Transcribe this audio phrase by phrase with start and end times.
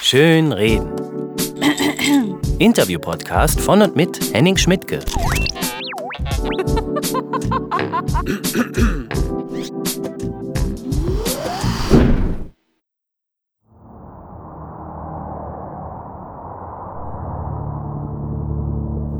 [0.00, 0.92] Schön reden.
[2.58, 5.00] Interview-Podcast von und mit Henning Schmidtke.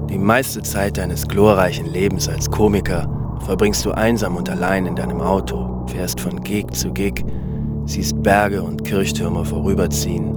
[0.09, 3.09] Die meiste Zeit deines glorreichen Lebens als Komiker
[3.45, 7.25] verbringst du einsam und allein in deinem Auto, fährst von Gig zu Gig,
[7.87, 10.35] siehst Berge und Kirchtürme vorüberziehen,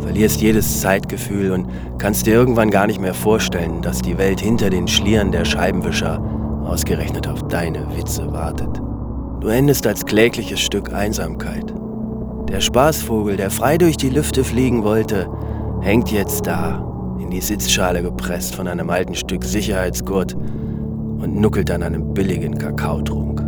[0.00, 1.66] verlierst jedes Zeitgefühl und
[1.98, 6.22] kannst dir irgendwann gar nicht mehr vorstellen, dass die Welt hinter den Schlieren der Scheibenwischer
[6.64, 8.80] ausgerechnet auf deine Witze wartet.
[9.40, 11.74] Du endest als klägliches Stück Einsamkeit.
[12.48, 15.28] Der Spaßvogel, der frei durch die Lüfte fliegen wollte,
[15.80, 21.82] hängt jetzt da, in die Sitzschale gepresst von einem alten Stück Sicherheitsgurt und nuckelt an
[21.82, 23.43] einem billigen Kakaotrunk.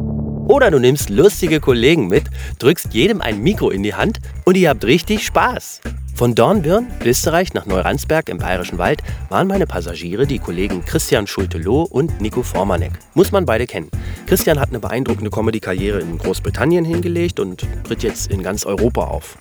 [0.47, 2.25] Oder du nimmst lustige Kollegen mit,
[2.61, 5.81] drückst jedem ein Mikro in die Hand und ihr habt richtig Spaß.
[6.15, 11.83] Von Dornbirn, Österreich nach Neuransberg im Bayerischen Wald waren meine Passagiere die Kollegen Christian Schulte-Loh
[11.83, 12.93] und Nico Formanek.
[13.15, 13.91] Muss man beide kennen.
[14.27, 19.37] Christian hat eine beeindruckende Comedy-Karriere in Großbritannien hingelegt und tritt jetzt in ganz Europa auf.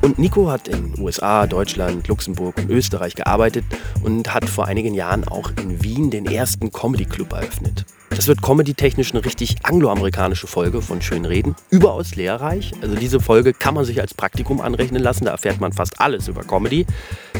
[0.00, 3.64] Und Nico hat in USA, Deutschland, Luxemburg und Österreich gearbeitet
[4.02, 7.84] und hat vor einigen Jahren auch in Wien den ersten Comedy Club eröffnet.
[8.16, 11.54] Das wird comedy-technisch eine richtig angloamerikanische Folge von Schönreden.
[11.68, 12.72] Überaus lehrreich.
[12.80, 15.26] Also diese Folge kann man sich als Praktikum anrechnen lassen.
[15.26, 16.86] Da erfährt man fast alles über Comedy.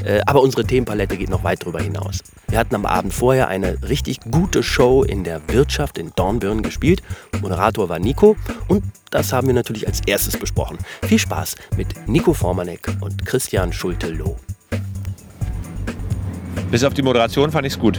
[0.05, 2.23] Äh, aber unsere Themenpalette geht noch weit darüber hinaus.
[2.49, 7.03] Wir hatten am Abend vorher eine richtig gute Show in der Wirtschaft in Dornbirn gespielt.
[7.41, 8.37] Moderator war Nico
[8.69, 10.77] und das haben wir natürlich als erstes besprochen.
[11.07, 14.37] Viel Spaß mit Nico Formanek und Christian Schulte-Loh.
[16.71, 17.99] Bis auf die Moderation fand ich es gut.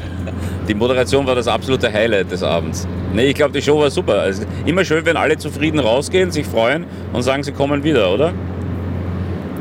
[0.67, 2.85] Die Moderation war das absolute Highlight des Abends.
[3.13, 4.19] Nee, ich glaube, die Show war super.
[4.19, 8.33] Also immer schön, wenn alle zufrieden rausgehen, sich freuen und sagen, sie kommen wieder, oder?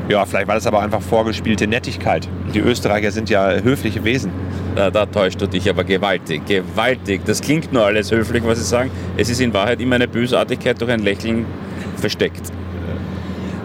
[0.08, 2.28] Ja, vielleicht war das aber einfach vorgespielte Nettigkeit.
[2.54, 4.32] Die Österreicher sind ja höfliche Wesen.
[4.74, 7.22] Da, da täuscht du dich aber gewaltig, gewaltig.
[7.24, 8.90] Das klingt nur alles höflich, was sie sagen.
[9.16, 11.46] Es ist in Wahrheit immer eine Bösartigkeit durch ein Lächeln
[11.96, 12.52] versteckt.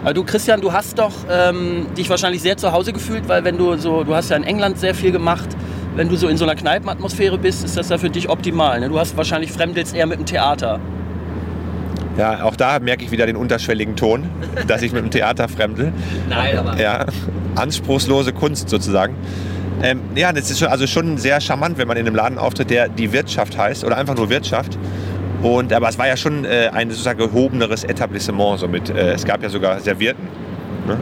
[0.02, 3.56] Aber du Christian, du hast doch ähm, dich wahrscheinlich sehr zu Hause gefühlt, weil wenn
[3.56, 5.48] du so, du hast ja in England sehr viel gemacht,
[5.96, 8.80] wenn du so in so einer Kneipenatmosphäre bist, ist das ja für dich optimal.
[8.80, 8.88] Ne?
[8.88, 10.80] Du hast wahrscheinlich fremdelst eher mit dem Theater.
[12.16, 14.28] Ja, auch da merke ich wieder den unterschwelligen Ton,
[14.66, 15.92] dass ich mit dem Theater fremdel.
[16.28, 16.78] Nein, aber.
[16.78, 17.06] Ja,
[17.54, 19.14] anspruchslose Kunst sozusagen.
[19.82, 22.70] Ähm, ja, das ist schon, also schon sehr charmant, wenn man in einem Laden auftritt,
[22.70, 24.78] der die Wirtschaft heißt oder einfach nur Wirtschaft.
[25.42, 28.60] Und, aber es war ja schon äh, ein sozusagen gehobeneres Etablissement.
[28.60, 30.28] So mit, äh, es gab ja sogar Servierten.
[30.86, 30.98] Ne?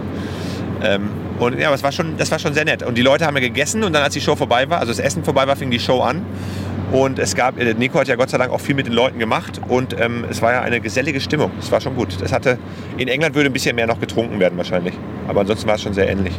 [0.82, 2.82] Ähm, und ja, das war, schon, das war schon sehr nett.
[2.82, 4.98] Und die Leute haben ja gegessen und dann, als die Show vorbei war, also das
[4.98, 6.22] Essen vorbei war, fing die Show an.
[6.92, 9.18] Und es gab, äh, Nico hat ja Gott sei Dank auch viel mit den Leuten
[9.18, 11.50] gemacht und ähm, es war ja eine gesellige Stimmung.
[11.58, 12.08] Es war schon gut.
[12.22, 12.58] Es hatte,
[12.98, 14.94] in England würde ein bisschen mehr noch getrunken werden wahrscheinlich.
[15.28, 16.34] Aber ansonsten war es schon sehr ähnlich.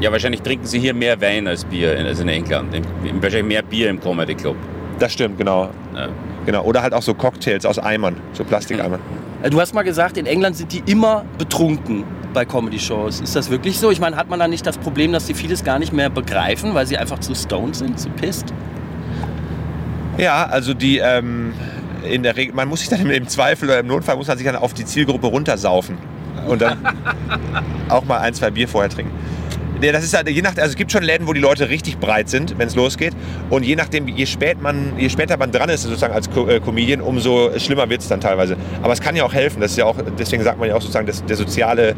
[0.00, 2.80] Ja, wahrscheinlich trinken sie hier mehr Wein als Bier, als in England.
[3.20, 4.56] Wahrscheinlich mehr Bier im Comedy Club.
[4.98, 5.70] Das stimmt, genau.
[5.94, 6.08] Ja.
[6.46, 6.62] genau.
[6.62, 9.00] Oder halt auch so Cocktails aus Eimern, so Plastikeimern.
[9.42, 13.20] Äh, du hast mal gesagt, in England sind die immer betrunken bei Comedy-Shows.
[13.20, 13.90] Ist das wirklich so?
[13.90, 16.74] Ich meine, hat man da nicht das Problem, dass sie vieles gar nicht mehr begreifen,
[16.74, 18.52] weil sie einfach zu stoned sind, zu pisst?
[20.16, 21.54] Ja, also die ähm,
[22.04, 24.46] in der Regel, man muss sich dann im Zweifel oder im Notfall muss man sich
[24.46, 25.98] dann auf die Zielgruppe runtersaufen
[26.46, 26.78] und dann
[27.88, 29.12] auch mal ein, zwei Bier vorher trinken.
[29.80, 31.98] Ja, das ist halt, je nach, also es gibt schon Läden, wo die Leute richtig
[31.98, 33.12] breit sind, wenn es losgeht.
[33.48, 36.58] Und je nachdem, je, spät man, je später man dran ist, sozusagen als Co äh,
[36.58, 38.56] Comedian, umso schlimmer wird es dann teilweise.
[38.82, 39.60] Aber es kann ja auch helfen.
[39.60, 41.94] Das ist ja auch, deswegen sagt man ja auch sozusagen, das, der soziale,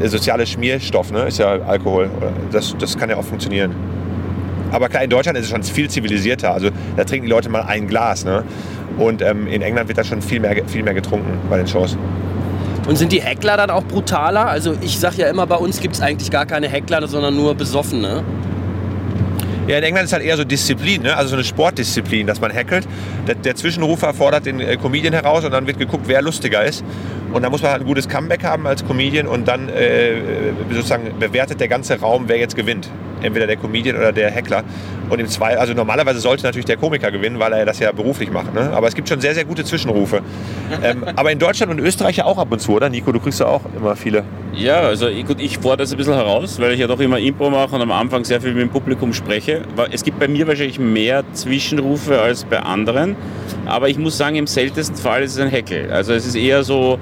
[0.00, 2.08] der soziale Schmierstoff ne, ist ja Alkohol.
[2.52, 3.74] Das, das kann ja auch funktionieren.
[4.70, 6.52] Aber klar, in Deutschland ist es schon viel zivilisierter.
[6.52, 8.24] Also da trinken die Leute mal ein Glas.
[8.24, 8.44] Ne?
[8.96, 11.96] Und ähm, in England wird da schon viel mehr, viel mehr getrunken bei den Shows.
[12.88, 14.46] Und sind die Heckler dann auch brutaler?
[14.46, 17.54] Also ich sage ja immer, bei uns gibt es eigentlich gar keine Heckler, sondern nur
[17.54, 18.24] Besoffene.
[19.66, 21.14] Ja, in England ist halt eher so Disziplin, ne?
[21.14, 22.88] also so eine Sportdisziplin, dass man hackelt.
[23.26, 26.82] Der, der Zwischenrufer fordert den äh, Comedian heraus und dann wird geguckt, wer lustiger ist.
[27.34, 30.14] Und da muss man halt ein gutes Comeback haben als Comedian und dann äh,
[30.70, 32.88] sozusagen bewertet der ganze Raum, wer jetzt gewinnt
[33.22, 34.62] entweder der Comedian oder der Heckler.
[35.10, 38.30] Und im zwei, also normalerweise sollte natürlich der Komiker gewinnen, weil er das ja beruflich
[38.30, 38.54] macht.
[38.54, 38.70] Ne?
[38.74, 40.20] Aber es gibt schon sehr, sehr gute Zwischenrufe.
[40.82, 42.88] ähm, aber in Deutschland und Österreich ja auch ab und zu, oder?
[42.88, 44.24] Nico, du kriegst ja auch immer viele.
[44.54, 47.18] Ja, also ich, gut, ich fordere das ein bisschen heraus, weil ich ja doch immer
[47.18, 49.62] Impro mache und am Anfang sehr viel mit dem Publikum spreche.
[49.90, 53.16] Es gibt bei mir wahrscheinlich mehr Zwischenrufe als bei anderen.
[53.66, 55.90] Aber ich muss sagen, im seltensten Fall ist es ein Heckel.
[55.90, 56.98] Also es ist eher so,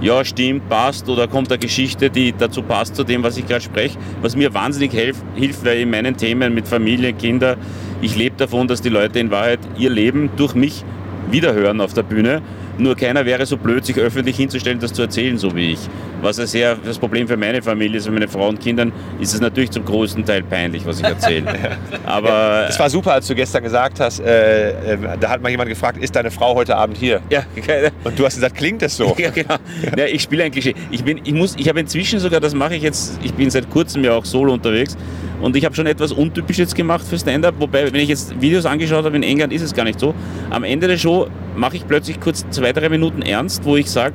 [0.00, 3.62] ja, stimmt, passt oder kommt eine Geschichte, die dazu passt zu dem, was ich gerade
[3.62, 3.98] spreche.
[4.22, 7.56] Was mir wahnsinnig hilft, hilft, weil in meinen Themen mit Familie, Kinder,
[8.00, 10.84] ich lebe davon, dass die Leute in Wahrheit ihr Leben durch mich
[11.30, 12.42] wiederhören auf der Bühne.
[12.78, 15.80] Nur keiner wäre so blöd, sich öffentlich hinzustellen, das zu erzählen, so wie ich.
[16.22, 19.34] Was ja sehr das Problem für meine Familie ist, für meine Frau und Kindern, ist
[19.34, 21.44] es natürlich zum größten Teil peinlich, was ich erzähle.
[22.06, 25.68] Aber Es war super, als du gestern gesagt hast, äh, äh, da hat mal jemand
[25.68, 27.20] gefragt, ist deine Frau heute Abend hier?
[27.30, 29.14] ja, keine- Und du hast gesagt, klingt das so?
[29.18, 29.56] Ja, genau.
[29.96, 30.74] Ja, ich spiele ein Klischee.
[30.90, 33.68] Ich, bin, ich, muss, ich habe inzwischen sogar, das mache ich jetzt, ich bin seit
[33.70, 34.96] kurzem ja auch solo unterwegs
[35.40, 38.66] und ich habe schon etwas untypisch jetzt gemacht für Stand-Up, wobei, wenn ich jetzt Videos
[38.66, 40.14] angeschaut habe, in England ist es gar nicht so.
[40.50, 41.28] Am Ende der Show
[41.58, 44.14] mache ich plötzlich kurz zwei, drei Minuten ernst, wo ich sage,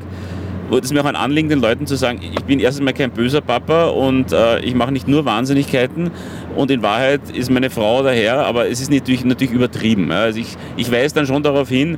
[0.70, 3.12] wo es mir auch ein Anliegen, den Leuten zu sagen, ich bin erstens mal kein
[3.12, 6.12] böser Papa und äh, ich mache nicht nur Wahnsinnigkeiten
[6.56, 10.12] und in Wahrheit ist meine Frau daher, aber es ist natürlich, natürlich übertrieben.
[10.12, 11.98] Also ich, ich weise dann schon darauf hin,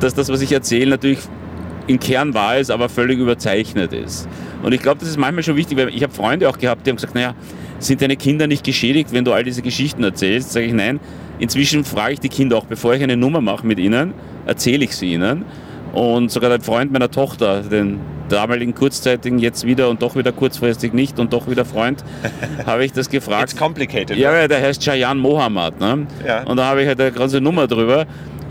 [0.00, 1.20] dass das, was ich erzähle, natürlich
[1.86, 4.28] im Kern wahr ist, aber völlig überzeichnet ist.
[4.62, 6.90] Und ich glaube, das ist manchmal schon wichtig, weil ich habe Freunde auch gehabt, die
[6.90, 7.34] haben gesagt, naja,
[7.78, 10.52] sind deine Kinder nicht geschädigt, wenn du all diese Geschichten erzählst?
[10.52, 11.00] Sage ich nein.
[11.38, 14.14] Inzwischen frage ich die Kinder auch, bevor ich eine Nummer mache mit ihnen,
[14.46, 15.44] erzähle ich sie ihnen.
[15.92, 20.92] Und sogar der Freund meiner Tochter, den damaligen kurzzeitigen, jetzt wieder und doch wieder kurzfristig
[20.92, 22.04] nicht und doch wieder Freund,
[22.66, 23.52] habe ich das gefragt.
[23.52, 24.16] It's complicated.
[24.16, 25.78] Ja, ja, der heißt Chayan Mohammed.
[25.80, 26.06] Ne?
[26.26, 26.42] Ja.
[26.42, 28.06] Und da habe ich halt eine ganze Nummer drüber.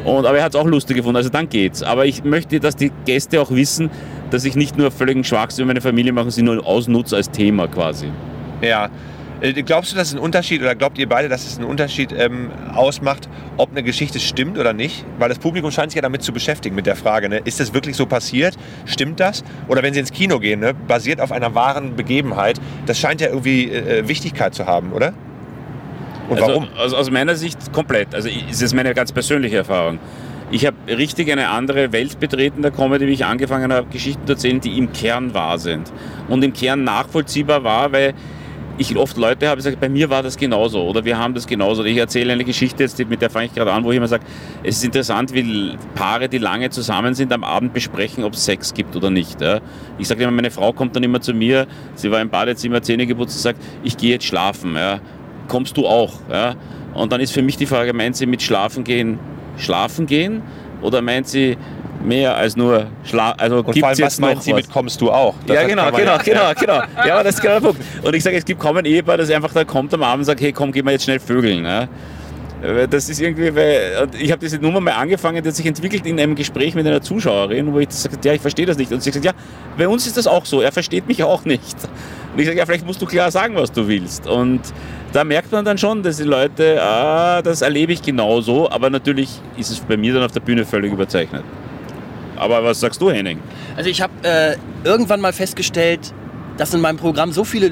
[0.05, 1.81] Und, aber er hat es auch lustig gefunden, also dann geht's.
[1.81, 3.89] Aber ich möchte, dass die Gäste auch wissen,
[4.29, 7.67] dass ich nicht nur völligen Schwachsinn über meine Familie mache, sie nur ausnutze als Thema
[7.67, 8.07] quasi.
[8.61, 8.89] Ja.
[9.41, 12.13] Äh, Glaubst du, dass es einen Unterschied oder glaubt ihr beide, dass es einen Unterschied
[12.17, 15.05] ähm, ausmacht, ob eine Geschichte stimmt oder nicht?
[15.17, 17.39] Weil das Publikum scheint sich ja damit zu beschäftigen, mit der Frage, ne?
[17.43, 18.55] ist das wirklich so passiert?
[18.85, 19.43] Stimmt das?
[19.67, 20.73] Oder wenn sie ins Kino gehen, ne?
[20.73, 25.13] basiert auf einer wahren Begebenheit, das scheint ja irgendwie äh, Wichtigkeit zu haben, oder?
[26.30, 26.68] Und also, warum?
[26.77, 28.13] Also aus meiner Sicht komplett.
[28.16, 30.00] Also es ist meine ganz persönliche Erfahrung.
[30.51, 34.33] Ich habe richtig eine andere Welt betreten der Comedy, wie ich angefangen habe, Geschichten zu
[34.33, 35.92] erzählen, die im Kern wahr sind.
[36.30, 38.13] Und im Kern nachvollziehbar war, weil
[38.77, 41.83] ich oft Leute habe gesagt, bei mir war das genauso oder wir haben das genauso.
[41.86, 44.25] Ich erzähle eine Geschichte, jetzt, mit der fange ich gerade an, wo ich immer sage,
[44.63, 48.74] es ist interessant, wie Paare, die lange zusammen sind, am Abend besprechen, ob es Sex
[48.74, 49.38] gibt oder nicht.
[49.98, 53.07] Ich sage immer, meine Frau kommt dann immer zu mir, sie war im Badezimmer, Zähne
[53.07, 54.77] geputzt und sagt, ich gehe jetzt schlafen.
[55.47, 56.13] Kommst du auch?
[56.31, 56.56] Ja.
[56.94, 59.19] Und dann ist für mich die Frage, meint sie mit Schlafen gehen,
[59.57, 60.42] schlafen gehen
[60.81, 61.57] oder meint sie
[62.03, 63.39] mehr als nur schlafen?
[63.39, 64.62] Also allem, was jetzt noch meint sie was?
[64.62, 65.36] mit kommst du auch?
[65.45, 67.07] Das ja, genau, kann man genau, ja- genau, genau.
[67.07, 67.81] Ja, das ist genau der Punkt.
[68.03, 70.25] Und ich sage, es gibt kaum ein Ehepaar, das einfach da kommt am Abend und
[70.25, 71.65] sagt, hey, komm, gehen wir jetzt schnell vögeln.
[72.62, 76.06] Weil Das ist irgendwie, weil ich habe diese Nummer mal angefangen, die hat sich entwickelt
[76.06, 78.91] in einem Gespräch mit einer Zuschauerin, wo ich gesagt habe, ja, ich verstehe das nicht.
[78.91, 79.33] Und sie gesagt, ja,
[79.77, 81.75] bei uns ist das auch so, er versteht mich auch nicht.
[82.33, 84.27] Und ich sage, ja, vielleicht musst du klar sagen, was du willst.
[84.27, 84.62] Und
[85.15, 89.29] da merkt man dann schon, dass die Leute, ah, das erlebe ich genauso, aber natürlich
[89.56, 91.44] ist es bei mir dann auf der Bühne völlig überzeichnet.
[92.35, 93.39] Aber was sagst du, Henning?
[93.77, 96.13] Also ich habe äh, irgendwann mal festgestellt,
[96.57, 97.71] dass in meinem Programm so viele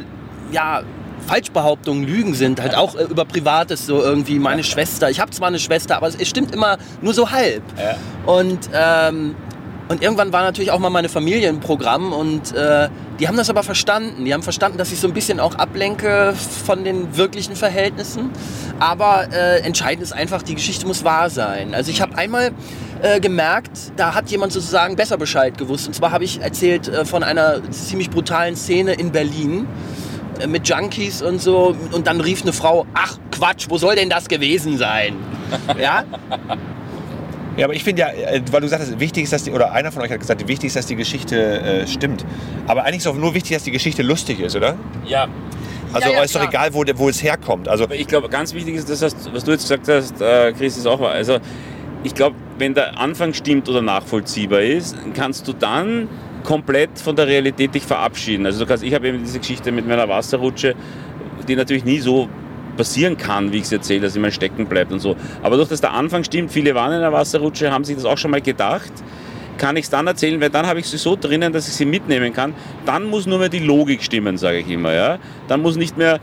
[0.54, 0.84] ja,
[1.28, 5.10] Falschbehauptungen, Lügen sind, halt auch äh, über Privates, so irgendwie meine Schwester.
[5.10, 7.64] Ich habe zwar eine Schwester, aber es, es stimmt immer nur so halb.
[8.26, 9.36] Und, ähm,
[9.90, 12.90] und irgendwann war natürlich auch mal meine Familie im Programm und äh,
[13.20, 14.26] die haben das aber verstanden.
[14.26, 16.34] Die haben verstanden, dass ich so ein bisschen auch ablenke
[16.66, 18.32] von den wirklichen Verhältnissen.
[18.80, 21.76] Aber äh, entscheidend ist einfach, die Geschichte muss wahr sein.
[21.76, 22.52] Also ich habe einmal
[23.02, 25.88] äh, gemerkt, da hat jemand sozusagen besser Bescheid gewusst.
[25.88, 29.68] Und zwar habe ich erzählt äh, von einer ziemlich brutalen Szene in Berlin
[30.40, 31.76] äh, mit Junkies und so.
[31.92, 35.16] Und dann rief eine Frau, ach Quatsch, wo soll denn das gewesen sein?
[35.80, 36.04] ja,
[37.58, 39.72] Ja, aber ich finde ja, äh, weil du gesagt hast, wichtig ist, dass die, oder
[39.72, 42.26] einer von euch hat gesagt, wichtig ist, dass die Geschichte äh, stimmt.
[42.68, 44.76] Aber eigentlich ist auch nur wichtig, dass die Geschichte lustig ist, oder?
[45.06, 45.28] Ja,
[45.94, 46.68] Also Ja, ja, ist doch klar.
[46.68, 47.68] egal, wo, wo es herkommt.
[47.68, 50.78] Also Aber ich glaube, ganz wichtig ist, das, was du jetzt gesagt hast, äh, Chris,
[50.78, 51.12] ist auch wahr.
[51.12, 51.38] Also,
[52.04, 56.10] ich glaube, wenn der Anfang stimmt oder nachvollziehbar ist, kannst du dann
[56.44, 58.46] komplett von der Realität dich verabschieden.
[58.48, 60.74] Also, du kannst, ich habe eben diese Geschichte mit meiner Wasserrutsche,
[61.48, 62.28] die natürlich nie so
[62.76, 65.16] passieren kann, wie ich es erzähle, dass immer stecken bleibt und so.
[65.42, 68.18] Aber durch dass der Anfang stimmt, viele waren in der Wasserrutsche, haben sich das auch
[68.18, 68.92] schon mal gedacht,
[69.58, 71.86] kann ich es dann erzählen, weil dann habe ich sie so drinnen, dass ich sie
[71.86, 72.54] mitnehmen kann.
[72.86, 74.94] Dann muss nur mehr die Logik stimmen, sage ich immer.
[74.94, 75.20] Ja?
[75.48, 76.20] Dann muss nicht mehr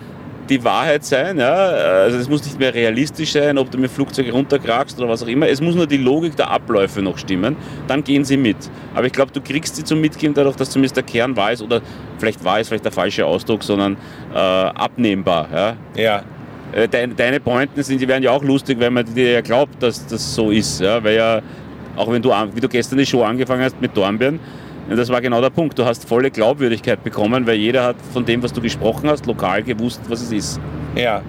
[0.49, 1.55] die Wahrheit sein, ja?
[1.55, 5.29] also es muss nicht mehr realistisch sein, ob du mit Flugzeug runterkragst oder was auch
[5.29, 5.49] immer.
[5.49, 7.57] Es muss nur die Logik der Abläufe noch stimmen.
[7.87, 8.57] Dann gehen sie mit.
[8.95, 11.81] Aber ich glaube, du kriegst sie zum Mitgehen dadurch, dass zumindest der Kern ist oder
[12.19, 13.97] vielleicht wahr ist vielleicht der falsche Ausdruck, sondern
[14.35, 15.49] äh, abnehmbar.
[15.55, 15.77] Ja?
[15.95, 16.23] ja,
[16.73, 20.07] Äh, Deine, Pointen sind, die werden ja auch lustig, wenn man dir ja glaubt, dass
[20.07, 20.81] das so ist.
[20.81, 21.03] Ja?
[21.03, 21.41] Weil ja,
[21.97, 24.39] auch wenn du, wie du gestern die Show angefangen hast mit Dornbirn,
[24.89, 25.79] das war genau der Punkt.
[25.79, 29.63] Du hast volle Glaubwürdigkeit bekommen, weil jeder hat von dem, was du gesprochen hast, lokal
[29.63, 30.61] gewusst, was es ist.
[30.97, 31.23] ja.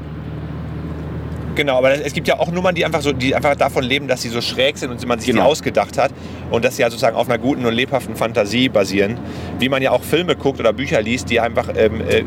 [1.56, 4.22] Genau, aber es gibt ja auch Nummern, die einfach so, die einfach davon leben, dass
[4.22, 5.44] sie so schräg sind und man sich Genau.
[5.44, 6.12] die ausgedacht hat
[6.50, 9.18] und dass sie ja sozusagen auf einer guten und lebhaften Fantasie basieren.
[9.60, 12.20] Wie man ja auch Filme guckt oder Bücher liest, die einfach ähm, äh,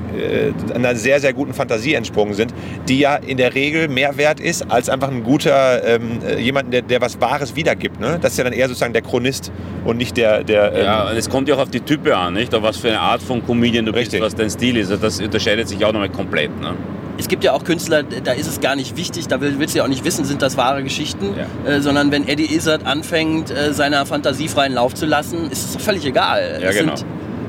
[0.48, 2.52] äh, einer sehr, sehr guten Fantasie entsprungen sind,
[2.88, 6.72] die ja in der Regel mehr wert ist als einfach ein guter ähm, äh, jemand,
[6.72, 8.00] der, der was Wahres wiedergibt.
[8.00, 8.18] Ne?
[8.20, 9.50] Das ist ja dann eher sozusagen der Chronist
[9.84, 12.34] und nicht der, der ähm, Ja, und es kommt ja auch auf die Type an,
[12.34, 12.54] nicht?
[12.54, 14.20] Auf was für eine Art von Comedian du Richtig.
[14.20, 14.90] bist, was dein Stil ist.
[14.90, 16.50] Also Das unterscheidet sich auch nochmal komplett.
[16.60, 16.74] Ne?
[17.16, 19.78] Es gibt ja auch Künstler, da ist es gar nicht wichtig, da will- willst du
[19.78, 21.26] ja auch nicht wissen, sind das wahre Geschichten,
[21.64, 25.72] äh, sondern wenn Eddie Izzard anfängt, äh, seiner Fantasie freien Lauf zu lassen, ist es
[25.74, 26.58] doch völlig egal.
[26.60, 26.94] Ja, Es genau.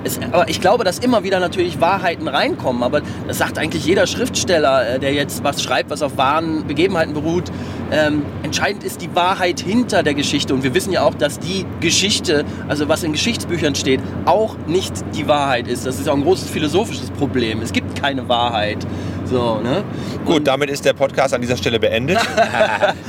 [0.03, 4.05] es, aber ich glaube, dass immer wieder natürlich Wahrheiten reinkommen, aber das sagt eigentlich jeder
[4.05, 7.45] Schriftsteller, äh, der jetzt was schreibt, was auf wahren Begebenheiten beruht.
[7.91, 11.65] Ähm, entscheidend ist die Wahrheit hinter der Geschichte und wir wissen ja auch, dass die
[11.79, 15.88] Geschichte, also was in Geschichtsbüchern steht, auch nicht die Wahrheit ist.
[15.88, 17.62] Das ist auch ein großes philosophisches Problem.
[17.63, 18.77] Es gibt keine Wahrheit.
[19.25, 19.84] So, ne?
[20.25, 22.20] Gut, damit ist der Podcast an dieser Stelle beendet.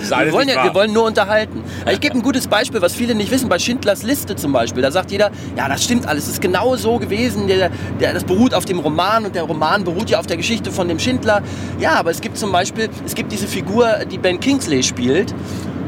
[0.08, 1.62] Das Wir wollen, ja, wir wollen nur unterhalten.
[1.90, 3.48] Ich gebe ein gutes Beispiel, was viele nicht wissen.
[3.48, 4.82] Bei Schindlers Liste zum Beispiel.
[4.82, 6.24] Da sagt jeder, ja, das stimmt alles.
[6.24, 7.46] Es ist genau so gewesen.
[7.48, 7.70] Der,
[8.00, 10.88] der, das beruht auf dem Roman und der Roman beruht ja auf der Geschichte von
[10.88, 11.42] dem Schindler.
[11.78, 15.34] Ja, aber es gibt zum Beispiel, es gibt diese Figur, die Ben Kingsley spielt.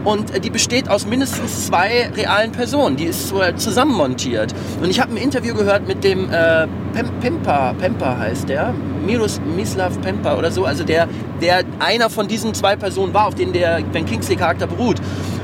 [0.08, 2.96] Und die besteht aus mindestens zwei realen Personen.
[2.96, 4.54] Die ist so zusammenmontiert.
[4.80, 8.72] Und ich habe ein Interview gehört mit dem äh, Pem Pemper, Pemper heißt der.
[9.04, 10.64] Miros, Mislav Pemper oder so.
[10.64, 11.08] Also der,
[11.42, 14.96] der einer von diesen zwei Personen war, auf denen der Ben Kingsley-Charakter beruht.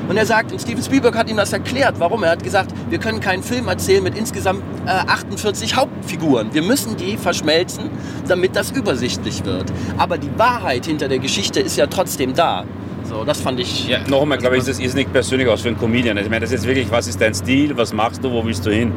[0.09, 2.23] Und er sagt, und Steven Spielberg hat ihm das erklärt, warum.
[2.23, 6.55] Er hat gesagt, wir können keinen Film erzählen mit insgesamt äh, 48 Hauptfiguren.
[6.55, 7.91] Wir müssen die verschmelzen,
[8.29, 9.71] damit das übersichtlich wird.
[9.99, 12.65] Aber die Wahrheit hinter der Geschichte ist ja trotzdem da.
[13.15, 13.87] So, das fand ich.
[13.89, 16.17] Ja, noch einmal, glaube ich, ist nicht persönlich aus für einen Comedian.
[16.17, 18.67] Also, Ich meine, das ist wirklich, was ist dein Stil, was machst du, wo willst
[18.67, 18.91] du hin?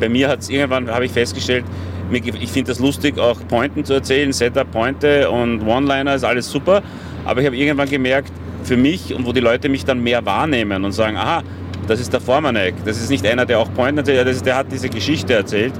[0.00, 1.66] Bei mir hat es irgendwann, habe ich festgestellt,
[2.10, 6.82] ich finde das lustig, auch Pointen zu erzählen, Setup, Pointe und One-Liner ist alles super.
[7.26, 8.32] Aber ich habe irgendwann gemerkt,
[8.62, 11.42] für mich und wo die Leute mich dann mehr wahrnehmen und sagen, aha,
[11.86, 14.56] das ist der Formanek, das ist nicht einer, der auch Pointen erzählt, das ist, der
[14.56, 15.74] hat diese Geschichte erzählt.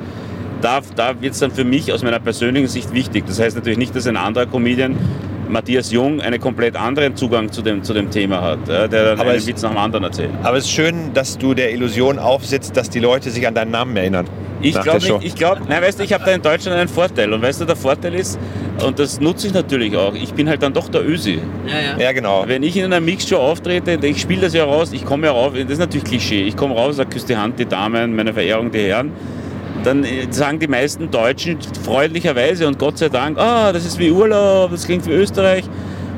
[0.61, 3.25] Da, da wird es dann für mich aus meiner persönlichen Sicht wichtig.
[3.27, 4.95] Das heißt natürlich nicht, dass ein anderer Comedian,
[5.49, 9.21] Matthias Jung, einen komplett anderen Zugang zu dem, zu dem Thema hat, ja, der dann
[9.21, 10.31] Aber einen es- Witz nach dem anderen erzählt.
[10.43, 13.71] Aber es ist schön, dass du der Illusion aufsitzt, dass die Leute sich an deinen
[13.71, 14.27] Namen erinnern.
[14.61, 17.33] Ich glaube ich glaube, nein, weißt du, ich habe da in Deutschland einen Vorteil.
[17.33, 18.41] Und weißt du, der Vorteil ist,
[18.85, 21.39] und das nutze ich natürlich auch, ich bin halt dann doch der Ösi.
[21.67, 22.05] Ja, ja.
[22.07, 22.43] Ja, genau.
[22.47, 25.53] Wenn ich in einer Mixshow auftrete, ich spiele das ja raus, ich komme ja rauf,
[25.55, 28.73] das ist natürlich Klischee, ich komme raus, sage, küsse die Hand, die Damen, meine Verehrung,
[28.73, 29.13] die Herren.
[29.85, 34.11] Dann äh, sagen die meisten Deutschen freundlicherweise und Gott sei Dank, ah, das ist wie
[34.11, 35.65] Urlaub, das klingt wie Österreich.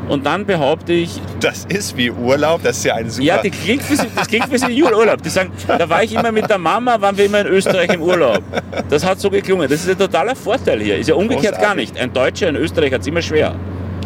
[0.08, 3.24] Und dann behaupte ich, Das ist wie Urlaub, das ist ja ein super.
[3.24, 5.22] ja, die klingt für sie, das klingt sie Urlaub.
[5.22, 8.02] Die sagen, da war ich immer mit der Mama, waren wir immer in Österreich im
[8.02, 8.42] Urlaub.
[8.88, 9.68] Das hat so geklungen.
[9.70, 10.98] Das ist ein totaler Vorteil hier.
[10.98, 11.62] Ist ja umgekehrt Großartig.
[11.62, 11.96] gar nicht.
[12.00, 13.54] Ein Deutscher in Österreich hat es immer schwer.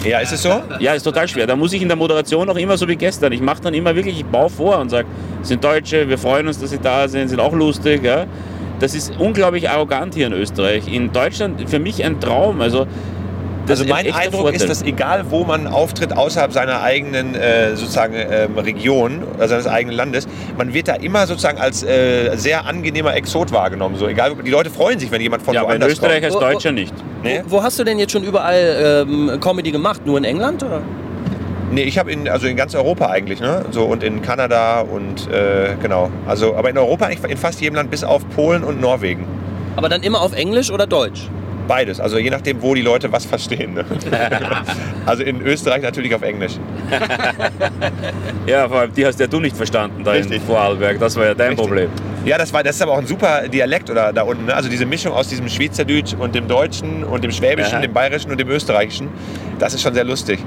[0.05, 0.61] ja, ist es so?
[0.79, 1.47] Ja, ist total schwer.
[1.47, 3.33] Da muss ich in der Moderation auch immer so wie gestern.
[3.33, 5.07] Ich mache dann immer wirklich, ich baue vor und sage,
[5.41, 8.05] sind Deutsche, wir freuen uns, dass sie da sind, sind auch lustig.
[8.05, 8.27] Ja.
[8.81, 10.93] Das ist unglaublich arrogant hier in Österreich.
[10.93, 12.61] In Deutschland für mich ein Traum.
[12.61, 12.87] Also,
[13.67, 14.57] das Also mein Eindruck Vorteil.
[14.57, 19.67] ist, dass egal wo man auftritt außerhalb seiner eigenen äh, sozusagen ähm, Region oder seines
[19.67, 20.29] eigenen Landes,
[20.59, 23.97] man wird da immer sozusagen als äh, sehr angenehmer Exot wahrgenommen.
[23.97, 26.25] So egal, die Leute freuen sich, wenn jemand von ja, aber in woanders Österreich kommt.
[26.27, 26.93] als Wo- wo- Deutscher nicht.
[27.23, 30.03] Nee, Wo, wo hast du denn jetzt schon überall ähm, Comedy gemacht?
[30.05, 30.63] Nur in England?
[30.63, 30.83] Oder?
[31.75, 33.65] Nee ich habe in also in ganz Europa eigentlich, ne?
[33.71, 36.11] So und in Kanada und äh, genau.
[36.27, 39.27] Also aber in Europa eigentlich in fast jedem Land bis auf Polen und Norwegen.
[39.77, 41.29] Aber dann immer auf Englisch oder Deutsch?
[41.67, 43.75] Beides, also je nachdem, wo die Leute was verstehen.
[43.75, 43.85] Ne?
[45.07, 46.53] also in Österreich natürlich auf Englisch.
[48.47, 50.37] Ja, vor allem die hast ja du nicht verstanden da Richtig.
[50.37, 50.99] in Vorarlberg.
[51.01, 51.67] Das war ja dein Richtig.
[51.67, 51.89] Problem.
[52.27, 54.45] Ja, das, war, das ist aber auch ein super Dialekt oder da unten.
[54.45, 54.55] Ne?
[54.55, 57.81] Also diese Mischung aus diesem Schweizerdeutsch und dem Deutschen und dem Schwäbischen, Aha.
[57.81, 59.09] dem Bayerischen und dem Österreichischen.
[59.59, 60.41] Das ist schon sehr lustig.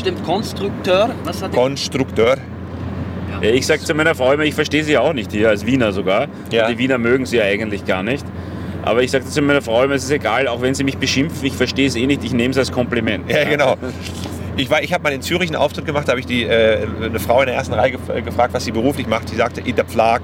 [0.00, 1.10] Stimmt, Konstrukteur.
[1.24, 1.52] Was hat?
[1.52, 2.36] Konstrukteur.
[3.42, 5.64] Ja, Ich sage zu meiner Frau immer, ich verstehe sie ja auch nicht hier, als
[5.66, 6.26] Wiener sogar.
[6.50, 6.68] Ja.
[6.68, 8.24] Die Wiener mögen sie ja eigentlich gar nicht.
[8.82, 11.44] Aber ich sage zu meiner Frau immer, es ist egal, auch wenn sie mich beschimpfen,
[11.46, 13.30] ich verstehe es eh nicht, ich nehme es als Kompliment.
[13.30, 13.76] Ja, genau.
[14.56, 16.86] Ich, war- ich habe mal in Zürich einen Auftritt gemacht, da habe ich die, äh,
[17.02, 19.30] eine Frau in der ersten Reihe gef äh, gefragt, was sie beruflich macht.
[19.30, 20.22] Die sagte, in der Pflag.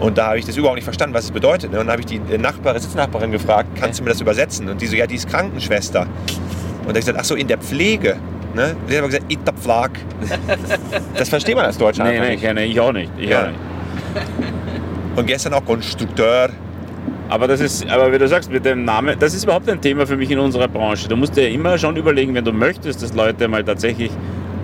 [0.00, 1.72] Und da habe ich das überhaupt nicht verstanden, was es bedeutet.
[1.72, 1.80] Ne?
[1.80, 4.68] Und dann habe ich die äh, Nachbar, Sitznachbarin gefragt, kannst du mir das übersetzen?
[4.68, 6.02] Und die so, ja, die ist Krankenschwester.
[6.02, 6.08] Und
[6.82, 8.16] da habe ich gesagt, ach so, in der Pflege.
[8.54, 8.76] Ne?
[8.88, 9.90] Die hat aber gesagt, in der Pflag.
[11.16, 12.42] Das versteht man als Deutscher Nee, nee, nicht.
[12.42, 13.10] keine, ich auch nicht.
[13.18, 13.42] Ich Ja.
[13.44, 13.58] auch nicht.
[15.16, 16.50] Und gestern auch Konstrukteur.
[17.28, 20.06] Aber das ist, aber wie du sagst, mit dem Namen, das ist überhaupt ein Thema
[20.06, 21.08] für mich in unserer Branche.
[21.08, 24.10] Du musst dir immer schon überlegen, wenn du möchtest, dass Leute mal tatsächlich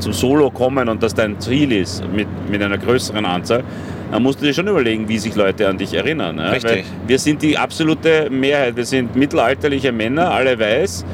[0.01, 3.65] zum Solo kommen und das dein Ziel ist, mit, mit einer größeren Anzahl,
[4.13, 6.39] dann musst du dir schon überlegen, wie sich Leute an dich erinnern.
[6.39, 6.51] Ja?
[6.51, 6.71] Richtig.
[6.71, 8.77] Weil wir sind die absolute Mehrheit.
[8.77, 11.05] Wir sind mittelalterliche Männer, alle weiß,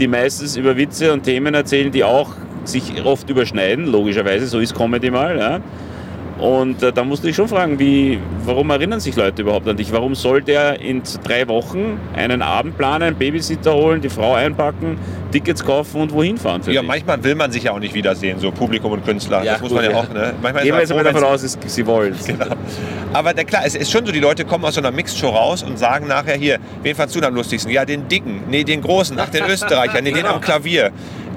[0.00, 2.30] die meistens über Witze und Themen erzählen, die auch
[2.64, 5.38] sich oft überschneiden, logischerweise, so ist Comedy mal.
[5.38, 5.60] Ja.
[6.40, 9.76] Und äh, da musst du dich schon fragen, wie, warum erinnern sich Leute überhaupt an
[9.76, 9.92] dich?
[9.92, 14.98] Warum soll der in drei Wochen einen Abend planen, einen Babysitter holen, die Frau einpacken,
[15.32, 16.62] Tickets kaufen und wohin fahren?
[16.66, 16.88] ja, dich?
[16.88, 19.44] manchmal will man sich ja auch nicht wiedersehen, so Publikum und Künstler.
[19.44, 20.08] Ja, das muss man ja, ja auch.
[20.08, 20.32] Ne?
[20.40, 22.14] Manchmal Gehen wir jetzt mal davon aus, dass sie wollen.
[22.30, 22.46] Genau.
[23.12, 25.64] Aber der, klar, es ist schon so, die Leute kommen aus so einer Mixed-Show raus
[25.64, 27.72] und sagen nachher hier, wen fandst du am lustigsten?
[27.72, 30.92] Ja, den Dicken, nee, den Großen, ach, den Österreicher, nee, den am Klavier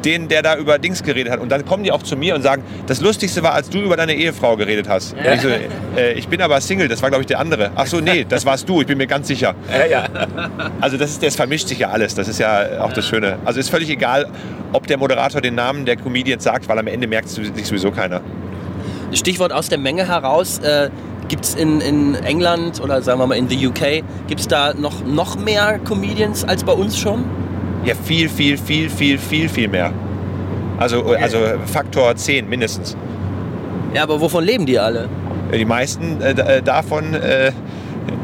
[0.06, 1.40] den, der da über Dings geredet hat.
[1.40, 3.98] Und dann kommen die auch zu mir und sagen, das Lustigste war, als du über
[3.98, 5.16] deine Ehefrau geredet hast.
[5.24, 5.34] Ja.
[5.34, 7.72] Ich, so, äh, ich, bin aber Single, das war glaube ich der andere.
[7.76, 9.56] Ach so, nee, das warst du, ich bin mir ganz sicher.
[9.72, 10.08] Ja, ja.
[10.82, 13.38] Also das, ist, das vermischt sich ja alles, das ist ja auch das Schöne.
[13.46, 14.28] Also ist völlig egal,
[14.74, 17.92] ob der Moderator den Namen der Comedians sagt, weil am Ende merkt es sich sowieso
[17.92, 18.22] keiner.
[19.14, 20.60] Stichwort aus der Menge heraus.
[20.60, 20.90] Äh
[21.30, 24.74] Gibt es in, in England oder sagen wir mal in the UK, gibt es da
[24.74, 27.24] noch, noch mehr Comedians als bei uns schon?
[27.86, 29.92] Ja, viel, viel, viel, viel, viel, viel mehr.
[30.78, 31.22] Also, okay.
[31.22, 32.96] also Faktor 10 mindestens.
[33.94, 35.08] Ja, aber wovon leben die alle?
[35.54, 37.52] Die meisten äh, äh davon, äh,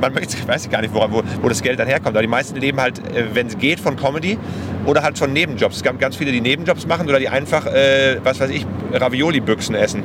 [0.02, 0.16] man
[0.48, 3.00] weiß gar nicht, wo, wo, wo, das Geld dann herkommt, aber die meisten leben halt,
[3.14, 4.38] äh, wenn es geht, von Comedy
[4.86, 5.78] oder halt von Nebenjobs.
[5.78, 9.76] Es gab ganz viele, die Nebenjobs machen oder die einfach, äh, was weiß ich, Ravioli-Büchsen
[9.76, 10.04] essen.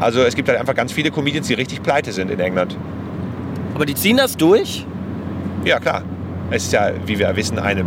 [0.00, 2.76] Also es gibt halt einfach ganz viele Comedians, die richtig pleite sind in England.
[3.74, 4.86] Aber die ziehen das durch?
[5.64, 6.02] Ja, klar.
[6.50, 7.84] Es ist ja, wie wir wissen, eine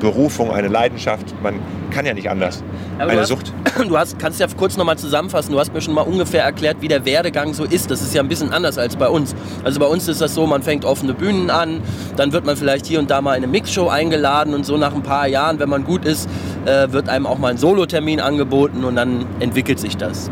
[0.00, 1.34] Berufung, eine Leidenschaft.
[1.42, 1.60] Man
[1.90, 2.62] kann ja nicht anders.
[2.98, 3.52] Aber eine du Sucht.
[3.88, 5.52] du hast, kannst ja kurz nochmal zusammenfassen.
[5.52, 7.90] Du hast mir schon mal ungefähr erklärt, wie der Werdegang so ist.
[7.90, 9.34] Das ist ja ein bisschen anders als bei uns.
[9.64, 11.80] Also bei uns ist das so, man fängt offene Bühnen an,
[12.16, 14.94] dann wird man vielleicht hier und da mal in eine Mixshow eingeladen und so nach
[14.94, 16.28] ein paar Jahren, wenn man gut ist,
[16.64, 20.30] äh, wird einem auch mal ein Solotermin angeboten und dann entwickelt sich das.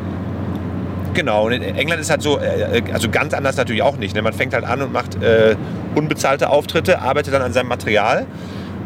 [1.15, 4.15] Genau, und in England ist halt so, äh, also ganz anders natürlich auch nicht.
[4.17, 4.23] Ne?
[4.23, 5.55] Man fängt halt an und macht äh,
[5.95, 8.27] unbezahlte Auftritte, arbeitet dann an seinem Material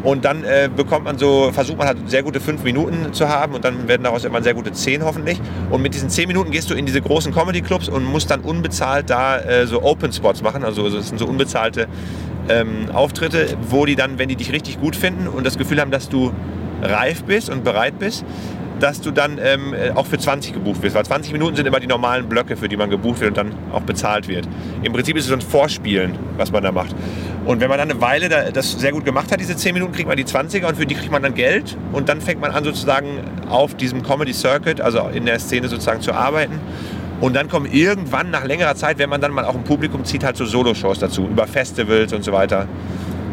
[0.03, 3.53] und dann äh, bekommt man so, versucht man halt sehr gute fünf Minuten zu haben
[3.53, 5.41] und dann werden daraus immer sehr gute zehn hoffentlich.
[5.69, 9.09] Und mit diesen zehn Minuten gehst du in diese großen Comedy-Clubs und musst dann unbezahlt
[9.09, 10.63] da äh, so Open-Spots machen.
[10.63, 11.87] Also das sind so unbezahlte
[12.47, 15.91] ähm, Auftritte, wo die dann, wenn die dich richtig gut finden und das Gefühl haben,
[15.91, 16.31] dass du
[16.81, 18.23] reif bist und bereit bist,
[18.79, 20.95] dass du dann ähm, auch für 20 gebucht wirst.
[20.95, 23.53] Weil 20 Minuten sind immer die normalen Blöcke, für die man gebucht wird und dann
[23.71, 24.47] auch bezahlt wird.
[24.83, 26.95] Im Prinzip ist es so ein Vorspielen, was man da macht.
[27.45, 30.07] Und wenn man dann eine Weile das sehr gut gemacht hat, diese 10 Minuten, kriegt
[30.07, 31.77] man die 20er und für die kriegt man dann Geld.
[31.93, 33.19] Und dann fängt man an sozusagen
[33.49, 36.59] auf diesem Comedy Circuit, also in der Szene sozusagen zu arbeiten.
[37.21, 40.23] Und dann kommen irgendwann nach längerer Zeit, wenn man dann mal auch ein Publikum zieht,
[40.23, 42.67] halt so Solo-Shows dazu, über Festivals und so weiter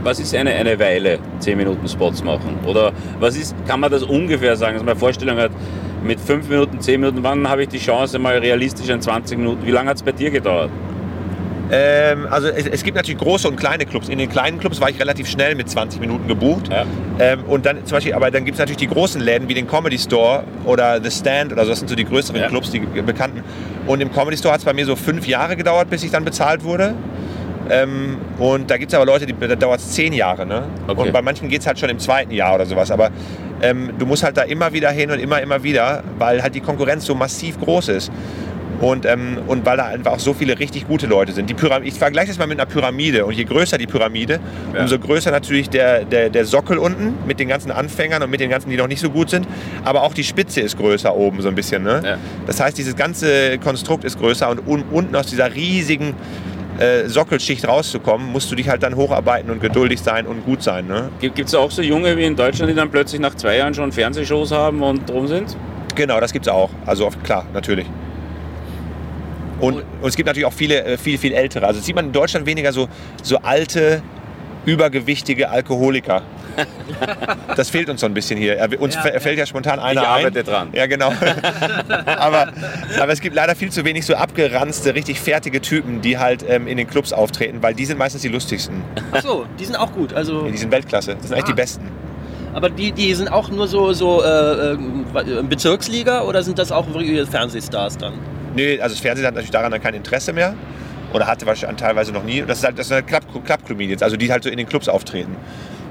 [0.07, 2.61] was ist eine, eine Weile 10 Minuten Spots machen?
[2.65, 5.51] Oder was ist, kann man das ungefähr sagen, dass man eine Vorstellung hat,
[6.05, 9.67] mit 5 Minuten, 10 Minuten, wann habe ich die Chance, mal realistisch in 20 Minuten?
[9.67, 10.71] Wie lange hat es bei dir gedauert?
[11.73, 14.09] Ähm, also es, es, gibt natürlich große und kleine Clubs.
[14.09, 16.69] In den kleinen Clubs war ich relativ schnell mit 20 Minuten gebucht.
[16.71, 16.85] Ja.
[17.19, 19.67] Ähm, und dann zum Beispiel, aber dann gibt es natürlich die großen Läden wie den
[19.67, 21.71] Comedy Store oder The Stand oder so.
[21.71, 22.49] Das sind so die größeren ja.
[22.49, 23.43] Clubs, die bekannten.
[23.89, 26.25] Und im Comedy Store hat es bei mir so fünf Jahre gedauert, bis ich dann
[26.25, 26.95] bezahlt wurde.
[27.71, 30.47] Ähm, und da gibt es aber Leute, die, da dauert es zehn Jahre.
[30.47, 30.63] Ne?
[30.87, 31.01] Okay.
[31.01, 32.91] Und bei manchen geht es halt schon im zweiten Jahr oder sowas.
[32.91, 33.11] Aber
[33.63, 36.61] ähm, du musst halt da immer wieder hin und immer, immer wieder, weil halt die
[36.61, 38.13] Konkurrenz so massiv groß ist.
[38.81, 41.49] Und, ähm, und weil da einfach auch so viele richtig gute Leute sind.
[41.49, 43.25] Die Pyram ich vergleiche das mal mit einer Pyramide.
[43.25, 44.39] Und je größer die Pyramide,
[44.75, 44.83] ja.
[44.83, 48.51] umso größer natürlich der, der, der Sockel unten mit den ganzen Anfängern und mit den
[48.51, 49.47] ganzen, die noch nicht so gut sind.
[49.85, 51.85] Aber auch die Spitze ist größer oben so ein bisschen.
[51.85, 52.03] Ne?
[52.05, 52.19] Ja.
[52.47, 56.15] Das heißt, dieses ganze Konstrukt ist größer und un unten aus dieser riesigen
[56.79, 60.87] äh, Sockelschicht rauszukommen, musst du dich halt dann hocharbeiten und geduldig sein und gut sein.
[60.87, 61.11] Ne?
[61.21, 63.93] Gibt es auch so Junge wie in Deutschland, die dann plötzlich nach zwei Jahren schon
[63.93, 65.57] Fernsehshows haben und drum sind?
[65.95, 66.71] Genau, das gibt es auch.
[66.85, 67.87] Also klar, natürlich.
[69.61, 71.67] Und, und, es gibt natürlich auch viele, äh, viel, viel ältere.
[71.67, 72.89] Also sieht man in Deutschland weniger so,
[73.23, 74.03] so alte,
[74.67, 76.23] übergewichtige Alkoholiker.
[77.57, 78.69] Das fehlt uns so ein bisschen hier.
[78.79, 80.45] Uns ja, fällt ja spontan einer ich arbeite ein.
[80.45, 80.69] dran.
[80.73, 81.13] Ja, genau.
[82.07, 82.53] aber,
[83.01, 86.67] aber es gibt leider viel zu wenig so abgeranzte, richtig fertige Typen, die halt ähm,
[86.67, 88.83] in den Clubs auftreten, weil die sind meistens die lustigsten.
[89.13, 90.13] Ach so, die sind auch gut.
[90.13, 91.15] Also ja, die sind Weltklasse.
[91.15, 91.39] Das sind ah.
[91.39, 91.57] echt die.
[91.57, 91.89] Besten.
[92.53, 96.87] Aber die, die sind auch nur so, so äh, äh Bezirksliga oder sind das auch
[97.31, 98.15] Fernsehstars dann?
[98.55, 100.55] Nee, also das Fernsehen hat natürlich daran dann kein Interesse mehr.
[101.13, 102.43] Oder hatte wahrscheinlich teilweise noch nie.
[102.43, 105.37] Das, ist halt, das sind halt Club-Comedians, also die halt so in den Clubs auftreten.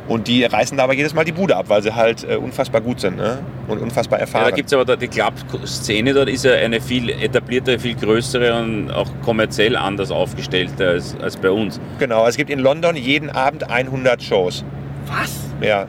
[0.07, 2.81] Und die reißen da aber jedes Mal die Bude ab, weil sie halt äh, unfassbar
[2.81, 3.39] gut sind ne?
[3.67, 4.43] und unfassbar erfahren.
[4.43, 7.95] Ja, da gibt es aber da, die Club-Szene dort ist ja eine viel etablierte, viel
[7.95, 11.79] größere und auch kommerziell anders aufgestellte als, als bei uns.
[11.97, 14.63] Genau, es gibt in London jeden Abend 100 Shows.
[15.07, 15.39] Was?
[15.61, 15.87] Ja.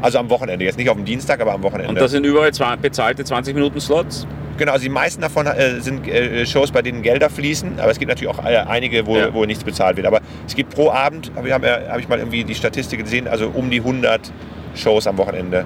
[0.00, 1.90] Also am Wochenende, jetzt nicht auf dem Dienstag, aber am Wochenende.
[1.90, 4.26] Und das sind überall bezahlte 20 Minuten Slots?
[4.58, 7.98] Genau, also die meisten davon äh, sind äh, Shows, bei denen Gelder fließen, aber es
[7.98, 9.32] gibt natürlich auch äh, einige, wo, ja.
[9.32, 10.06] wo nichts bezahlt wird.
[10.06, 13.48] Aber es gibt pro Abend, habe hab, hab ich mal irgendwie die Statistik gesehen, also
[13.54, 14.32] um die 100
[14.74, 15.64] Shows am Wochenende.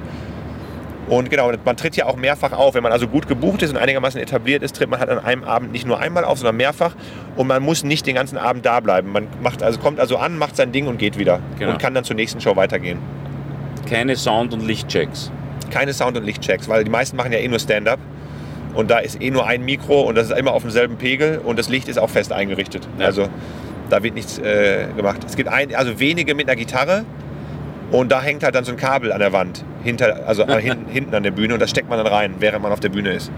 [1.08, 2.74] Und genau, man tritt ja auch mehrfach auf.
[2.74, 5.44] Wenn man also gut gebucht ist und einigermaßen etabliert ist, tritt man halt an einem
[5.44, 6.94] Abend nicht nur einmal auf, sondern mehrfach.
[7.36, 9.10] Und man muss nicht den ganzen Abend da bleiben.
[9.10, 11.40] Man macht, also kommt also an, macht sein Ding und geht wieder.
[11.58, 11.72] Genau.
[11.72, 12.98] Und kann dann zur nächsten Show weitergehen.
[13.88, 15.32] Keine Sound- und Lichtchecks.
[15.70, 17.98] Keine Sound- und Lichtchecks, weil die meisten machen ja eh nur Stand-up.
[18.74, 21.58] Und da ist eh nur ein Mikro und das ist immer auf demselben Pegel und
[21.58, 22.88] das Licht ist auch fest eingerichtet.
[22.98, 23.06] Ja.
[23.06, 23.28] Also
[23.90, 25.20] da wird nichts äh, gemacht.
[25.26, 27.04] Es gibt ein, also wenige mit einer Gitarre
[27.90, 30.90] und da hängt halt dann so ein Kabel an der Wand, hinter, also äh, hinten,
[30.90, 33.12] hinten an der Bühne und das steckt man dann rein, während man auf der Bühne
[33.12, 33.30] ist.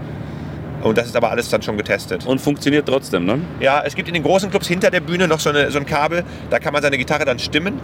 [0.81, 2.25] Und das ist aber alles dann schon getestet.
[2.25, 3.39] Und funktioniert trotzdem, ne?
[3.59, 5.85] Ja, es gibt in den großen Clubs hinter der Bühne noch so, eine, so ein
[5.85, 7.79] Kabel, da kann man seine Gitarre dann stimmen.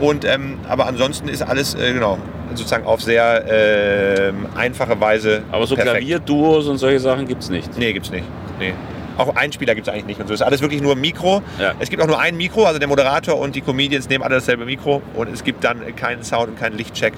[0.00, 2.18] Und, ähm, aber ansonsten ist alles äh, genau,
[2.54, 5.42] sozusagen auf sehr ähm, einfache Weise.
[5.52, 5.98] Aber so perfekt.
[5.98, 7.76] Klavierduos und solche Sachen gibt es nicht.
[7.78, 8.24] Nee, gibt's nicht.
[8.58, 8.74] Nee.
[9.18, 10.34] Auch Einspieler gibt es eigentlich nicht und so.
[10.34, 11.42] Es ist alles wirklich nur Mikro.
[11.58, 11.72] Ja.
[11.78, 14.66] Es gibt auch nur ein Mikro, also der Moderator und die Comedians nehmen alle dasselbe
[14.66, 17.14] Mikro und es gibt dann keinen Sound und keinen Lichtcheck.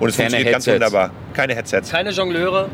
[0.00, 0.86] Und es Keine funktioniert ganz Headsets.
[0.92, 1.10] wunderbar.
[1.34, 1.90] Keine Headsets.
[1.90, 2.68] Keine Jongleure.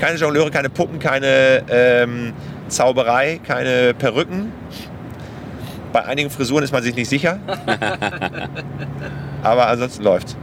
[0.00, 2.32] Keine Jongleure, keine Puppen, keine ähm,
[2.68, 4.52] Zauberei, keine Perücken.
[5.94, 7.38] Bei einigen Frisuren ist man sich nicht sicher.
[9.44, 10.36] Aber ansonsten läuft's.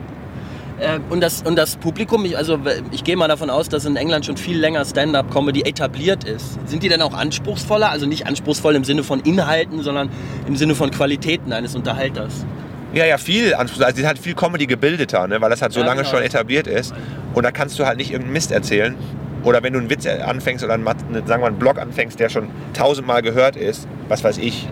[0.80, 2.58] Äh, und, das, und das Publikum, ich, also
[2.92, 6.58] ich gehe mal davon aus, dass in England schon viel länger Stand-up-Comedy etabliert ist.
[6.70, 7.90] Sind die denn auch anspruchsvoller?
[7.90, 10.10] Also nicht anspruchsvoll im Sinne von Inhalten, sondern
[10.48, 12.46] im Sinne von Qualitäten eines Unterhalters.
[12.94, 13.82] Ja, ja, viel Anspruch.
[13.82, 15.42] Also sind halt viel Comedy gebildeter, ne?
[15.42, 16.12] weil das halt so Ja, lange genau.
[16.12, 16.94] schon etabliert ist.
[17.34, 18.96] Und da kannst du halt nicht irgendeinen Mist erzählen.
[19.44, 22.30] Oder wenn du einen Witz anfängst oder einen, ne, sagen wir einen Blog anfängst, der
[22.30, 24.70] schon tausendmal gehört ist, was weiß ich.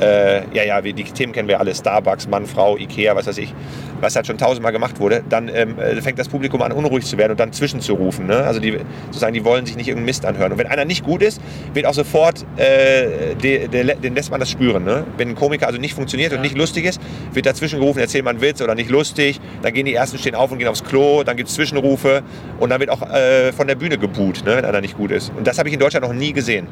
[0.00, 1.74] Äh, ja, ja, die Themen kennen wir alle.
[1.74, 3.54] Starbucks, Mann, Frau, Ikea, was weiß ich.
[4.00, 7.16] Was halt schon tausendmal gemacht wurde, dann ähm, äh, fängt das Publikum an, unruhig zu
[7.16, 8.26] werden und dann zwischenzurufen.
[8.26, 8.36] Ne?
[8.36, 10.52] Also die, sozusagen, die wollen sich nicht irgendeinen Mist anhören.
[10.52, 11.40] Und wenn einer nicht gut ist,
[11.72, 14.84] wird auch sofort, äh, de, de, den lässt man das spüren.
[14.84, 15.04] Ne?
[15.16, 17.00] Wenn ein Komiker also nicht funktioniert und nicht lustig ist,
[17.32, 19.40] wird dazwischen gerufen, erzähl mal einen Witz oder nicht lustig.
[19.62, 21.22] Dann gehen die Ersten, stehen auf und gehen aufs Klo.
[21.22, 22.22] Dann gibt es Zwischenrufe
[22.60, 24.56] und dann wird auch äh, von der Bühne geboot, ne?
[24.56, 25.32] wenn einer nicht gut ist.
[25.36, 26.66] Und das habe ich in Deutschland noch nie gesehen.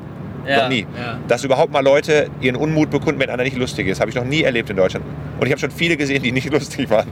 [0.44, 0.86] Noch nie.
[0.96, 1.18] Ja.
[1.28, 4.00] Dass überhaupt mal Leute ihren Unmut bekunden, wenn einer nicht lustig ist.
[4.00, 5.04] Habe ich noch nie erlebt in Deutschland.
[5.38, 7.08] Und ich habe schon viele gesehen, die nicht lustig waren.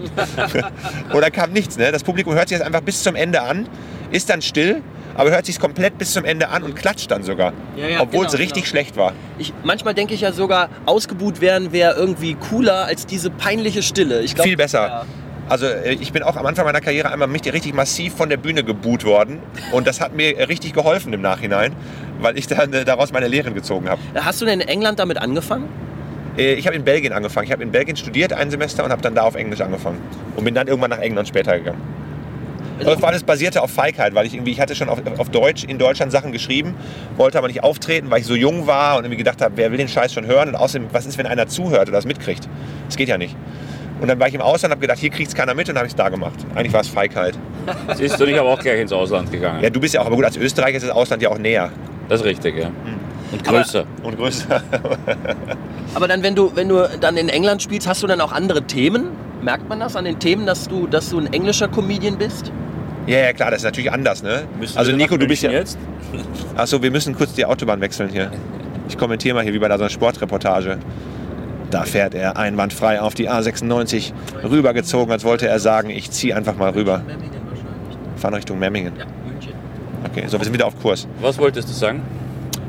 [1.14, 1.76] Oder kam nichts.
[1.78, 1.92] Ne?
[1.92, 3.68] Das Publikum hört sich das einfach bis zum Ende an,
[4.10, 4.82] ist dann still,
[5.14, 7.52] aber hört sich es komplett bis zum Ende an und klatscht dann sogar.
[7.76, 8.70] Ja, ja, obwohl genau, es richtig genau.
[8.70, 9.12] schlecht war.
[9.38, 14.24] Ich, manchmal denke ich ja sogar, ausgebuht werden wäre irgendwie cooler als diese peinliche Stille.
[14.24, 14.86] Glaub, Viel besser.
[14.86, 15.04] Ja.
[15.50, 18.62] Also äh, ich bin auch am Anfang meiner Karriere einmal richtig massiv von der Bühne
[18.62, 19.40] geboot worden.
[19.72, 21.74] Und das hat mir richtig geholfen im Nachhinein,
[22.22, 24.00] weil ich dann äh, daraus meine Lehren gezogen habe.
[24.14, 25.68] Hast du denn in England damit angefangen?
[26.36, 27.46] Äh, Ich habe in Belgien angefangen.
[27.46, 29.98] Ich habe in Belgien studiert ein Semester und habe dann da auf Englisch angefangen.
[30.36, 31.80] Und bin dann irgendwann nach England später gegangen.
[32.80, 35.28] Aber das war alles basierte auf Feigheit, weil ich irgendwie, ich hatte schon auf, auf
[35.28, 36.74] Deutsch in Deutschland Sachen geschrieben,
[37.18, 39.76] wollte aber nicht auftreten, weil ich so jung war und irgendwie gedacht habe, wer will
[39.76, 40.48] den Scheiß schon hören?
[40.48, 42.48] Und außerdem, was ist, wenn einer zuhört oder das mitkriegt?
[42.86, 43.36] Das geht ja nicht.
[44.00, 45.76] Und dann war ich im Ausland und habe gedacht, hier kriegt es keiner mit und
[45.76, 46.34] habe ich es da gemacht.
[46.54, 47.34] Eigentlich war es Feigheit.
[47.94, 49.62] Siehst du, ich habe auch gleich ins Ausland gegangen.
[49.62, 51.70] Ja, du bist ja auch, aber gut, als Österreicher ist das Ausland ja auch näher
[52.08, 52.66] Das ist richtig, ja.
[52.66, 52.74] Hm.
[53.32, 53.84] Und größer.
[54.02, 54.60] und größer.
[55.94, 58.62] Aber dann, wenn du, wenn du dann in England spielst, hast du dann auch andere
[58.62, 59.10] Themen?
[59.40, 62.50] Merkt man das an den Themen, dass du, dass du ein englischer Comedian bist?
[63.06, 64.42] ja, ja, klar, das ist natürlich anders, ne?
[64.58, 65.50] Müssen Also Nico, du bist ja...
[65.50, 65.78] Jetzt?
[66.56, 68.30] Achso, wir müssen kurz die Autobahn wechseln hier.
[68.88, 70.78] Ich kommentiere mal hier wie bei so einer Sportreportage.
[71.70, 76.56] Da fährt er einwandfrei auf die A96 rübergezogen, als wollte er sagen, ich ziehe einfach
[76.56, 77.02] mal rüber.
[78.16, 78.92] Fahren Richtung Memmingen.
[78.98, 79.52] Ja, München.
[80.04, 81.06] Okay, so, wir sind wieder auf Kurs.
[81.20, 82.02] Was wolltest du sagen?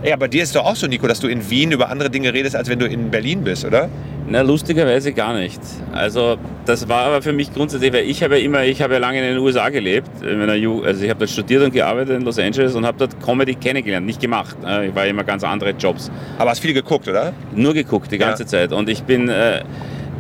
[0.03, 2.33] Ja, bei dir ist doch auch so, Nico, dass du in Wien über andere Dinge
[2.33, 3.87] redest, als wenn du in Berlin bist, oder?
[4.27, 5.59] Na, lustigerweise gar nicht.
[5.91, 8.99] Also, das war aber für mich grundsätzlich, weil ich habe ja immer, ich habe ja
[8.99, 10.09] lange in den USA gelebt.
[10.23, 12.97] In meiner Ju also, ich habe dort studiert und gearbeitet in Los Angeles und habe
[12.97, 14.55] dort Comedy kennengelernt, nicht gemacht.
[14.65, 16.09] Äh, Ich war immer ganz andere Jobs.
[16.39, 17.33] Aber hast viel geguckt, oder?
[17.55, 18.47] Nur geguckt die ganze Ja.
[18.47, 18.71] Zeit.
[18.71, 19.61] Und ich bin, äh,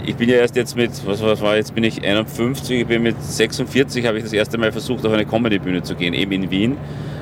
[0.05, 3.03] ich bin ja erst jetzt mit, was, was war jetzt bin ich 51, ich bin
[3.03, 6.51] mit 46, habe ich das erste Mal versucht, auf eine Comedy-Bühne zu gehen, eben in
[6.51, 6.77] Wien.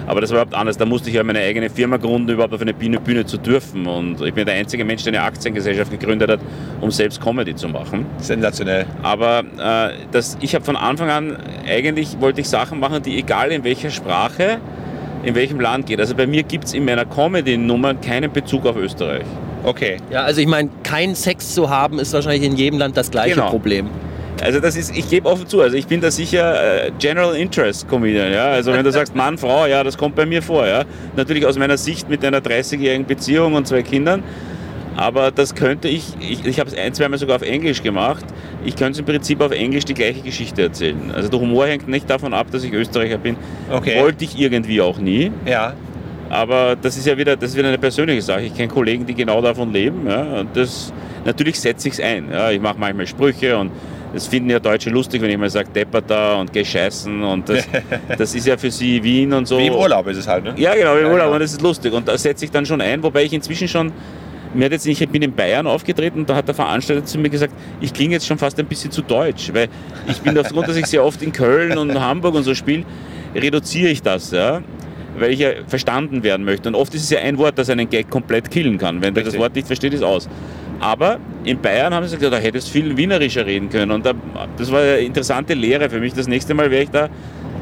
[0.07, 0.75] Aber das war überhaupt anders.
[0.75, 3.85] Da musste ich ja meine eigene Firma gründen, überhaupt auf eine Bühne, Bühne zu dürfen.
[3.85, 6.39] Und ich bin der einzige Mensch, der eine Aktiengesellschaft gegründet hat,
[6.81, 8.07] um selbst Comedy zu machen.
[8.17, 8.87] Sensationell.
[9.03, 11.37] Aber äh, das, ich habe von Anfang an,
[11.67, 14.59] eigentlich wollte ich Sachen machen, die egal in welcher Sprache,
[15.23, 15.99] in welchem Land geht.
[15.99, 19.25] Also bei mir gibt es in meiner Comedy-Nummer keinen Bezug auf Österreich.
[19.63, 19.97] Okay.
[20.09, 23.35] Ja, also ich meine, keinen Sex zu haben ist wahrscheinlich in jedem Land das gleiche
[23.35, 23.49] Genau.
[23.49, 23.89] Problem.
[24.41, 27.89] Also das ist, ich gebe offen zu, also ich bin da sicher äh, General Interest
[27.89, 28.45] Comedian, ja.
[28.45, 30.83] Also wenn du sagst Mann, Frau, ja, das kommt bei mir vor, ja.
[31.17, 34.23] Natürlich aus meiner Sicht mit einer 30-jährigen Beziehung und zwei Kindern.
[34.95, 38.23] Aber das könnte ich, ich, ich habe es ein, zweimal sogar auf Englisch gemacht.
[38.65, 41.11] Ich könnte es im Prinzip auf Englisch die gleiche Geschichte erzählen.
[41.15, 43.35] Also der Humor hängt nicht davon ab, dass ich Österreicher bin.
[43.71, 44.01] Okay.
[44.01, 45.31] Wollte ich irgendwie auch nie.
[45.45, 45.73] Ja.
[46.29, 48.41] Aber das ist ja wieder, das ist wieder eine persönliche Sache.
[48.41, 50.07] Ich kenne Kollegen, die genau davon leben.
[50.07, 50.93] Ja, und das,
[51.25, 52.29] natürlich setze ich es ein.
[52.31, 53.71] Ja, ich mache manchmal Sprüche und
[54.13, 57.67] das finden ja Deutsche lustig, wenn ich mal sage Deppata und Geh scheißen und das,
[58.17, 59.57] das ist ja für sie Wien und so.
[59.57, 60.53] Wie im Urlaub ist es halt, ne?
[60.57, 61.33] Ja, genau, im Ja, Urlaub genau.
[61.33, 63.91] und das ist lustig und da setze ich dann schon ein, wobei ich inzwischen schon
[64.53, 67.29] mir hat jetzt, ich bin in Bayern aufgetreten und da hat der Veranstalter zu mir
[67.29, 69.67] gesagt, ich klinge jetzt schon fast ein bisschen zu deutsch, weil
[70.07, 72.83] ich bin aufgrund, dass ich sehr oft in Köln und Hamburg und so spiele,
[73.35, 74.61] reduziere ich das, ja,
[75.17, 76.69] weil ich ja verstanden werden möchte.
[76.69, 79.01] Und oft ist es ja ein Wort, das einen Gag komplett killen kann.
[79.01, 79.41] Wenn du das Richtig.
[79.41, 80.27] Wort nicht versteht, ist aus.
[80.79, 83.91] Aber in Bayern haben sie gesagt, da hättest du viel wienerischer reden können.
[83.91, 84.13] Und da,
[84.57, 86.13] das war eine interessante Lehre für mich.
[86.13, 87.09] Das nächste Mal werde ich da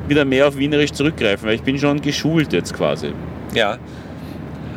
[0.07, 3.11] wieder mehr auf wienerisch zurückgreifen, weil ich bin schon geschult jetzt quasi.
[3.53, 3.77] Ja.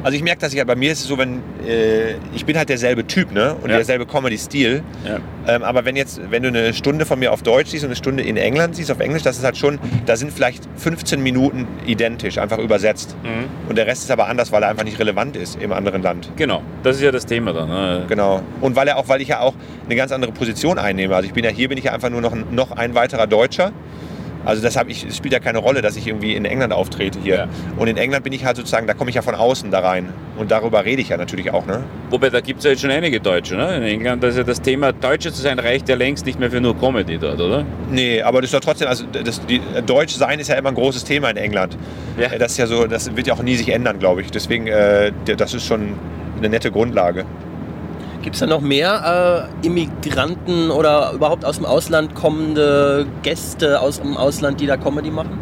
[0.02, 2.56] Also ich merke, dass ich halt, bei mir ist es so, wenn äh, ich bin
[2.56, 3.54] halt derselbe Typ, ne?
[3.62, 3.76] Und Ja.
[3.76, 4.82] derselbe Comedy-Stil.
[5.06, 5.18] Ja.
[5.46, 7.96] Ähm, aber wenn jetzt, wenn du eine Stunde von mir auf Deutsch siehst und eine
[7.96, 11.66] Stunde in England siehst auf Englisch, das ist halt schon, da sind vielleicht 15 Minuten
[11.86, 13.14] identisch, einfach übersetzt.
[13.68, 16.30] Und der Rest ist aber anders, weil er einfach nicht relevant ist im anderen Land.
[16.36, 17.68] Genau, das ist ja das Thema dann.
[17.68, 18.04] Ne?
[18.08, 18.42] Genau.
[18.60, 21.14] Und weil er auch, weil ich ja auch eine ganz andere Position einnehme.
[21.14, 23.26] Also ich bin ja hier, bin ich ja einfach nur noch ein, noch ein weiterer
[23.26, 23.72] Deutscher.
[24.44, 27.34] Also deshalb, ich, es spielt ja keine Rolle, dass ich irgendwie in England auftrete hier.
[27.34, 27.48] Ja.
[27.76, 30.12] Und in England bin ich halt sozusagen, da komme ich ja von außen da rein.
[30.38, 31.84] Und darüber rede ich ja natürlich auch, ne?
[32.08, 33.56] Wobei, da gibt es ja jetzt schon einige Deutsche.
[33.56, 33.76] Ne?
[33.76, 36.50] In England, das, ist ja das Thema, Deutscher zu sein, reicht ja längst nicht mehr
[36.50, 37.64] für nur Comedy dort, oder?
[37.90, 40.74] Nee, aber das ist doch trotzdem, also das, die, Deutsch sein ist ja immer ein
[40.74, 41.76] großes Thema in England.
[42.18, 42.28] Ja.
[42.38, 44.30] Das ist ja so, das wird ja auch nie sich ändern, glaube ich.
[44.30, 45.94] Deswegen, äh, das ist schon
[46.38, 47.26] eine nette Grundlage.
[48.22, 54.00] Gibt es da noch mehr äh, Immigranten oder überhaupt aus dem Ausland kommende Gäste aus
[54.00, 55.38] dem Ausland, die da Comedy machen?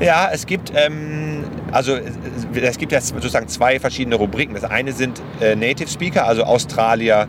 [0.00, 1.98] Ja, es gibt, ähm, also
[2.54, 4.54] es- gibt ja sozusagen zwei verschiedene Rubriken.
[4.54, 7.28] Das eine sind äh, Native Speaker, also Australier,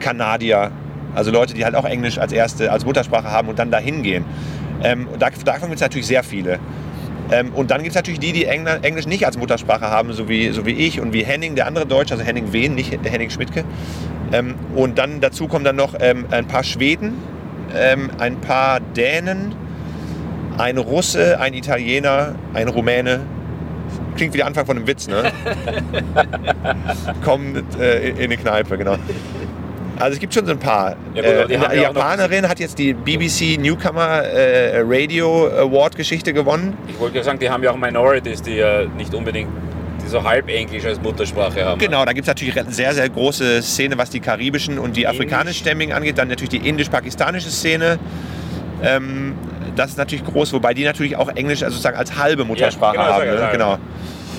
[0.00, 0.70] Kanadier,
[1.14, 4.26] also Leute, die halt auch Englisch als erste, als Muttersprache haben und dann dahin gehen.
[4.82, 6.58] Ähm, davon gibt es natürlich sehr viele.
[7.32, 10.28] Ähm, und dann gibt es natürlich die, die Engl Englisch nicht als Muttersprache haben, so
[10.28, 13.30] wie, so wie ich und wie Henning, der andere Deutsche, also Henning Wehn, nicht Henning
[13.30, 13.64] Schmidtke.
[14.32, 17.14] Ähm, und dann dazu kommen dann noch ähm, ein paar Schweden,
[17.74, 19.54] ähm, ein paar Dänen,
[20.58, 23.20] ein Russe, ein Italiener, ein Rumäne.
[24.16, 25.32] Klingt wie der Anfang von einem Witz, ne?
[27.24, 28.96] Kommen äh, in eine Kneipe, genau.
[29.98, 30.96] Also es gibt schon so ein paar.
[31.14, 36.32] Ja, gut, äh, eine ja Japanerin hat jetzt die BBC Newcomer äh, Radio Award Geschichte
[36.32, 36.76] gewonnen.
[36.88, 39.48] Ich wollte ja sagen, die haben ja auch Minorities, die ja nicht unbedingt
[40.02, 41.78] die so halb Englisch als Muttersprache haben.
[41.78, 45.06] Genau, da gibt es natürlich eine sehr, sehr große Szene, was die karibischen und die
[45.06, 46.18] afrikanischstämmigen angeht.
[46.18, 47.98] Dann natürlich die indisch-pakistanische Szene.
[48.82, 49.34] Ähm,
[49.76, 53.04] das ist natürlich groß, wobei die natürlich auch Englisch also sozusagen als halbe Muttersprache genau,
[53.04, 53.26] haben.
[53.26, 53.48] Ne?
[53.52, 53.78] Genau.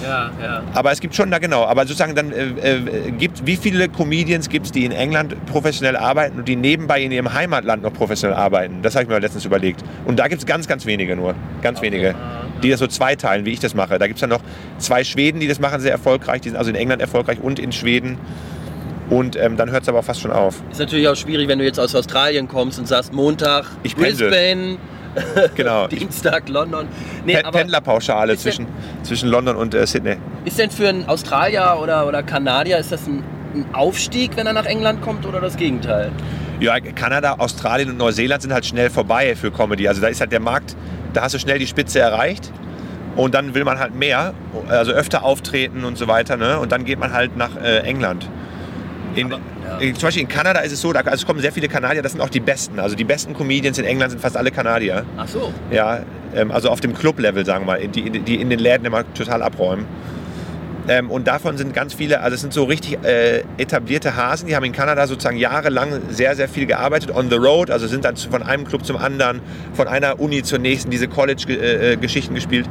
[0.03, 0.63] Ja, ja.
[0.73, 4.49] Aber es gibt schon, da genau, aber sozusagen dann äh, äh, gibt, wie viele Comedians
[4.49, 8.37] gibt es, die in England professionell arbeiten und die nebenbei in ihrem Heimatland noch professionell
[8.37, 8.81] arbeiten?
[8.81, 9.83] Das habe ich mir letztens überlegt.
[10.05, 11.35] Und da gibt es ganz, ganz wenige nur.
[11.61, 12.15] Ganz wenige.
[12.61, 13.97] Die das so zweiteilen, wie ich das mache.
[13.99, 14.41] Da gibt es dann noch
[14.77, 16.41] zwei Schweden, die das machen, sehr erfolgreich.
[16.41, 18.17] Die sind also in England erfolgreich und in Schweden.
[19.09, 20.61] Und ähm, dann hört es aber auch fast schon auf.
[20.71, 23.95] Ist natürlich auch schwierig, wenn du jetzt aus Australien kommst und sagst Montag Ich.
[23.95, 24.77] Brisbane,
[25.55, 25.87] Genau.
[25.87, 26.87] Dienstag London.
[27.25, 28.67] Nee, Pen Pendlerpauschale ist denn- zwischen,
[29.03, 30.17] zwischen London und äh, Sydney.
[30.45, 33.23] ist denn für einen Australier oder, oder Kanadier, ist das ein,
[33.53, 36.11] ein Aufstieg, wenn er nach England kommt oder das Gegenteil?
[36.59, 39.87] Ja, Kanada, Australien und Neuseeland sind halt schnell vorbei für Comedy.
[39.87, 40.75] Also da ist halt der Markt,
[41.13, 42.51] da hast du schnell die Spitze erreicht
[43.15, 44.33] und dann will man halt mehr,
[44.69, 46.37] also öfter auftreten und so weiter.
[46.37, 46.59] Ne?
[46.59, 48.29] Und dann geht man halt nach äh, England.
[49.15, 49.77] In, Aber, ja.
[49.77, 52.01] in, zum Beispiel in Kanada ist es so, da also es kommen sehr viele Kanadier,
[52.01, 52.79] das sind auch die besten.
[52.79, 55.05] Also die besten Comedians in England sind fast alle Kanadier.
[55.17, 55.53] Ach so.
[55.71, 56.03] Ja,
[56.35, 59.41] ähm, also auf dem Club-Level, sagen wir mal, die, die in den Läden immer total
[59.41, 59.85] abräumen.
[60.87, 64.55] Ähm, und davon sind ganz viele, also es sind so richtig äh, etablierte Hasen, die
[64.55, 68.17] haben in Kanada sozusagen jahrelang sehr, sehr viel gearbeitet, on the road, also sind dann
[68.17, 69.39] von einem Club zum anderen,
[69.73, 72.67] von einer Uni zur nächsten, diese College-Geschichten gespielt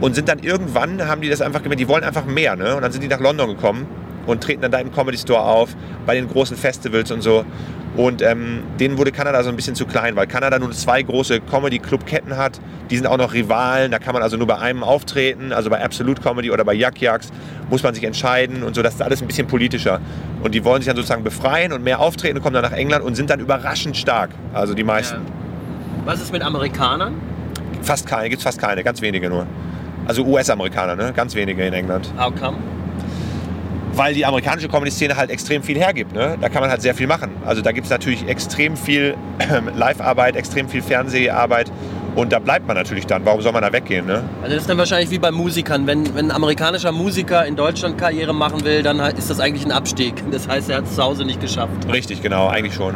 [0.00, 2.76] und sind dann irgendwann, haben die das einfach gemerkt, die wollen einfach mehr, ne?
[2.76, 3.86] Und dann sind die nach London gekommen
[4.26, 5.74] und treten dann da im Comedy Store auf,
[6.06, 7.44] bei den großen Festivals und so.
[7.96, 11.40] Und ähm, denen wurde Kanada so ein bisschen zu klein, weil Kanada nur zwei große
[11.40, 12.60] Comedy-Club-Ketten hat.
[12.88, 15.82] Die sind auch noch Rivalen, da kann man also nur bei einem auftreten, also bei
[15.82, 17.30] Absolute Comedy oder bei Yak Yaks
[17.68, 18.82] muss man sich entscheiden und so.
[18.82, 20.00] Das ist alles ein bisschen politischer.
[20.42, 23.04] Und die wollen sich dann sozusagen befreien und mehr auftreten und kommen dann nach England
[23.04, 24.30] und sind dann überraschend stark.
[24.54, 25.16] Also die meisten.
[25.16, 25.32] Ja.
[26.04, 27.14] Was ist mit Amerikanern?
[27.82, 29.46] Fast keine, gibt es fast keine, ganz wenige nur.
[30.06, 31.12] Also US-Amerikaner, ne?
[31.14, 32.12] ganz wenige in England.
[32.16, 32.56] How come?
[33.94, 36.12] Weil die amerikanische Comedy-Szene halt extrem viel hergibt.
[36.14, 36.36] Ne?
[36.40, 37.30] Da kann man halt sehr viel machen.
[37.44, 39.16] Also da gibt es natürlich extrem viel
[39.74, 41.70] Live-Arbeit, extrem viel Fernseharbeit
[42.16, 43.24] und da bleibt man natürlich dann.
[43.24, 44.06] Warum soll man da weggehen?
[44.06, 44.22] Ne?
[44.42, 45.86] Also das ist dann wahrscheinlich wie bei Musikern.
[45.86, 49.72] Wenn, wenn ein amerikanischer Musiker in Deutschland Karriere machen will, dann ist das eigentlich ein
[49.72, 50.14] Abstieg.
[50.30, 51.90] Das heißt, er hat es zu Hause nicht geschafft.
[51.90, 52.94] Richtig, genau, eigentlich schon.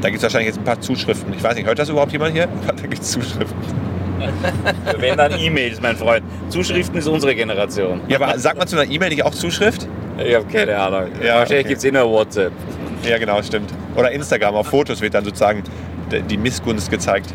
[0.00, 1.32] Da gibt es wahrscheinlich jetzt ein paar Zuschriften.
[1.34, 2.48] Ich weiß nicht, hört das überhaupt jemand hier?
[2.66, 3.95] Da gibt es Zuschriften.
[4.98, 6.24] Wenn dann E-Mails, mein Freund.
[6.48, 8.00] Zuschriften ist unsere Generation.
[8.08, 9.86] Ja, aber sagt man zu einer E-Mail nicht auch Zuschrift?
[10.18, 11.10] Ich habe keine Ahnung.
[11.22, 11.68] Ja, Wahrscheinlich okay.
[11.68, 12.52] gibt es eh nur WhatsApp.
[13.04, 13.70] Ja, genau, stimmt.
[13.94, 15.62] Oder Instagram, auf Fotos wird dann sozusagen
[16.10, 17.32] die Missgunst gezeigt.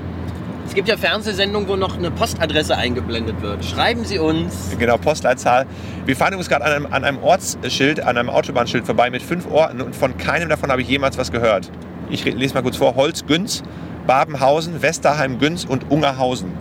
[0.72, 3.66] Es gibt ja Fernsehsendungen, wo noch eine Postadresse eingeblendet wird.
[3.66, 4.70] Schreiben Sie uns.
[4.80, 5.66] Genau, Postleitzahl.
[6.06, 9.52] Wir fahren übrigens gerade an einem, an einem Ortsschild, an einem Autobahnschild vorbei mit fünf
[9.52, 11.70] Orten und von keinem davon habe ich jemals was gehört.
[12.10, 12.96] Ich lese mal kurz vor.
[12.96, 13.64] Holz, Günz,
[14.08, 16.52] Babenhausen, Westerheim, Günz und Ungerhausen.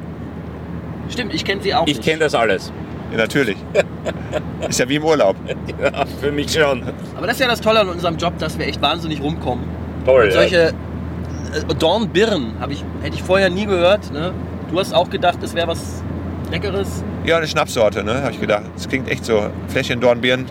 [1.11, 2.05] Stimmt, ich kenne sie auch Ich nicht.
[2.05, 2.73] kenne das alles.
[3.11, 3.57] Ja, natürlich.
[4.69, 5.37] Ist ja wie im Urlaub.
[5.83, 6.83] Ja, für mich schon.
[7.17, 9.65] Aber das ist ja das Tolle an unserem Job, dass wir echt wahnsinnig rumkommen.
[10.05, 10.25] Toll.
[10.25, 14.13] Und solche äh, Dornbirnen habe ich, hätte ich vorher nie gehört.
[14.13, 14.33] Ne?
[14.71, 16.03] Du hast auch gedacht, das wäre was
[16.51, 17.03] Leckeres.
[17.25, 18.23] Ja, eine Schnapssorte, ne?
[18.23, 18.65] Habe ich gedacht.
[18.75, 19.49] Das klingt echt so.
[19.69, 20.47] Fläschchen Dornbirnen,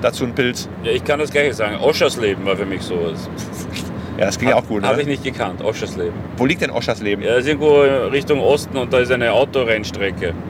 [0.00, 0.68] dazu ein Pilz.
[0.84, 1.76] Ja, ich kann das gleiche sagen.
[1.76, 3.28] Oschersleben war für mich sowas.
[4.18, 5.12] Ja, das klingt auch gut, Habe ich ne?
[5.12, 6.12] nicht gekannt, Oschersleben.
[6.36, 7.24] Wo liegt denn Oschersleben?
[7.24, 10.34] Ja, das ist irgendwo Richtung Osten und da ist eine Autorennstrecke.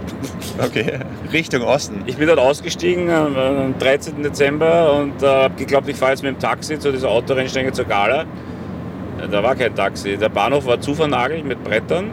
[0.62, 0.98] Okay.
[1.32, 2.02] Richtung Osten.
[2.06, 4.22] Ich bin dort ausgestiegen am am 13.
[4.22, 7.86] Dezember und äh, habe geglaubt, ich fahre jetzt mit dem Taxi zu dieser Autorennstrecke zur
[7.86, 8.22] Gala.
[8.22, 10.18] Äh, Da war kein Taxi.
[10.18, 12.10] Der Bahnhof war zu vernagelt mit Brettern.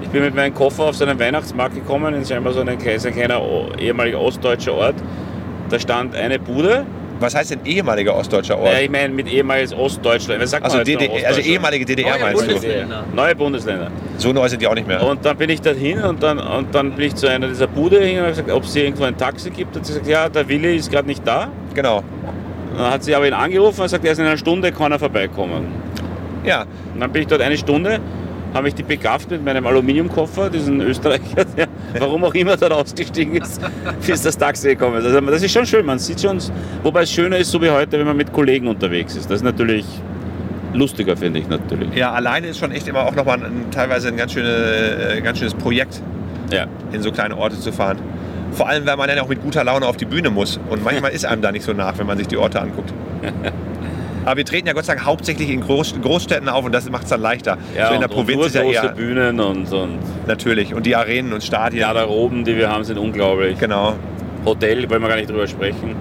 [0.00, 3.42] Ich bin mit meinem Koffer auf so einen Weihnachtsmarkt gekommen, in scheinbar so ein kleiner,
[3.78, 4.96] ehemaliger ostdeutscher Ort.
[5.68, 6.86] Da stand eine Bude.
[7.20, 8.72] Was heißt denn ehemaliger ostdeutscher Ort?
[8.72, 10.40] Ja, ich meine mit ehemals Ostdeutschland.
[10.40, 12.46] Was sagt Also, man DDR, also ehemalige DDR Neue meinst du?
[12.46, 13.04] Bundesländer.
[13.14, 13.90] Neue Bundesländer.
[14.18, 15.02] So neu sind die auch nicht mehr.
[15.04, 18.00] Und dann bin ich dorthin und dann, und dann bin ich zu einer dieser Bude
[18.00, 19.76] hin und habe gesagt, ob es hier irgendwo ein Taxi gibt.
[19.76, 21.48] Und sie sagt, ja, der Willi ist gerade nicht da.
[21.74, 22.02] Genau.
[22.76, 24.98] Dann hat sie aber ihn angerufen und sagt, er ist in einer Stunde, kann er
[24.98, 25.66] vorbeikommen.
[26.44, 27.98] Ja, Und dann bin ich dort eine Stunde,
[28.54, 33.36] habe mich die begafft mit meinem Aluminiumkoffer, diesen Österreicher, der warum auch immer dort ausgestiegen
[33.36, 33.60] ist,
[34.06, 35.04] bis das Taxi gekommen ist.
[35.06, 36.38] Also das ist schon schön, man sieht schon,
[36.82, 39.30] wobei es schöner ist, so wie heute, wenn man mit Kollegen unterwegs ist.
[39.30, 39.84] Das ist natürlich
[40.74, 41.94] lustiger, finde ich natürlich.
[41.94, 45.38] ja, alleine ist schon echt immer auch nochmal ein, teilweise ein ganz, schöne, äh, ganz
[45.38, 46.02] schönes Projekt,
[46.52, 46.66] Ja.
[46.92, 47.98] in so kleine Orte zu fahren.
[48.52, 50.58] Vor allem, weil man dann auch mit guter Laune auf die Bühne muss.
[50.70, 52.92] Und manchmal ist einem da nicht so nach, wenn man sich die Orte anguckt.
[54.24, 57.04] Aber wir treten ja Gott sei Dank hauptsächlich in Groß, Großstädten auf und das macht
[57.04, 57.58] es dann leichter.
[57.76, 60.74] Ja, so in der Provinz ist ja eher Bühnen und, und natürlich.
[60.74, 61.80] Und die Arenen und Stadien.
[61.80, 63.58] Garderoben, die wir haben, sind unglaublich.
[63.58, 63.94] Genau.
[64.44, 65.96] Hotel, wollen wir gar nicht drüber sprechen.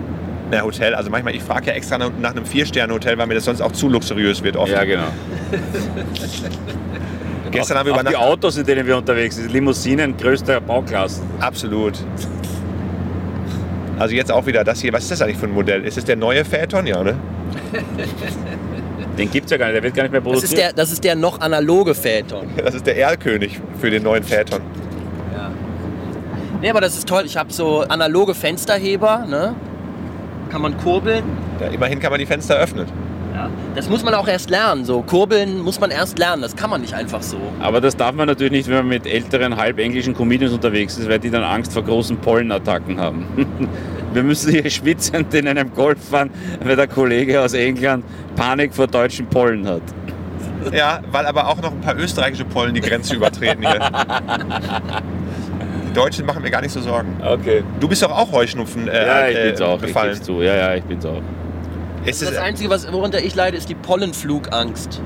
[0.51, 0.95] Na, Hotel.
[0.95, 3.89] Also manchmal, ich frage ja extra nach einem Vier-Sterne-Hotel, weil mir das sonst auch zu
[3.89, 4.71] luxuriös wird oft.
[4.71, 5.07] Ja, genau.
[7.51, 8.15] Gestern haben wir über die.
[8.15, 11.23] Autos, in denen wir unterwegs sind, Limousinen größter Bauklassen.
[11.39, 11.93] Absolut.
[13.99, 14.93] Also jetzt auch wieder das hier.
[14.93, 15.83] Was ist das eigentlich für ein Modell?
[15.83, 16.85] Ist es der neue Phaeton?
[16.85, 17.15] Ja, ne?
[19.17, 20.51] Den gibt es ja gar nicht, der wird gar nicht mehr Das produziert.
[20.51, 22.47] ist der, das ist der noch analoge Phaeton.
[22.57, 24.61] Das ist der Erlkönig für den neuen Phaeton.
[26.61, 27.23] Nee, aber das ist toll.
[27.25, 29.25] Ich habe so analoge Fensterheber.
[29.27, 29.55] Ne?
[30.49, 31.23] Kann man kurbeln.
[31.59, 32.87] Ja, immerhin kann man die Fenster öffnen.
[33.35, 33.49] Ja.
[33.75, 34.83] Das muss man auch erst lernen.
[34.83, 36.41] So kurbeln muss man erst lernen.
[36.41, 37.37] Das kann man nicht einfach so.
[37.59, 41.19] Aber das darf man natürlich nicht, wenn man mit älteren, halbenglischen Comedians unterwegs ist, weil
[41.19, 43.25] die dann Angst vor großen Pollenattacken haben.
[44.17, 46.31] Wir müssen hier schwitzend in einem Golf fahren,
[46.63, 48.03] weil der Kollege aus England
[48.35, 49.83] Panik vor deutschen Pollen hat.
[50.73, 53.79] Ja, weil aber auch noch ein paar österreichische Pollen die Grenze übertreten hier.
[55.89, 57.15] Die Deutschen machen mir gar nicht so Sorgen.
[57.23, 57.63] Okay.
[57.79, 59.75] Du bist doch auch Heuschnupfen äh, Ja, ich äh, bin's auch.
[59.75, 60.13] Ich befallen.
[60.15, 60.41] geb's zu.
[60.41, 61.21] Ja, ja, ich bin's auch.
[62.03, 64.99] Ist Das es, Einzige, was, worunter ich leide, ist die Pollenflugangst.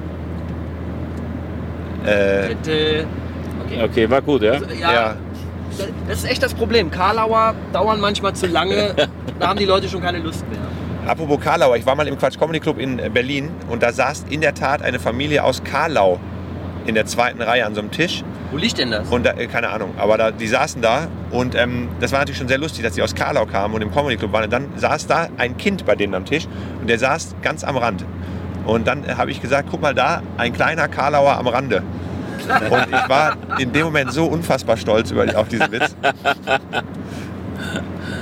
[2.05, 3.05] äh, Bitte.
[3.65, 3.83] Okay.
[3.83, 4.53] Okay, war gut, ja?
[4.79, 5.15] Ja, ja.
[6.07, 6.91] Das ist echt das Problem.
[6.91, 8.95] Karlauer dauern manchmal zu lange.
[9.39, 10.59] da haben die Leute schon keine Lust mehr.
[11.07, 14.25] Apropos Karlauer, ich war mal im Quatsch Comedy Club in äh, Berlin und da saß
[14.29, 16.19] in der Tat eine Familie aus Karlau
[16.85, 18.23] in der zweiten Reihe an so einem Tisch.
[18.51, 19.09] Wo liegt denn das?
[19.09, 22.37] Und da, äh, keine Ahnung, aber da, die saßen da und ähm, das war natürlich
[22.37, 24.43] schon sehr lustig, dass sie aus Karlau kamen und im Comedy Club waren.
[24.43, 26.47] Und dann saß da ein Kind bei denen am Tisch
[26.79, 28.05] und der saß ganz am Rand.
[28.65, 31.81] Und dann äh, habe ich gesagt, guck mal da, ein kleiner Karlauer am Rande.
[32.69, 35.95] Und ich war in dem Moment so unfassbar stolz über, auf diesen Witz.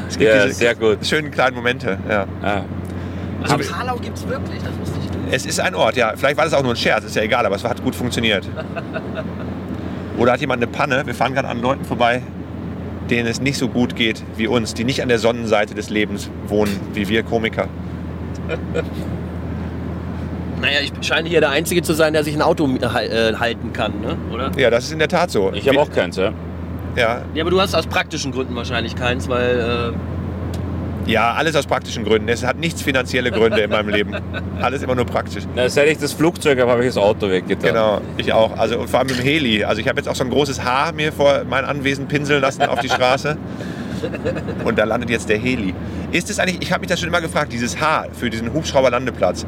[0.07, 1.05] Es gibt Ja, diese sehr gut.
[1.05, 1.97] schönen kleinen Momente.
[2.09, 2.25] Ja.
[2.41, 2.61] Ah.
[3.41, 5.33] Also Aber- Karlau gibt es wirklich, das wusste ich nicht.
[5.33, 6.13] Es ist ein Ort, ja.
[6.15, 8.47] Vielleicht war das auch nur ein Scherz, ist ja egal, aber es hat gut funktioniert.
[10.17, 11.05] Oder hat jemand eine Panne?
[11.05, 12.21] Wir fahren gerade an Leuten vorbei,
[13.09, 16.29] denen es nicht so gut geht wie uns, die nicht an der Sonnenseite des Lebens
[16.47, 17.67] wohnen, wie wir Komiker.
[20.61, 24.01] Naja, ich scheine hier der Einzige zu sein, der sich ein Auto äh, halten kann,
[24.01, 24.17] ne?
[24.33, 24.51] oder?
[24.57, 25.51] Ja, das ist in der Tat so.
[25.53, 26.33] Ich habe auch keins, ja.
[26.95, 29.93] Ja, Ja, aber du hast aus praktischen Gründen wahrscheinlich keins, weil
[31.09, 32.29] ja, alles aus praktischen Gründen.
[32.29, 34.15] Es hat nichts finanzielle Gründe in meinem Leben.
[34.61, 35.43] Alles immer nur praktisch.
[35.55, 37.69] Na, seit ich das Flugzeug habe, habe ich das Auto weggetan.
[37.69, 38.55] Genau, ich auch.
[38.57, 39.63] Also und vor allem mit dem Heli.
[39.63, 42.61] Also ich habe jetzt auch so ein großes Haar mir vor mein Anwesen pinseln lassen
[42.61, 43.37] auf die Straße.
[44.63, 45.73] Und da landet jetzt der Heli.
[46.11, 49.47] Ist es eigentlich, ich habe mich das schon immer gefragt, dieses H für diesen Hubschrauberlandeplatz.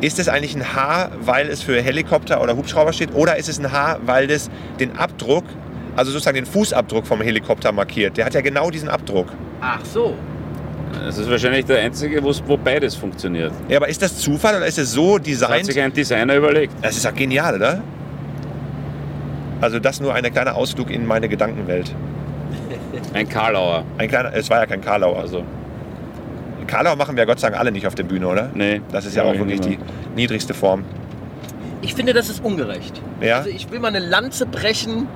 [0.00, 3.14] Ist es eigentlich ein H, weil es für Helikopter oder Hubschrauber steht?
[3.14, 5.44] Oder ist es ein H, weil das den Abdruck,
[5.96, 8.16] also sozusagen den Fußabdruck vom Helikopter markiert?
[8.16, 9.26] Der hat ja genau diesen Abdruck.
[9.60, 10.14] ach so.
[11.04, 13.52] Das ist wahrscheinlich der einzige, wo beides funktioniert.
[13.68, 15.66] Ja, aber ist das Zufall oder ist es so Das hat designt?
[15.66, 16.72] sich ein Designer überlegt.
[16.80, 17.82] Das ist doch genial, oder?
[19.60, 21.94] Also das nur ein kleiner Ausflug in meine Gedankenwelt.
[23.12, 23.84] Ein Karlauer.
[23.98, 25.18] Ein kleiner, es war ja kein Karlauer.
[25.18, 25.44] Also,
[26.68, 28.50] Karlauer machen wir Gott sei Dank alle nicht auf der Bühne, oder?
[28.54, 28.80] nee.
[28.92, 29.78] Das ist ja auch wirklich die
[30.14, 30.84] niedrigste Form.
[31.82, 33.00] Ich finde, das ist ungerecht.
[33.20, 33.38] Ja?
[33.38, 35.08] Also ich will mal eine Lanze brechen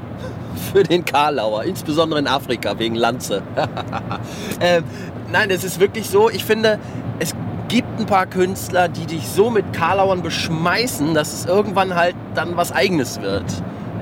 [0.72, 3.42] für den Karlauer, insbesondere in Afrika wegen Lanze.
[4.60, 4.84] ähm,
[5.30, 6.78] nein, es ist wirklich so, ich finde,
[7.18, 7.34] es
[7.68, 12.56] gibt ein paar Künstler, die dich so mit Karlauern beschmeißen, dass es irgendwann halt dann
[12.56, 13.44] was Eigenes wird.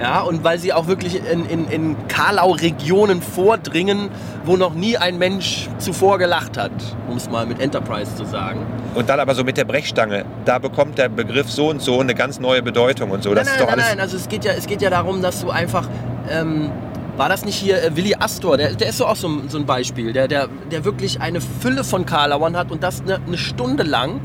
[0.01, 4.09] Ja, und weil sie auch wirklich in, in, in Karlau-Regionen vordringen,
[4.45, 6.71] wo noch nie ein Mensch zuvor gelacht hat,
[7.09, 8.61] um es mal mit Enterprise zu sagen.
[8.95, 12.15] Und dann aber so mit der Brechstange, da bekommt der Begriff so und so eine
[12.15, 13.35] ganz neue Bedeutung und so.
[13.35, 13.89] Das nein, ist doch nein, alles.
[13.91, 15.87] nein, also es geht ja, es geht ja darum, dass du einfach,
[16.31, 16.71] ähm,
[17.19, 19.59] war das nicht hier äh, Willi Astor, der, der ist so auch so, ein- so
[19.59, 23.37] ein Beispiel, der, der, der wirklich eine Fülle von Karlauern hat und das eine, eine
[23.37, 24.21] Stunde lang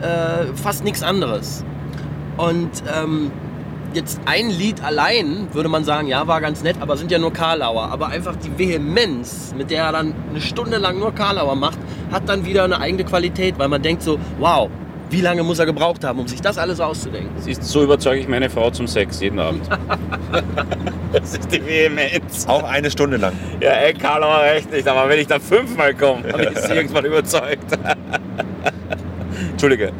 [0.00, 1.64] äh, fast nichts anderes.
[2.36, 3.32] Und ähm,
[3.94, 7.32] jetzt ein Lied allein, würde man sagen, ja, war ganz nett, aber sind ja nur
[7.32, 7.90] Karlauer.
[7.90, 11.78] Aber einfach die Vehemenz, mit der er dann eine Stunde lang nur Karlauer macht,
[12.10, 14.70] hat dann wieder eine eigene Qualität, weil man denkt so, wow,
[15.10, 17.30] wie lange muss er gebraucht haben, um sich das alles auszudenken?
[17.38, 19.68] Siehst, so überzeuge ich meine Frau zum Sex jeden Abend.
[21.12, 22.46] das ist die Vehemenz.
[22.48, 23.32] Auch eine Stunde lang.
[23.60, 27.04] Ja, ey, Karlauer reicht nicht, aber wenn ich da fünfmal komme, dann ist sie irgendwann
[27.04, 27.64] überzeugt.
[29.52, 29.92] Entschuldige.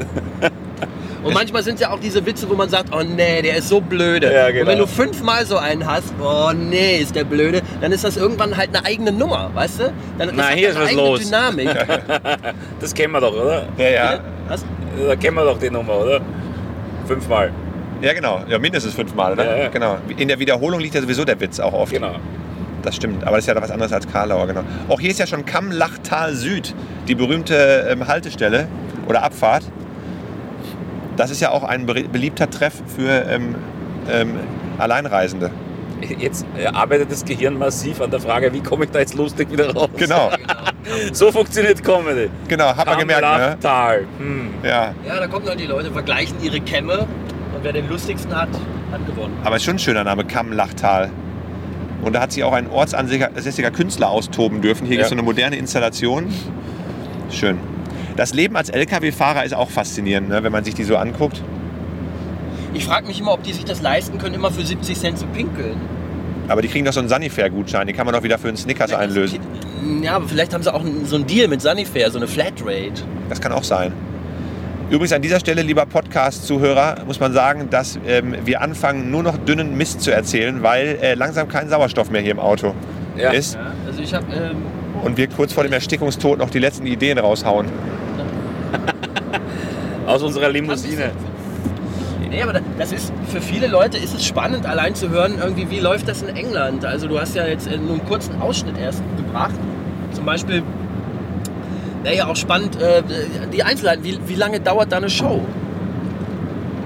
[1.27, 3.69] Und manchmal sind es ja auch diese Witze, wo man sagt, oh nee, der ist
[3.69, 4.33] so blöde.
[4.33, 4.61] Ja, genau.
[4.63, 8.17] Und wenn du fünfmal so einen hast, oh nee, ist der blöde, dann ist das
[8.17, 9.85] irgendwann halt eine eigene Nummer, weißt du?
[10.19, 11.21] Dann Na, das hat hier ist eine was eigene los.
[11.25, 11.69] Dynamik.
[12.81, 13.67] Das kennen wir doch, oder?
[13.79, 14.21] Ja, ja.
[14.49, 14.65] Was?
[15.07, 16.21] Da kennen wir doch die Nummer, oder?
[17.07, 17.51] Fünfmal.
[18.03, 18.43] Ja, genau.
[18.49, 19.45] Ja, mindestens fünfmal, oder?
[19.45, 19.69] Ja, ja.
[19.69, 19.99] Genau.
[20.17, 21.93] In der Wiederholung liegt ja sowieso der Witz auch oft.
[21.93, 22.17] Genau.
[22.83, 23.25] Das stimmt.
[23.25, 24.63] Aber das ist ja was anderes als Karlauer, genau.
[24.89, 26.75] Auch hier ist ja schon Kammlachtal Süd,
[27.09, 28.69] die berühmte ähm, Haltestelle
[29.09, 29.65] oder Abfahrt.
[31.17, 33.55] Das ist ja auch ein be- beliebter Treff für ähm,
[34.11, 34.35] ähm,
[34.79, 35.51] Alleinreisende.
[36.19, 39.51] Jetzt äh, arbeitet das Gehirn massiv an der Frage, wie komme ich da jetzt lustig
[39.51, 39.89] wieder raus?
[39.97, 40.31] Genau,
[41.13, 42.29] So funktioniert Comedy.
[42.49, 43.29] genau, hat man gemerkt, ne?
[43.29, 44.01] Kammlachtal.
[44.19, 44.51] Hm.
[44.63, 44.95] Ja.
[45.07, 46.99] Ja, da kommen dann die Leute, vergleichen ihre Kämme
[47.55, 48.51] und wer den lustigsten hat,
[48.93, 49.35] hat gewonnen.
[49.43, 51.11] Aber ist schon ein schöner Name, Kammlachtal.
[52.03, 54.87] Und da hat sich auch ein ortsansässiger Künstler austoben dürfen.
[54.87, 54.99] Hier Ja.
[54.99, 56.29] gibt es so eine moderne Installation.
[57.31, 57.59] Schön.
[58.17, 61.43] Das Leben als LKW-Fahrer ist auch faszinierend, ne, wenn man sich die so anguckt.
[62.73, 65.27] Ich frage mich immer, ob die sich das leisten können, immer für 70 Cent zu
[65.27, 65.77] pinkeln.
[66.49, 68.93] Aber die kriegen doch so einen Sunnyfair-Gutschein, den kann man doch wieder für einen Snickers
[68.93, 69.41] einlösen.
[70.03, 73.03] Ja, aber vielleicht haben sie auch so einen Deal mit Sunnyfair, so eine Flatrate.
[73.29, 73.93] Das kann auch sein.
[74.89, 79.37] Übrigens an dieser Stelle, lieber Podcast-Zuhörer, muss man sagen, dass ähm, wir anfangen, nur noch
[79.37, 82.73] dünnen Mist zu erzählen, weil äh, langsam kein Sauerstoff mehr hier im Auto
[83.17, 83.31] Ja.
[83.31, 83.55] ist.
[83.55, 84.57] Ja, also ich habe ähm,
[85.03, 87.67] Und wir kurz vor dem Erstickungstod noch die letzten Ideen raushauen.
[90.07, 91.11] Aus unserer Limousine.
[92.31, 95.81] Nee, aber das ist für viele Leute ist es spannend, allein zu hören, irgendwie, wie
[95.81, 96.85] läuft das in England.
[96.85, 99.55] Also du hast ja jetzt nur einen kurzen Ausschnitt erst gebracht.
[100.13, 100.63] Zum Beispiel
[102.03, 103.03] wäre ja auch spannend, äh,
[103.53, 105.41] die Einzelheiten, wie, wie lange dauert da eine Show?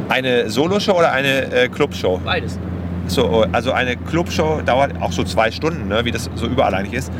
[0.09, 2.21] Eine Soloshow oder eine äh, Clubshow?
[2.25, 2.59] Beides.
[3.07, 6.95] So, also eine Clubshow dauert auch so zwei Stunden, ne, wie das so überall eigentlich
[6.95, 7.13] ist.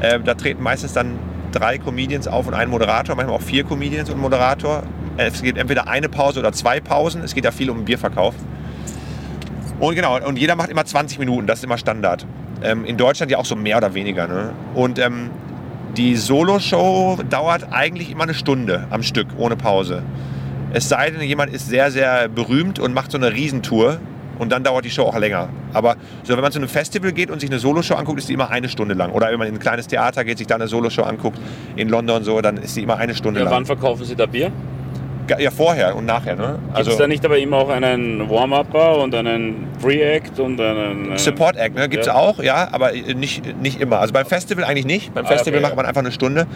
[0.00, 1.18] Äh, da treten meistens dann
[1.52, 4.82] drei Comedians auf und ein Moderator, manchmal auch vier Comedians und Moderator.
[5.16, 7.22] Äh, Es gibt entweder eine Pause oder zwei Pausen.
[7.22, 8.34] Es geht ja viel um Bierverkauf.
[9.78, 12.26] Und genau, und jeder macht immer 20 Minuten, das ist immer Standard.
[12.62, 14.26] Ähm, in Deutschland ja auch so mehr oder weniger.
[14.26, 14.52] Ne?
[14.74, 15.30] Und ähm,
[15.98, 20.02] die Solo-Show dauert eigentlich immer eine Stunde am Stück, ohne Pause.
[20.72, 23.98] Es sei denn, jemand ist sehr, sehr berühmt und macht so eine Riesentour
[24.38, 25.48] und dann dauert die Show auch länger.
[25.74, 28.34] Aber so, wenn man zu einem Festival geht und sich eine Soloshow anguckt, ist die
[28.34, 29.12] immer eine Stunde lang.
[29.12, 31.38] Oder wenn man in ein kleines Theater geht, sich da eine Soloshow anguckt,
[31.76, 33.66] in London so, dann ist die immer eine Stunde Ja, wann lang.
[33.66, 34.50] verkaufen Sie da Bier?
[35.38, 36.36] Ja, vorher und nachher.
[36.36, 36.58] Ne?
[36.66, 41.12] Gibt Also es da nicht aber immer auch einen Warm-Upper und einen Pre-Act und einen...
[41.12, 41.88] äh, Support Act ne?
[41.88, 42.14] gibt es Ja.
[42.14, 43.98] auch, ja, aber nicht, nicht immer.
[44.00, 45.12] Also beim Festival eigentlich nicht.
[45.14, 46.46] Beim Ah, Festival okay, macht man einfach eine Stunde.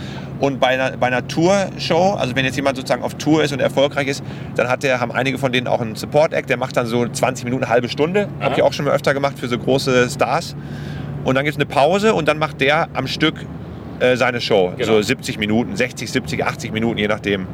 [0.41, 3.61] Und bei einer, bei einer Tour-Show, also wenn jetzt jemand sozusagen auf Tour ist und
[3.61, 4.23] erfolgreich ist,
[4.57, 7.07] dann hat der, haben einige von denen auch einen Support Act, der macht dann so
[7.07, 8.29] 20 Minuten, eine halbe Stunde.
[8.41, 8.55] Habe Aha.
[8.57, 10.55] ich auch schon mal öfter gemacht für so große Stars.
[11.25, 13.35] Und dann gibt es eine Pause und dann macht der am Stück
[14.01, 14.73] äh, seine Show.
[14.77, 14.93] Genau.
[14.95, 17.47] So 70 Minuten, 60, 70, 80 Minuten, je nachdem.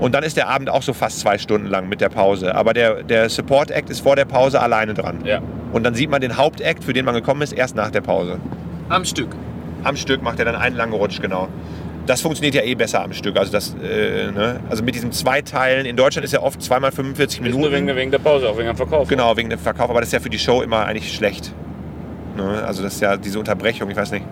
[0.00, 2.54] Und dann ist der Abend auch so fast zwei Stunden lang mit der Pause.
[2.54, 5.18] Aber der, der Support Act ist vor der Pause alleine dran.
[5.24, 5.40] Ja.
[5.72, 8.38] Und dann sieht man den Hauptakt, für den man gekommen ist, erst nach der Pause.
[8.88, 9.28] Am Stück.
[9.84, 11.48] Am Stück macht er dann einen langen Rutsch, genau.
[12.06, 13.36] Das funktioniert ja eh besser am Stück.
[13.36, 14.60] Also, das, äh, ne?
[14.70, 15.84] also mit diesen zwei Teilen.
[15.84, 17.96] In Deutschland ist ja oft zweimal 45 Ist nur wegen, Minuten.
[17.96, 19.06] wegen der Pause, auch wegen dem Verkauf.
[19.06, 19.90] Genau, wegen dem Verkauf.
[19.90, 21.52] Aber das ist ja für die Show immer eigentlich schlecht.
[22.36, 22.64] Ne?
[22.66, 24.24] Also das ist ja diese Unterbrechung, ich weiß nicht.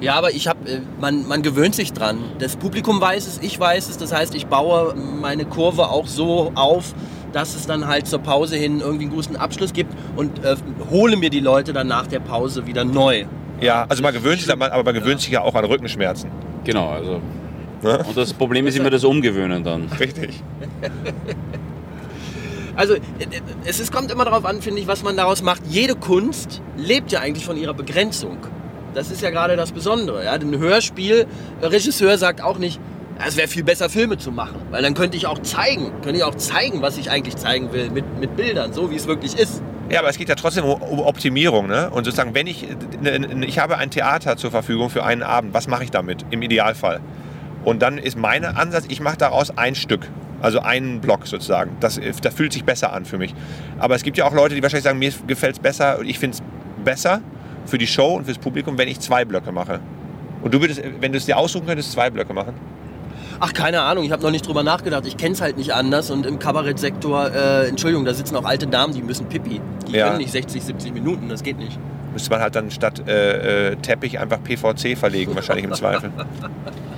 [0.00, 0.58] Ja, aber ich habe,
[1.00, 2.18] man, man gewöhnt sich dran.
[2.38, 3.96] Das Publikum weiß es, ich weiß es.
[3.96, 6.94] Das heißt, ich baue meine Kurve auch so auf,
[7.32, 10.56] dass es dann halt zur Pause hin irgendwie einen guten Abschluss gibt und äh,
[10.90, 13.24] hole mir die Leute dann nach der Pause wieder neu.
[13.60, 16.30] Ja, also man gewöhnt sich, aber man gewöhnt sich ja auch an Rückenschmerzen.
[16.64, 17.20] Genau, also.
[17.82, 18.04] Ne?
[18.06, 19.88] Und das Problem ist immer das Umgewöhnen dann.
[19.98, 20.42] Richtig.
[22.76, 22.98] Also äh,
[23.64, 25.62] es ist, kommt immer darauf an, finde ich, was man daraus macht.
[25.66, 28.36] Jede Kunst lebt ja eigentlich von ihrer Begrenzung.
[28.96, 30.24] Das ist ja gerade das Besondere.
[30.24, 30.32] Ja?
[30.32, 32.80] Ein Hörspielregisseur sagt auch nicht,
[33.18, 34.56] "Ja, es wäre viel besser, Filme zu machen.
[34.70, 37.90] Weil dann könnte ich auch zeigen, könnte ich auch zeigen, was ich eigentlich zeigen will,
[37.90, 39.62] mit, mit Bildern, so wie es wirklich ist.
[39.90, 41.66] Ja, aber es geht ja trotzdem um Optimierung.
[41.66, 41.90] Ne?
[41.90, 42.66] Und sozusagen, wenn ich,
[43.42, 47.00] ich habe ein Theater zur Verfügung für einen Abend, was mache ich damit im Idealfall?
[47.64, 50.08] Und dann ist mein Ansatz, ich mache daraus ein Stück.
[50.40, 51.76] Also einen Block sozusagen.
[51.80, 53.34] Das, das fühlt sich besser an für mich.
[53.78, 56.36] Aber es gibt ja auch Leute, die wahrscheinlich sagen, mir gefällt es besser ich finde
[56.38, 56.42] es
[56.84, 57.20] besser
[57.66, 59.80] für die Show und fürs Publikum, wenn ich zwei Blöcke mache.
[60.42, 62.54] Und du würdest, wenn du es dir aussuchen könntest, zwei Blöcke machen?
[63.40, 65.06] Ach, keine Ahnung, ich habe noch nicht drüber nachgedacht.
[65.06, 66.10] Ich kenne es halt nicht anders.
[66.10, 69.60] Und im Kabarettsektor, äh, Entschuldigung, da sitzen auch alte Damen, die müssen pipi.
[69.88, 70.06] Die Ja.
[70.08, 71.78] können nicht 60, 70 Minuten, das geht nicht.
[72.12, 76.10] Müsste man halt dann statt äh, äh, Teppich einfach PVC verlegen, wahrscheinlich im Zweifel.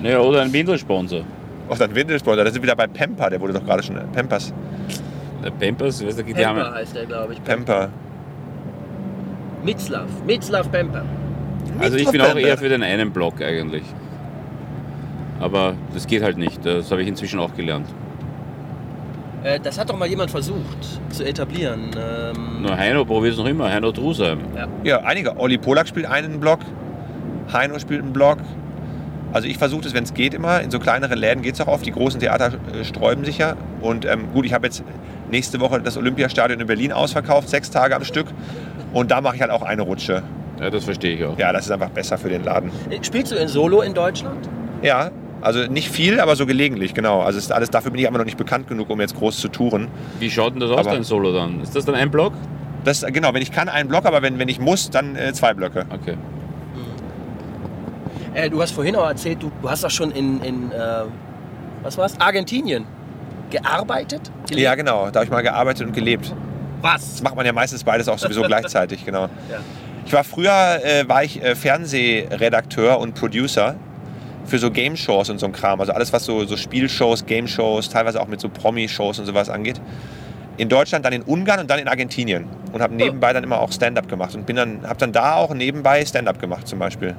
[0.01, 1.23] Naja, oder ein Windelsponsor.
[1.69, 4.53] Auch dann Windelsponsor, da sind wir wieder bei Pamper, der wurde doch gerade schon, Pampers,
[5.45, 6.75] Der Pampers, weißt du, die Pemper haben.
[6.75, 7.43] heißt der, glaube ich.
[7.43, 7.89] Pamper.
[9.65, 11.05] Mitzlaff, Mitzlaff Pemper.
[11.79, 13.85] Also ich bin auch eher für den einen Block eigentlich.
[15.41, 16.65] Aber das geht halt nicht.
[16.65, 17.87] Das habe ich inzwischen auch gelernt.
[19.45, 21.91] Äh, das hat doch mal jemand versucht zu etablieren.
[21.97, 23.71] Ähm, Nur Heino probiert es noch immer.
[23.71, 24.41] Heino Drusheim.
[24.83, 25.39] Ja, einige.
[25.39, 26.61] Olli Polak spielt einen Block,
[27.53, 28.39] Heino spielt einen Block.
[29.33, 30.63] Also ich versuche das, wenn es geht, immer.
[30.63, 31.85] In so kleineren Läden geht es auch oft.
[31.85, 33.57] Die großen Theater äh, sträuben sich ja.
[33.81, 34.83] Und ähm, gut, ich habe jetzt
[35.31, 38.27] nächste Woche das Olympiastadion in Berlin ausverkauft, sechs Tage am Stück.
[38.93, 40.23] Und da mache ich halt auch eine Rutsche.
[40.61, 41.39] Ja, das verstehe ich auch.
[41.39, 42.71] Ja, das ist einfach besser für den Laden.
[42.91, 44.49] Äh, Spielst du in Solo in Deutschland?
[44.83, 45.11] Ja,
[45.41, 47.21] also nicht viel, aber so gelegentlich, genau.
[47.21, 49.49] Also ist alles, dafür bin ich aber noch nicht bekannt genug, um jetzt groß zu
[49.49, 49.89] touren.
[50.19, 51.61] Wie schaut denn das aus, Aber- dein Solo dann?
[51.61, 52.33] Ist das dann ein Block?
[52.85, 55.53] Das, genau, wenn ich kann, einen Block, aber wenn, wenn ich muss, dann äh, zwei
[55.55, 55.85] Blöcke.
[55.91, 56.15] Okay.
[58.35, 61.03] Äh, du hast vorhin auch erzählt, du, du hast doch schon in, in äh,
[61.83, 62.19] was war's?
[62.21, 62.85] Argentinien
[63.51, 64.31] gearbeitet?
[64.49, 64.63] Gelebt?
[64.63, 65.11] Ja, genau.
[65.11, 66.35] Da habe ich mal gearbeitet und gelebt.
[66.81, 67.13] Was?
[67.13, 69.23] Das macht man ja meistens beides auch sowieso gleichzeitig, genau.
[69.51, 69.61] Ja.
[70.07, 73.75] Ich war früher, äh, war ich äh, Fernsehredakteur und Producer
[74.47, 75.81] für so Game-Shows und so ein Kram.
[75.81, 79.81] Also alles, was so, so Spielshows, Game-Shows, teilweise auch mit so Promi-Shows und sowas angeht.
[80.57, 82.47] In Deutschland, dann in Ungarn und dann in Argentinien.
[82.73, 84.35] Und habe nebenbei dann immer auch Stand-up gemacht.
[84.35, 87.15] Und bin dann, habe dann da auch nebenbei Stand-up gemacht zum Beispiel.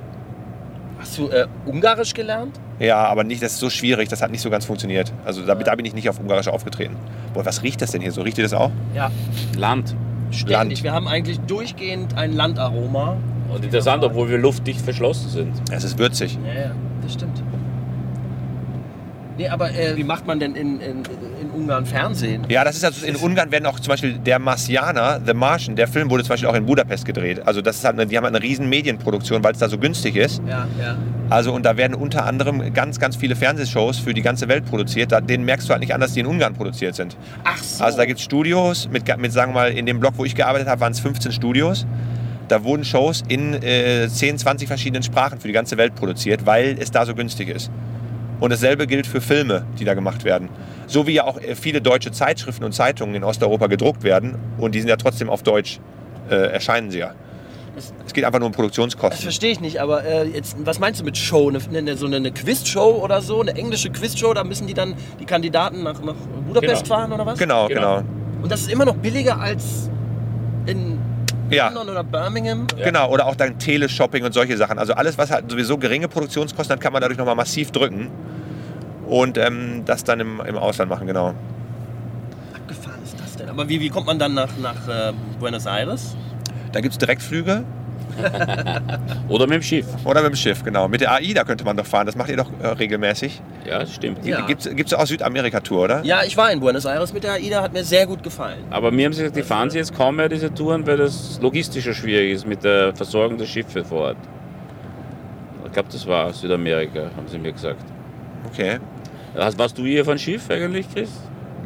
[1.00, 2.60] Hast du äh, Ungarisch gelernt?
[2.80, 5.12] Ja, aber nicht, das ist so schwierig, das hat nicht so ganz funktioniert.
[5.26, 6.96] Also da, da bin ich nicht auf Ungarisch aufgetreten.
[7.34, 8.22] Boah, was riecht das denn hier so?
[8.22, 8.72] Riecht ihr das auch?
[8.96, 9.12] Ja,
[9.58, 9.96] Land.
[10.32, 10.50] ständig.
[10.52, 10.84] Land.
[10.84, 13.18] Wir haben eigentlich durchgehend ein Landaroma.
[13.54, 15.54] Und interessant, obwohl wir luftdicht verschlossen sind.
[15.72, 16.38] Es ist würzig.
[16.46, 16.72] Ja, ja,
[17.02, 17.44] das stimmt.
[19.38, 21.04] Nee, aber äh, wie macht man denn in, in, in
[21.60, 22.46] Ungarn Fernsehen?
[22.48, 25.88] Ja, das ist also in Ungarn werden auch zum Beispiel der Marsianer, The Martian, der
[25.88, 27.46] Film wurde zum Beispiel auch in Budapest gedreht.
[27.46, 29.78] Also das ist halt eine, die haben halt eine riesen Medienproduktion, weil es da so
[29.78, 30.42] günstig ist.
[30.48, 30.98] Ja, ja.
[31.30, 35.12] Also und da werden unter anderem ganz, ganz viele Fernsehshows für die ganze Welt produziert.
[35.12, 37.18] Da, denen merkst du halt nicht an, dass die in Ungarn produziert sind.
[37.44, 37.84] Ach so.
[37.84, 40.36] Also da gibt es Studios, mit, mit sagen wir mal, in dem Block, wo ich
[40.36, 41.86] gearbeitet habe, waren es 15 Studios.
[42.48, 46.78] Da wurden Shows in äh, 10, 20 verschiedenen Sprachen für die ganze Welt produziert, weil
[46.80, 47.70] es da so günstig ist.
[48.40, 50.50] Und dasselbe gilt für Filme, die da gemacht werden.
[50.90, 54.74] So wie ja auch äh, viele deutsche Zeitschriften und Zeitungen in Osteuropa gedruckt werden und
[54.74, 55.80] die sind ja trotzdem auf Deutsch,
[56.32, 57.14] äh, erscheinen sie ja.
[57.76, 59.22] Das- Es geht einfach nur um Das Produktionskosten.
[59.22, 61.48] verstehe ich nicht, aber äh, jetzt, was meinst du mit Show?
[61.50, 63.40] Eine, eine, so eine, eine Quizshow oder so?
[63.42, 64.34] Eine englische Quizshow?
[64.34, 66.16] Da müssen die dann die Kandidaten nach, nach
[66.48, 66.96] Budapest Genau.
[66.96, 67.38] fahren oder was?
[67.38, 67.98] Genau, Genau.
[68.00, 68.10] genau.
[68.42, 69.90] Und das ist immer noch billiger als
[70.66, 70.98] in
[71.52, 72.66] Ja, London oder Birmingham?
[72.84, 73.12] genau.
[73.12, 74.80] Oder auch dann Teleshopping und solche Sachen.
[74.80, 78.10] Also alles, was halt sowieso geringe Produktionskosten hat, kann man dadurch nochmal massiv drücken.
[79.10, 81.34] Und ähm, das dann im, im Ausland machen, genau.
[82.56, 83.50] Abgefahren ist das denn?
[83.50, 86.16] Aber wie, wie kommt man dann nach, nach äh, Buenos Aires?
[86.72, 87.64] Da gibt es Direktflüge
[89.30, 89.86] Oder mit dem Schiff.
[90.04, 90.88] oder mit dem Schiff, genau.
[90.88, 92.06] Mit der AI, da könnte man doch fahren.
[92.06, 93.42] Das macht ihr doch äh, regelmäßig.
[93.66, 94.26] Ja, das stimmt.
[94.26, 94.46] Ja.
[94.46, 96.04] Gibt es auch Südamerika-Tour, oder?
[96.04, 98.64] Ja, ich war in Buenos Aires mit der AIDA, hat mir sehr gut gefallen.
[98.70, 101.40] Aber mir haben sie gesagt, die fahren sie jetzt kaum mehr diese Touren, weil das
[101.42, 104.18] logistischer schwierig ist mit der Versorgung der Schiffe vor Ort.
[105.66, 107.84] Ich glaube, das war Südamerika, haben sie mir gesagt.
[108.52, 108.80] Okay.
[109.40, 111.10] Warst du hier von Schiff eigentlich, Chris?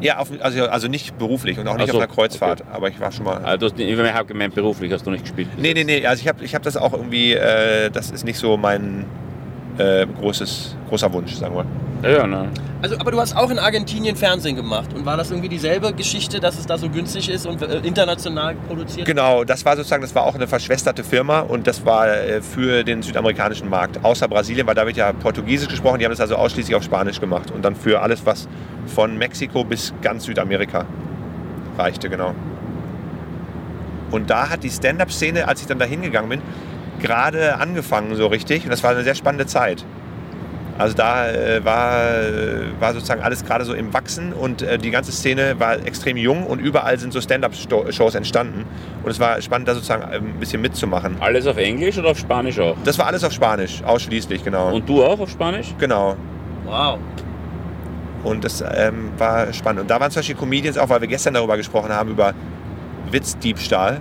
[0.00, 2.64] Ja, auf, also, also nicht beruflich und auch nicht so, auf einer Kreuzfahrt.
[2.72, 3.42] Aber ich war schon mal.
[3.42, 5.48] Hast, ich habe gemeint, beruflich hast du nicht gespielt.
[5.56, 6.04] Nee, nee, nee.
[6.06, 7.32] Also ich habe ich hab das auch irgendwie.
[7.32, 9.06] Äh, das ist nicht so mein
[9.78, 11.64] äh, großes, großer Wunsch, sagen wir.
[12.02, 12.50] Ja, ja, ne.
[12.82, 14.92] Also, aber du hast auch in Argentinien Fernsehen gemacht.
[14.94, 18.56] Und war das irgendwie dieselbe Geschichte, dass es da so günstig ist und äh, international
[18.68, 19.06] produziert?
[19.06, 22.84] Genau, das war sozusagen, das war auch eine verschwesterte Firma und das war äh, für
[22.84, 24.04] den südamerikanischen Markt.
[24.04, 27.20] Außer Brasilien, weil da wird ja Portugiesisch gesprochen, die haben das also ausschließlich auf Spanisch
[27.20, 27.50] gemacht.
[27.50, 28.48] Und dann für alles, was
[28.86, 30.84] von Mexiko bis ganz Südamerika
[31.78, 32.34] reichte, genau.
[34.10, 36.42] Und da hat die Stand-Up-Szene, als ich dann da hingegangen bin,
[37.04, 38.64] gerade angefangen so richtig.
[38.64, 39.84] Und das war eine sehr spannende Zeit.
[40.76, 42.00] Also da äh, war,
[42.80, 46.46] war sozusagen alles gerade so im Wachsen und äh, die ganze Szene war extrem jung
[46.46, 48.64] und überall sind so Stand-up-Shows entstanden.
[49.04, 51.16] Und es war spannend, da sozusagen ein bisschen mitzumachen.
[51.20, 52.76] Alles auf Englisch oder auf Spanisch auch?
[52.84, 54.74] Das war alles auf Spanisch, ausschließlich, genau.
[54.74, 55.74] Und du auch auf Spanisch?
[55.78, 56.16] genau.
[56.64, 56.98] Wow.
[58.24, 59.82] Und das ähm, war spannend.
[59.82, 62.32] Und da waren zum Beispiel Comedians auch, weil wir gestern darüber gesprochen haben, über
[63.10, 64.00] Witzdiebstahl.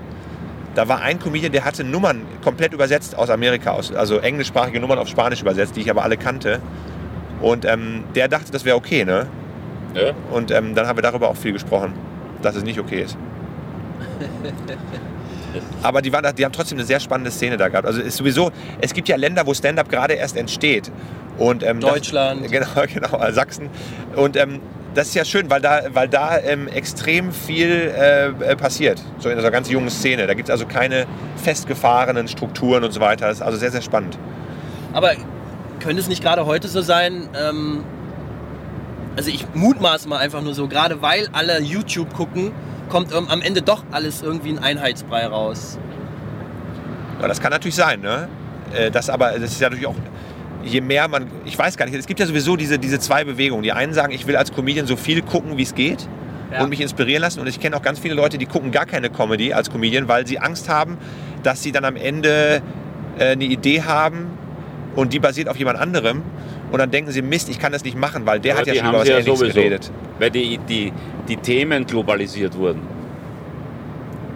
[0.75, 4.97] Da war ein Comedian, der hatte Nummern komplett übersetzt aus Amerika, aus, also englischsprachige Nummern
[4.97, 6.61] auf Spanisch übersetzt, die ich aber alle kannte.
[7.41, 9.27] Und ähm, der dachte, das wäre okay, ne?
[9.93, 10.13] Ja.
[10.31, 11.93] Und ähm, dann haben wir darüber auch viel gesprochen,
[12.41, 13.17] dass es nicht okay ist.
[15.83, 17.85] Aber die, waren, die haben trotzdem eine sehr spannende Szene da gehabt.
[17.85, 18.51] Also ist sowieso,
[18.81, 20.91] es gibt ja Länder, wo Stand-up gerade erst entsteht.
[21.37, 22.43] Und, ähm, Deutschland.
[22.43, 23.69] Das, genau, genau, Sachsen.
[24.15, 24.61] Und ähm,
[24.93, 29.01] das ist ja schön, weil da, weil da ähm, extrem viel äh, äh, passiert.
[29.19, 30.27] So in dieser ganz jungen Szene.
[30.27, 31.05] Da gibt es also keine
[31.37, 33.27] festgefahrenen Strukturen und so weiter.
[33.27, 34.17] Das ist also sehr, sehr spannend.
[34.93, 35.11] Aber
[35.79, 37.83] könnte es nicht gerade heute so sein, ähm,
[39.15, 42.51] also ich mutmaße mal einfach nur so, gerade weil alle YouTube gucken,
[42.89, 45.77] kommt am Ende doch alles irgendwie ein Einheitsbrei raus.
[47.21, 48.27] Ja, das kann natürlich sein, ne?
[48.73, 49.95] Äh, Das aber, das ist ja natürlich auch,
[50.63, 53.63] je mehr man, ich weiß gar nicht, es gibt ja sowieso diese, diese zwei Bewegungen.
[53.63, 56.07] Die einen sagen, ich will als Comedian so viel gucken, wie es geht
[56.51, 56.63] Ja.
[56.63, 57.39] und mich inspirieren lassen.
[57.39, 60.25] Und ich kenne auch ganz viele Leute, die gucken gar keine Comedy als Comedian, weil
[60.27, 60.97] sie Angst haben,
[61.43, 62.61] dass sie dann am Ende
[63.19, 64.27] äh, eine Idee haben
[64.95, 66.21] und die basiert auf jemand anderem.
[66.71, 68.75] Und dann denken sie, Mist, ich kann das nicht machen, weil der Aber hat ja
[68.75, 69.53] schon über was sie ja Ähnliches sowieso.
[69.55, 69.91] geredet.
[70.19, 70.91] Weil die, die,
[71.27, 72.81] die Themen globalisiert wurden.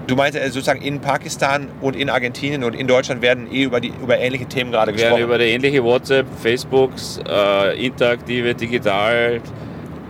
[0.07, 3.81] Du meinst äh, sozusagen in Pakistan und in Argentinien und in Deutschland werden eh über,
[3.81, 5.23] die, über ähnliche Themen gerade Wir werden gesprochen.
[5.25, 9.41] über die ähnliche WhatsApp, Facebooks, äh, interaktive, digital,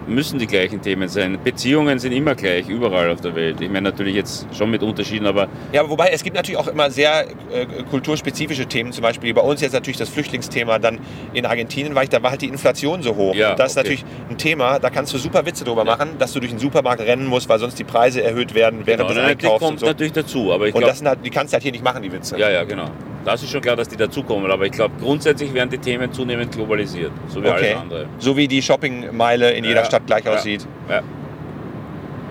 [0.07, 1.37] müssen die gleichen Themen sein.
[1.43, 3.61] Beziehungen sind immer gleich, überall auf der Welt.
[3.61, 6.89] Ich meine natürlich jetzt schon mit Unterschieden, aber Ja, wobei es gibt natürlich auch immer
[6.89, 8.91] sehr äh, kulturspezifische Themen.
[8.91, 10.79] Zum Beispiel bei uns jetzt natürlich das Flüchtlingsthema.
[10.79, 10.99] Dann
[11.33, 13.35] in Argentinien war ich, da war halt die Inflation so hoch.
[13.35, 13.89] Ja, und das ist okay.
[13.89, 17.01] natürlich ein Thema, da kannst du super Witze drüber machen, dass du durch den Supermarkt
[17.01, 19.79] rennen musst, weil sonst die Preise erhöht werden während genau, des die Einkaufs kommt und
[19.79, 19.85] so.
[19.87, 20.53] natürlich dazu.
[20.53, 22.11] Aber ich Und glaube, das sind halt, die kannst du halt hier nicht machen, die
[22.11, 22.37] Witze.
[22.37, 22.89] ja, ja, genau.
[23.27, 24.49] Das ist schon klar, dass die dazukommen.
[24.49, 27.71] Aber ich glaube, grundsätzlich werden die Themen zunehmend globalisiert, so wie Okay.
[27.73, 28.05] alles andere.
[28.19, 30.33] So wie die Shoppingmeile in jeder Ja, Stadt gleich ja.
[30.33, 30.65] aussieht.
[30.89, 31.01] Ja.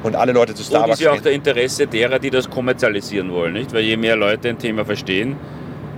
[0.03, 3.31] Und alle Leute zu Und Starbucks ist ja auch der Interesse derer, die das kommerzialisieren
[3.31, 3.75] wollen, nicht?
[3.75, 5.37] Weil je mehr Leute ein Thema verstehen,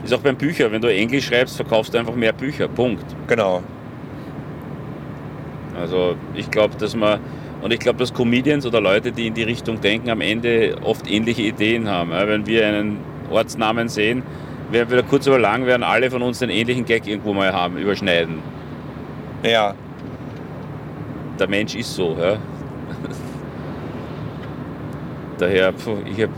[0.03, 2.67] ist auch beim Bücher, wenn du Englisch schreibst, verkaufst du einfach mehr Bücher.
[2.67, 3.05] Punkt.
[3.29, 3.63] Genau.
[5.81, 7.21] Also ich glaube, dass man
[7.63, 11.09] und ich glaube, dass Comedians oder Leute, die in die Richtung denken, am Ende oft
[11.09, 12.11] ähnliche Ideen haben.
[12.11, 12.99] Wenn wir einen
[13.31, 14.25] Ortsnamen sehen,
[14.71, 18.39] wir kurz oder lang werden alle von uns den ähnlichen Gag irgendwo mal haben, überschneiden.
[19.43, 19.75] Ja.
[21.39, 22.17] Der Mensch ist so.
[22.21, 22.37] Ja.
[25.39, 25.73] Daher,
[26.05, 26.31] ich hab,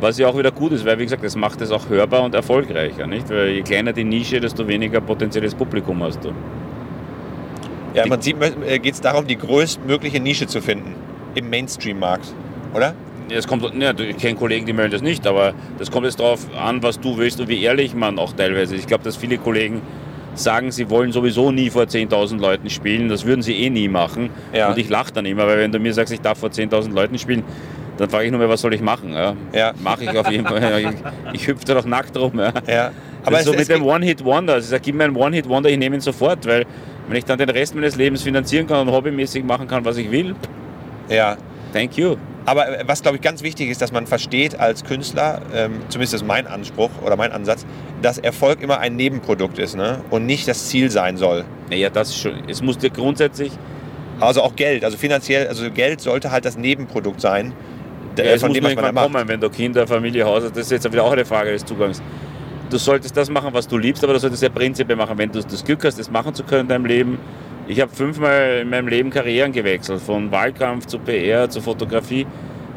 [0.00, 2.34] was ja auch wieder gut ist, weil wie gesagt, das macht es auch hörbar und
[2.34, 3.28] erfolgreicher, nicht?
[3.28, 6.32] Weil je kleiner die Nische, desto weniger potenzielles Publikum hast du.
[7.94, 8.38] Ja, im Prinzip
[8.82, 10.94] geht es darum, die größtmögliche Nische zu finden
[11.34, 12.32] im Mainstream-Markt,
[12.74, 12.94] oder?
[13.30, 16.46] Es kommt, ja, ich kenne Kollegen, die mögen das nicht, aber das kommt jetzt darauf
[16.56, 18.82] an, was du willst und wie ehrlich man auch teilweise ist.
[18.82, 19.80] Ich glaube, dass viele Kollegen
[20.34, 24.30] sagen, sie wollen sowieso nie vor 10.000 Leuten spielen, das würden sie eh nie machen.
[24.52, 24.68] Ja.
[24.68, 27.18] Und ich lache dann immer, weil wenn du mir sagst, ich darf vor 10.000 Leuten
[27.18, 27.44] spielen,
[27.96, 29.12] dann frage ich nur mehr, was soll ich machen?
[29.12, 29.72] Ja, Ja.
[29.82, 30.80] Mache ich auf jeden Fall.
[31.32, 32.38] Ich, ich hüpfe da doch nackt rum.
[32.38, 32.52] Ja.
[32.66, 32.90] Ja.
[33.24, 34.54] Aber so mit dem One-Hit-Wonder.
[34.54, 36.66] Also ich sage, gib mir einen One-Hit-Wonder, ich nehme ihn sofort, weil
[37.08, 40.10] wenn ich dann den Rest meines Lebens finanzieren kann und hobbymäßig machen kann, was ich
[40.10, 40.34] will,
[41.08, 41.36] ja.
[41.72, 42.16] thank you.
[42.46, 46.14] Aber äh, was, glaube ich, ganz wichtig ist, dass man versteht als Künstler, ähm, zumindest
[46.14, 47.64] ist mein Anspruch oder mein Ansatz,
[48.02, 50.00] dass Erfolg immer ein Nebenprodukt ist ne?
[50.10, 51.44] und nicht das Ziel sein soll.
[51.70, 52.42] Naja, das ist schon.
[52.48, 53.52] Es muss dir grundsätzlich
[54.20, 57.52] Also auch Geld, also finanziell, also Geld sollte halt das Nebenprodukt sein,
[58.24, 59.12] Ja, äh, von muss dem, was man da macht.
[59.12, 60.52] kommen, wenn du Kinder, Familie, Haus hast.
[60.56, 62.02] Das ist jetzt wieder auch eine Frage des Zugangs.
[62.70, 65.18] Du solltest das machen, was du liebst, aber du solltest ja Prinzipien machen.
[65.18, 67.18] Wenn du das Glück hast, das machen zu können in deinem Leben.
[67.66, 72.26] Ich habe fünfmal in meinem Leben Karrieren gewechselt, von Wahlkampf zu PR zu Fotografie.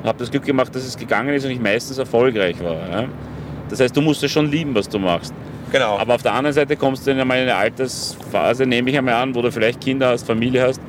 [0.03, 2.89] Habe das Glück gemacht, dass es gegangen ist und ich meistens erfolgreich war.
[2.89, 3.05] Ja?
[3.69, 5.33] Das heißt, du musst es schon lieben, was du machst.
[5.73, 5.97] Genau.
[5.97, 9.41] Aber auf der anderen Seite kommst du in eine Altersphase, nehme ich einmal an, wo
[9.41, 10.79] du vielleicht Kinder hast, Familie hast,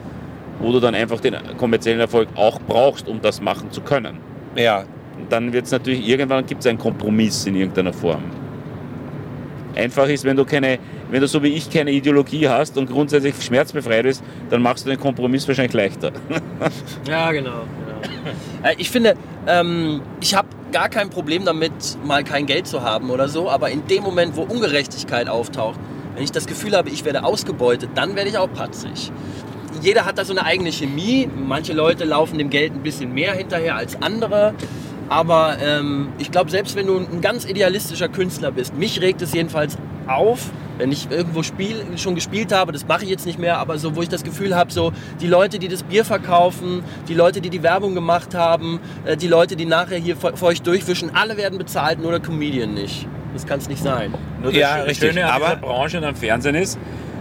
[0.60, 4.18] wo du dann einfach den kommerziellen Erfolg auch brauchst, um das machen zu können.
[4.56, 4.84] ja.
[5.18, 8.22] Und dann wird es natürlich, irgendwann gibt es einen Kompromiss in irgendeiner Form.
[9.74, 10.78] Einfach ist, wenn du keine
[11.10, 14.90] wenn du so wie ich keine Ideologie hast und grundsätzlich schmerzbefreit bist, dann machst du
[14.90, 16.12] den Kompromiss wahrscheinlich leichter.
[17.08, 17.50] Ja, genau.
[17.50, 18.68] genau.
[18.68, 19.14] Äh, Ich finde,
[19.46, 21.72] ähm, ich habe gar kein Problem damit,
[22.04, 25.78] mal kein Geld zu haben oder so, aber in dem Moment, wo Ungerechtigkeit auftaucht,
[26.14, 29.10] wenn ich das Gefühl habe, ich werde ausgebeutet, dann werde ich auch patzig.
[29.80, 31.28] Jeder hat da so eine eigene Chemie.
[31.36, 34.54] Manche Leute laufen dem Geld ein bisschen mehr hinterher als andere.
[35.08, 39.32] Aber ähm, ich glaube, selbst wenn du ein ganz idealistischer Künstler bist, mich regt es
[39.32, 43.58] jedenfalls auf, wenn ich irgendwo spiel, schon gespielt habe, das mache ich jetzt nicht mehr,
[43.58, 47.14] aber so, wo ich das Gefühl habe, so die Leute, die das Bier verkaufen, die
[47.14, 51.10] Leute, die die Werbung gemacht haben, äh, die Leute, die nachher hier für euch durchwischen,
[51.14, 53.06] alle werden bezahlt, nur der Comedian nicht.
[53.32, 54.12] Das kann es nicht sein.
[54.42, 56.78] Nur das Ja, Schö- richtig, Schöne an aber- dieser Branche und am Fernsehen ist,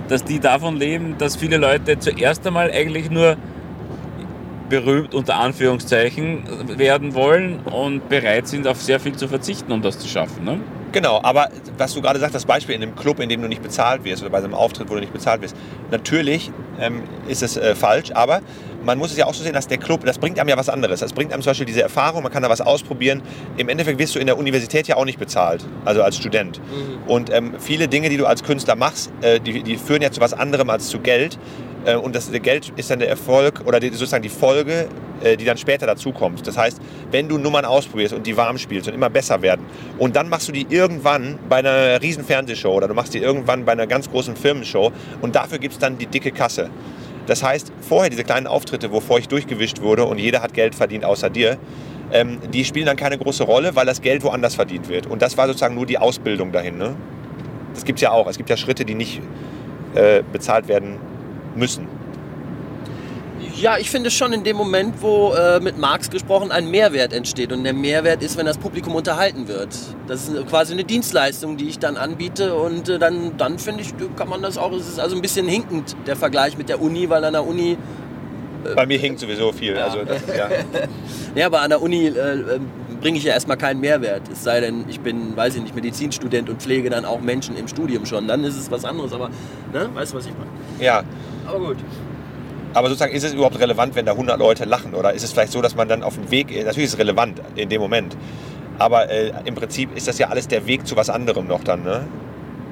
[0.08, 3.38] dass die davon leben, dass viele Leute zuerst einmal eigentlich nur
[4.70, 10.00] berühmt unter Anführungszeichen werden wollen und bereit sind, auf sehr viel zu verzichten, um das
[10.00, 10.44] zu schaffen.
[10.44, 10.60] Ne?
[10.92, 13.62] Genau, aber was du gerade sagst, das Beispiel in einem Club, in dem du nicht
[13.62, 15.56] bezahlt wirst oder bei einem Auftritt, wo du nicht bezahlt wirst,
[15.92, 18.42] natürlich ähm, ist es äh, falsch, aber
[18.84, 20.70] man muss es ja auch so sehen, dass der Club, das bringt einem ja was
[20.70, 21.02] anderes.
[21.02, 23.22] Das bringt einem zum Beispiel diese Erfahrung, man kann da was ausprobieren.
[23.58, 26.62] Im Endeffekt wirst du in der Universität ja auch nicht bezahlt, also als Student.
[27.06, 30.22] Und ähm, viele Dinge, die du als Künstler machst, äh, die, die führen ja zu
[30.22, 31.38] was anderem als zu Geld.
[31.88, 34.88] Äh, und das Geld ist dann der Erfolg oder die, sozusagen die Folge,
[35.24, 36.46] äh, die dann später dazukommt.
[36.46, 36.80] Das heißt,
[37.12, 39.66] wenn du Nummern ausprobierst und die warm spielst und immer besser werden
[39.98, 43.66] und dann machst du die irgendwann bei einer riesen Fernsehshow oder du machst die irgendwann
[43.66, 46.70] bei einer ganz großen Firmenshow und dafür gibt es dann die dicke Kasse.
[47.26, 50.76] Das heißt, vorher diese kleinen Auftritte, wo vor ich durchgewischt wurde und jeder hat Geld
[50.76, 51.58] verdient außer dir,
[52.12, 55.08] ähm, die spielen dann keine große Rolle, weil das Geld woanders verdient wird.
[55.08, 56.78] Und das war sozusagen nur die Ausbildung dahin.
[56.78, 56.96] Ne?
[57.74, 58.28] Das gibt es ja auch.
[58.28, 59.22] Es gibt ja Schritte, die nicht
[59.94, 61.00] äh, bezahlt werden
[61.58, 61.88] müssen.
[63.60, 67.52] Ja, ich finde schon in dem Moment, wo äh, mit Marx gesprochen ein Mehrwert entsteht.
[67.52, 69.70] Und der Mehrwert ist, wenn das Publikum unterhalten wird.
[70.08, 72.54] Das ist quasi eine Dienstleistung, die ich dann anbiete.
[72.54, 74.72] Und äh, dann, dann finde ich, kann man das auch.
[74.74, 77.78] Es ist also ein bisschen hinkend, der Vergleich mit der Uni, weil an der Uni.
[78.76, 79.76] Bei mir hinkt sowieso viel.
[79.76, 80.50] Also das ist ja
[81.36, 82.60] Ja, aber an der Uni äh, äh,
[83.02, 84.24] bringe ich ja erstmal keinen Mehrwert.
[84.32, 87.68] Es sei denn, ich bin, weiß ich nicht, Medizinstudent und pflege dann auch Menschen im
[87.68, 88.28] Studium schon.
[88.28, 89.14] Dann ist es was anderes.
[89.14, 89.30] Aber,
[89.74, 90.84] ne, weißt du, was ich meine?
[90.84, 91.04] ja.
[91.48, 91.78] Aber gut.
[92.74, 94.94] Aber sozusagen, ist es überhaupt relevant, wenn da 100 Leute lachen?
[94.94, 97.42] Oder ist es vielleicht so, dass man dann auf dem Weg, natürlich ist es relevant
[97.56, 98.16] in dem Moment,
[98.78, 101.84] aber äh, im Prinzip ist das ja alles der Weg zu was anderem noch dann,
[101.84, 102.06] ne?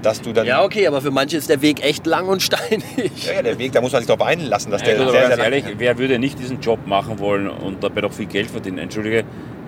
[0.04, 2.86] Dass du dann, Ja, okay, aber für manche ist der Weg echt lang und steinig.
[3.26, 5.12] ja, ja, der Weg, da muss man sich darauf einlassen, dass Ja, der gut, aber
[5.14, 8.28] sehr, sehr lang ehrlich, wer würde nicht diesen Job machen wollen und dabei doch viel
[8.28, 8.78] Geld verdienen?
[8.78, 9.24] Entschuldige,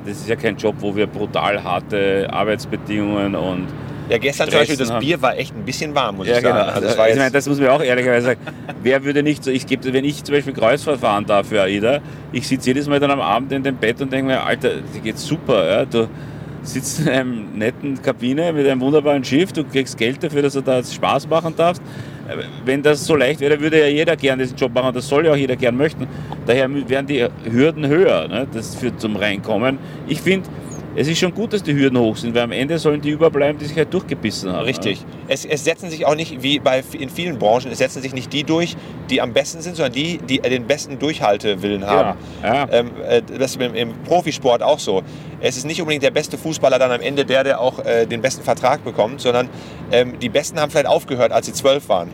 [0.07, 3.67] das ist ja kein Job, wo wir brutal harte Arbeitsbedingungen und
[4.09, 5.05] Ja, gestern zum Beispiel, Stressen das haben.
[5.05, 6.57] Bier war echt ein bisschen warm, muss Ja, ich sagen.
[6.57, 6.67] genau.
[6.69, 8.39] Also das war ich meine, das muss man auch ehrlicherweise sagen.
[8.81, 11.99] Wer würde nicht so, ich gebe, wenn ich zum Beispiel Kreuzfahrt fahren darf für AIDA,
[12.31, 15.01] ich sitze jedes Mal dann am Abend in dem Bett und denke mir, Alter, dir
[15.03, 15.69] geht's super.
[15.69, 15.85] Ja?
[15.85, 16.07] Du
[16.63, 20.61] sitzt in einer netten Kabine mit einem wunderbaren Schiff, du kriegst Geld dafür, dass du
[20.61, 21.81] da Spaß machen darfst.
[22.65, 25.31] Wenn das so leicht wäre, würde ja jeder gern diesen Job machen das soll ja
[25.31, 26.07] auch jeder gern möchten.
[26.45, 28.47] Daher wären die Hürden höher, ne?
[28.51, 29.77] das führt zum Reinkommen.
[30.07, 30.49] Ich finde,
[30.97, 33.59] es ist schon gut, dass die Hürden hoch sind, weil am Ende sollen die überbleiben,
[33.59, 34.65] die sich halt durchgebissen haben.
[34.65, 35.05] Richtig.
[35.27, 38.33] Es, es setzen sich auch nicht, wie bei in vielen Branchen, es setzen sich nicht
[38.33, 38.75] die durch,
[39.11, 42.17] die am besten sind, sondern die, die den besten Durchhaltewillen haben.
[42.41, 42.67] Ja, ja.
[42.71, 45.03] Ähm, äh, das ist im, im Profisport auch so.
[45.39, 48.23] Es ist nicht unbedingt der beste Fußballer dann am Ende der, der auch äh, den
[48.23, 49.49] besten Vertrag bekommt, sondern
[49.91, 52.09] ähm, die Besten haben vielleicht aufgehört, als sie zwölf waren,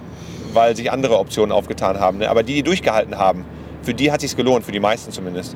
[0.51, 2.17] weil sich andere Optionen aufgetan haben.
[2.17, 2.29] Ne?
[2.29, 3.45] Aber die, die durchgehalten haben,
[3.81, 5.55] für die hat sich gelohnt, für die meisten zumindest.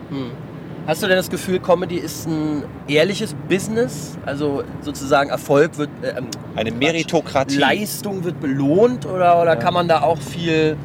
[0.88, 4.18] Hast du denn das Gefühl, Comedy ist ein ehrliches Business?
[4.26, 5.90] Also sozusagen Erfolg wird.
[6.02, 7.58] Äh, ähm, Eine Meritokratie.
[7.58, 10.78] Leistung wird belohnt oder, oder kann man da auch viel.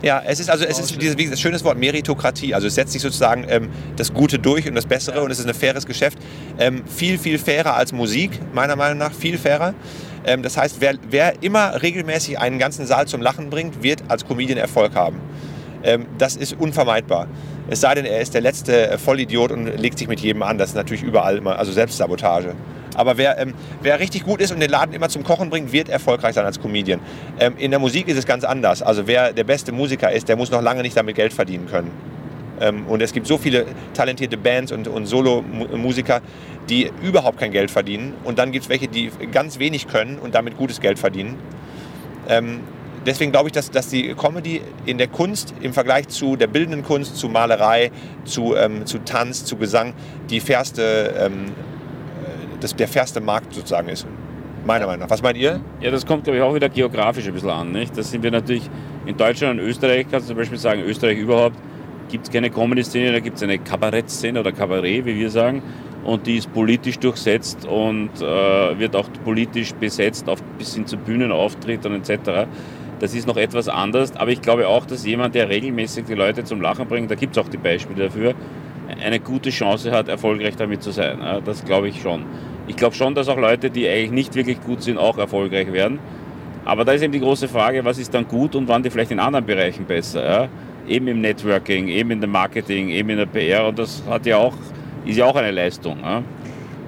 [0.00, 2.54] Ja, es ist also es ist dieses wie gesagt, schönes Wort Meritokratie.
[2.54, 5.46] Also es setzt sich sozusagen ähm, das Gute durch und das Bessere und es ist
[5.46, 6.16] ein faires Geschäft.
[6.58, 9.74] Ähm, viel viel fairer als Musik meiner Meinung nach viel fairer.
[10.24, 14.26] Ähm, das heißt, wer, wer immer regelmäßig einen ganzen Saal zum Lachen bringt, wird als
[14.26, 15.20] Comedian Erfolg haben.
[15.84, 17.26] Ähm, das ist unvermeidbar.
[17.68, 20.58] Es sei denn, er ist der letzte äh, Vollidiot und legt sich mit jedem an.
[20.58, 22.54] Das ist natürlich überall immer, also Selbstsabotage.
[22.94, 25.88] Aber wer, ähm, wer richtig gut ist und den Laden immer zum Kochen bringt, wird
[25.88, 27.00] erfolgreich sein als Comedian.
[27.38, 28.82] Ähm, in der Musik ist es ganz anders.
[28.82, 31.90] Also wer der beste Musiker ist, der muss noch lange nicht damit Geld verdienen können.
[32.60, 36.20] Ähm, und es gibt so viele talentierte Bands und, und Solo-Musiker,
[36.68, 38.14] die überhaupt kein Geld verdienen.
[38.24, 41.36] Und dann gibt es welche, die ganz wenig können und damit gutes Geld verdienen.
[43.04, 46.84] Deswegen glaube ich, dass, dass die Comedy in der Kunst im Vergleich zu der bildenden
[46.84, 47.90] Kunst, zu Malerei,
[48.24, 49.92] zu, ähm, zu Tanz, zu Gesang
[50.30, 54.06] die fairste, ähm, äh, das, der fairste Markt sozusagen ist.
[54.64, 55.10] Meiner Meinung nach.
[55.10, 55.60] Was meint ihr?
[55.80, 57.72] Ja, das kommt, glaube ich, auch wieder geografisch ein bisschen an.
[57.72, 57.98] Nicht?
[57.98, 58.70] Das sind wir natürlich
[59.06, 61.56] in Deutschland und Österreich, kannst du zum Beispiel sagen, Österreich überhaupt
[62.08, 65.62] gibt es keine Comedy-Szene, da gibt es eine Kabarett-Szene oder Kabarett, wie wir sagen.
[66.04, 70.96] und die ist politisch durchsetzt und äh, wird auch politisch besetzt, auf, bis hin zu
[70.96, 72.48] Bühnenauftritten etc.
[73.02, 76.44] Das ist noch etwas anders, aber ich glaube auch, dass jemand, der regelmäßig die Leute
[76.44, 78.32] zum Lachen bringt, da gibt es auch die Beispiele dafür,
[79.04, 81.18] eine gute Chance hat, erfolgreich damit zu sein.
[81.44, 82.22] Das glaube ich schon.
[82.68, 85.98] Ich glaube schon, dass auch Leute, die eigentlich nicht wirklich gut sind, auch erfolgreich werden.
[86.64, 89.10] Aber da ist eben die große Frage, was ist dann gut und wann die vielleicht
[89.10, 90.24] in anderen Bereichen besser.
[90.24, 90.48] Ja?
[90.86, 94.36] Eben im Networking, eben in dem Marketing, eben in der PR und das hat ja
[94.36, 94.54] auch,
[95.04, 95.98] ist ja auch eine Leistung.
[96.04, 96.22] Ja?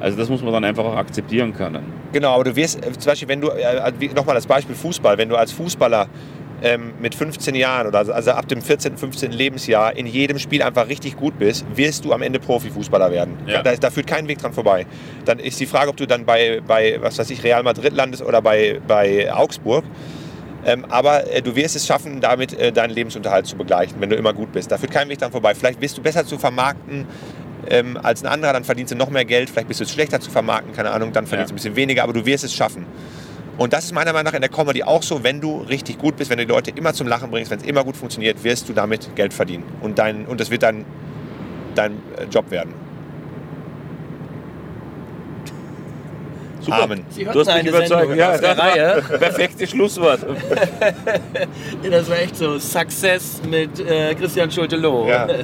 [0.00, 1.84] Also das muss man dann einfach auch akzeptieren können.
[2.12, 5.28] Genau, aber du wirst, äh, zum Beispiel, wenn du, äh, nochmal das Beispiel Fußball, wenn
[5.28, 6.08] du als Fußballer
[6.62, 9.32] ähm, mit 15 Jahren oder also ab dem 14., 15.
[9.32, 13.36] Lebensjahr in jedem Spiel einfach richtig gut bist, wirst du am Ende Profifußballer werden.
[13.46, 13.62] Ja.
[13.62, 14.86] Da, da führt kein Weg dran vorbei.
[15.24, 18.22] Dann ist die Frage, ob du dann bei, bei was weiß ich, Real Madrid landest
[18.22, 19.84] oder bei, bei Augsburg.
[20.66, 24.16] Ähm, aber äh, du wirst es schaffen, damit äh, deinen Lebensunterhalt zu begleichen, wenn du
[24.16, 24.72] immer gut bist.
[24.72, 25.54] Da führt kein Weg dran vorbei.
[25.54, 27.06] Vielleicht bist du besser zu vermarkten
[27.70, 29.50] ähm, als ein anderer, dann verdienst du noch mehr Geld.
[29.50, 31.54] Vielleicht bist du schlechter zu vermarkten, keine Ahnung, dann verdienst du Ja.
[31.54, 32.86] ein bisschen weniger, aber du wirst es schaffen.
[33.56, 36.16] Und das ist meiner Meinung nach in der Comedy auch so, wenn du richtig gut
[36.16, 38.68] bist, wenn du die Leute immer zum Lachen bringst, wenn es immer gut funktioniert, wirst
[38.68, 39.62] du damit Geld verdienen.
[39.80, 40.84] Und, dein, und das wird dein,
[41.76, 42.74] dein äh, Job werden.
[46.60, 46.82] Super.
[46.84, 47.04] Amen.
[47.10, 48.00] Sie Du hast mich eine überzeugt.
[48.00, 49.02] Sendung Ja, aus der das Reihe.
[49.18, 50.20] perfektes Schlusswort.
[51.90, 55.06] Das war echt so Success mit äh, Christian Schulte-Loh.
[55.08, 55.26] Ja.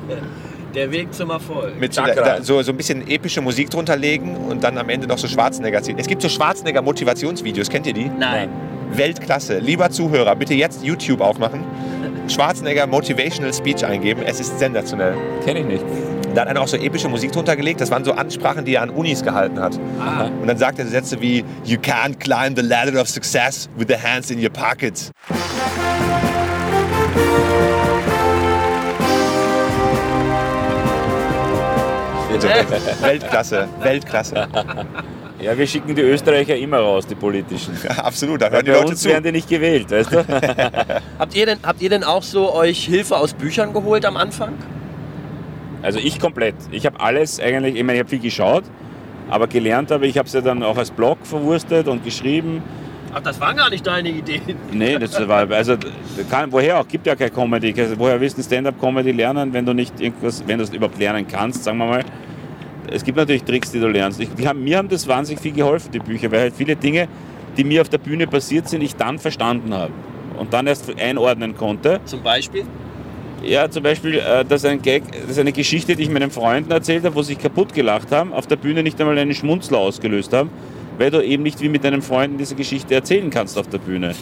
[0.75, 1.79] Der Weg zum Erfolg.
[1.81, 5.07] Mit so, da, so, so ein bisschen epische Musik drunter legen und dann am Ende
[5.07, 5.99] noch so Schwarzenegger ziehen.
[5.99, 8.11] Es gibt so Schwarzenegger-Motivationsvideos, kennt ihr die?
[8.19, 8.49] Nein.
[8.93, 9.59] Weltklasse.
[9.59, 11.65] Lieber Zuhörer, bitte jetzt YouTube aufmachen.
[12.29, 14.23] Schwarzenegger Motivational Speech eingeben.
[14.25, 15.15] Es ist sensationell.
[15.45, 15.85] Kenne ich nicht.
[16.35, 17.81] Da hat einer auch so epische Musik drunter gelegt.
[17.81, 19.79] Das waren so Ansprachen, die er an Unis gehalten hat.
[19.99, 20.27] Ah.
[20.41, 23.89] Und dann sagt er so Sätze wie You can't climb the ladder of success with
[23.89, 25.11] the hands in your pockets.
[32.43, 33.03] Und so.
[33.03, 34.49] Weltklasse, Weltklasse.
[35.43, 37.73] Ja, wir schicken die Österreicher immer raus, die politischen.
[37.83, 39.09] Ja, absolut, da hören die bei Leute uns zu.
[39.09, 40.19] werden die nicht gewählt, weißt du?
[41.19, 44.53] Habt ihr, denn, habt ihr denn auch so euch Hilfe aus Büchern geholt am Anfang?
[45.81, 46.57] Also ich komplett.
[46.71, 48.65] Ich habe alles eigentlich, ich meine, ich habe viel geschaut,
[49.31, 52.63] aber gelernt habe ich, habe es ja dann auch als Blog verwurstet und geschrieben.
[53.15, 54.57] Ach, das waren gar nicht deine Ideen.
[54.73, 55.75] Nee, das war, also
[56.31, 57.75] kann, woher auch, gibt ja keine Comedy.
[57.81, 61.27] Also, Woher willst du Stand-Up-Comedy lernen, wenn du nicht irgendwas, wenn du es überhaupt lernen
[61.27, 62.05] kannst, sagen wir mal.
[62.91, 64.21] Es gibt natürlich Tricks, die du lernst.
[64.21, 67.09] Ich, haben, mir haben das wahnsinnig viel geholfen, die Bücher, weil halt viele Dinge,
[67.57, 69.93] die mir auf der Bühne passiert sind, ich dann verstanden habe
[70.39, 72.01] und dann erst einordnen konnte.
[72.05, 72.65] Zum Beispiel?
[73.43, 76.71] Ja, zum Beispiel, äh, dass ein Gag, das ist eine Geschichte, die ich meinen Freunden
[76.71, 79.79] erzählt habe, wo sie sich kaputt gelacht haben, auf der Bühne nicht einmal einen Schmunzler
[79.79, 80.51] ausgelöst haben,
[80.99, 84.15] weil du eben nicht wie mit deinen Freunden diese Geschichte erzählen kannst auf der Bühne.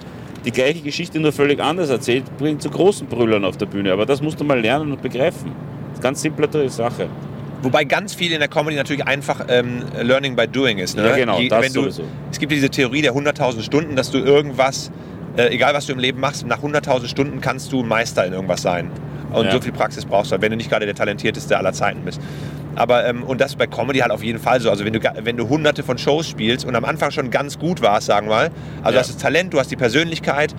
[0.44, 3.92] Die gleiche Geschichte nur völlig anders erzählt, bringt zu großen Brüllern auf der Bühne.
[3.92, 5.50] Aber das musst du mal lernen und begreifen.
[5.50, 7.08] Das ist eine ganz simple Sache.
[7.62, 10.96] Wobei ganz viel in der Comedy natürlich einfach ähm, Learning by Doing ist.
[10.96, 11.08] Ne?
[11.08, 12.04] Ja, genau, das wenn du, sowieso.
[12.30, 14.90] Es gibt diese Theorie der 100.000 Stunden, dass du irgendwas,
[15.36, 18.62] äh, egal was du im Leben machst, nach 100.000 Stunden kannst du Meister in irgendwas
[18.62, 18.90] sein.
[19.32, 19.52] Und Ja.
[19.52, 22.20] so viel Praxis brauchst du, halt, wenn du nicht gerade der talentierteste aller Zeiten bist.
[22.76, 24.70] Aber, ähm, und das ist bei Comedy halt auf jeden Fall so.
[24.70, 27.82] Also wenn du, wenn du hunderte von Shows spielst und am Anfang schon ganz gut
[27.82, 28.50] warst, sagen wir mal,
[28.82, 29.00] also du Ja.
[29.00, 30.54] hast das Talent, du hast die Persönlichkeit,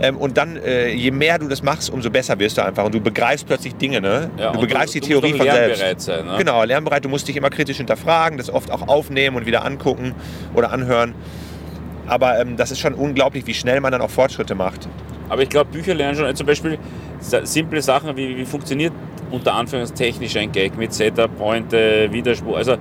[0.00, 2.84] ähm, und dann, äh, je mehr du das machst, umso besser wirst du einfach.
[2.84, 4.30] Und du begreifst plötzlich Dinge, ne?
[4.36, 5.78] Ja, du begreifst die du Theorie musst von selbst.
[5.78, 6.26] lernbereit sein.
[6.26, 6.34] Ne?
[6.38, 7.04] Genau, lernbereit.
[7.04, 10.14] Du musst dich immer kritisch hinterfragen, das oft auch aufnehmen und wieder angucken
[10.54, 11.14] oder anhören.
[12.06, 14.88] Aber ähm, das ist schon unglaublich, wie schnell man dann auch Fortschritte macht.
[15.28, 16.78] Aber ich glaube, Bücher lernen schon, zum Beispiel
[17.20, 18.92] simple Sachen wie, wie funktioniert
[19.30, 22.72] unter Anführungszeichen ein Gag mit Setup, Pointe, Widerspruch, also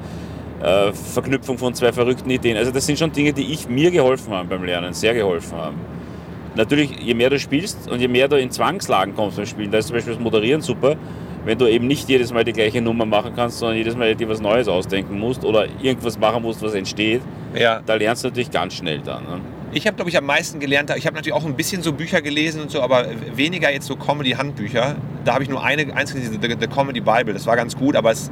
[0.61, 2.57] äh, Verknüpfung von zwei verrückten Ideen.
[2.57, 5.78] Also das sind schon Dinge, die ich mir geholfen haben beim Lernen, sehr geholfen haben.
[6.56, 9.80] Natürlich, je mehr du spielst und je mehr du in Zwangslagen kommst beim Spielen, da
[9.80, 10.95] ist zum Beispiel das Moderieren super,
[11.45, 14.30] wenn du eben nicht jedes Mal die gleiche Nummer machen kannst, sondern jedes Mal dir
[14.30, 17.22] was Neues ausdenken musst oder irgendwas machen musst, was entsteht,
[17.56, 17.82] Ja.
[17.86, 19.24] da lernst du natürlich ganz schnell dann.
[19.24, 19.41] Ne?
[19.74, 20.93] Ich habe, glaube ich, am meisten gelernt.
[20.95, 23.95] Ich habe natürlich auch ein bisschen so Bücher gelesen und so, aber weniger jetzt so
[23.95, 24.95] Comedy-Handbücher.
[25.26, 27.34] Da habe ich nur eine, eins gelesen, The, The Comedy Bible.
[27.34, 28.30] Das war ganz gut, aber es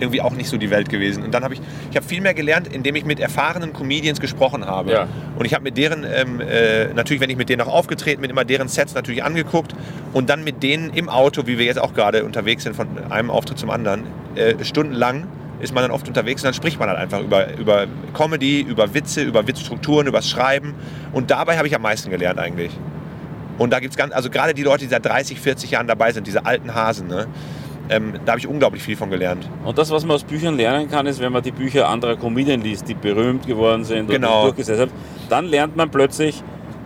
[0.00, 1.22] irgendwie auch nicht so die Welt gewesen.
[1.22, 4.64] Und dann habe ich, ich habe viel mehr gelernt, indem ich mit erfahrenen Comedians gesprochen
[4.64, 4.92] habe.
[4.92, 5.08] Ja.
[5.36, 8.30] Und ich habe mit deren, ähm, äh, natürlich, wenn ich mit denen auch aufgetreten bin,
[8.30, 9.74] immer deren Sets natürlich angeguckt
[10.12, 13.30] und dann mit denen im Auto, wie wir jetzt auch gerade unterwegs sind, von einem
[13.30, 15.26] Auftritt zum anderen, äh, stundenlang
[15.60, 18.92] ist man dann oft unterwegs und dann spricht man halt einfach über, über Comedy, über
[18.92, 20.74] Witze, über Witzstrukturen, über das Schreiben.
[21.12, 22.70] Und dabei habe ich am meisten gelernt eigentlich.
[23.56, 26.12] Und da gibt es ganz, also gerade die Leute, die seit 30, 40 Jahren dabei
[26.12, 27.26] sind, diese alten Hasen, ne?
[27.90, 29.48] Ähm, da habe ich unglaublich viel von gelernt.
[29.64, 32.62] Und das, was man aus Büchern lernen kann, ist, wenn man die Bücher anderer Comedien
[32.62, 34.38] liest, die berühmt geworden sind Genau.
[34.40, 34.90] und durchgesetzt haben,
[35.28, 36.42] dann lernt man plötzlich,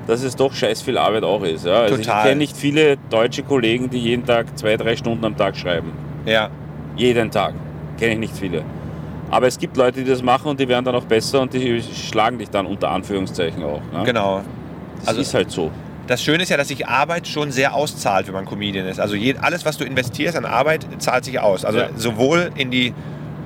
[0.07, 1.67] dass es doch scheiß viel Arbeit auch ist.
[1.67, 1.81] Ja?
[1.81, 2.19] Also Total.
[2.19, 5.93] Ich kenne nicht viele deutsche Kollegen, die jeden Tag zwei, drei Stunden am Tag schreiben.
[6.27, 6.51] Ja,
[6.97, 7.55] Jeden Tag.
[7.99, 8.63] Kenne ich nicht viele.
[9.31, 11.81] Aber es gibt Leute, die das machen und die werden dann auch besser und die
[11.83, 13.81] schlagen dich dann unter Anführungszeichen auch.
[13.93, 14.03] Ne?
[14.05, 14.41] Genau.
[14.99, 15.71] Das Also- ist halt so.
[16.09, 18.99] Das Schöne ist ja, dass sich Arbeit schon sehr auszahlt, wenn man Comedian ist.
[18.99, 21.65] Also je, alles, was du investierst an Arbeit, zahlt sich aus.
[21.67, 21.89] Also Ja.
[21.97, 22.95] sowohl in die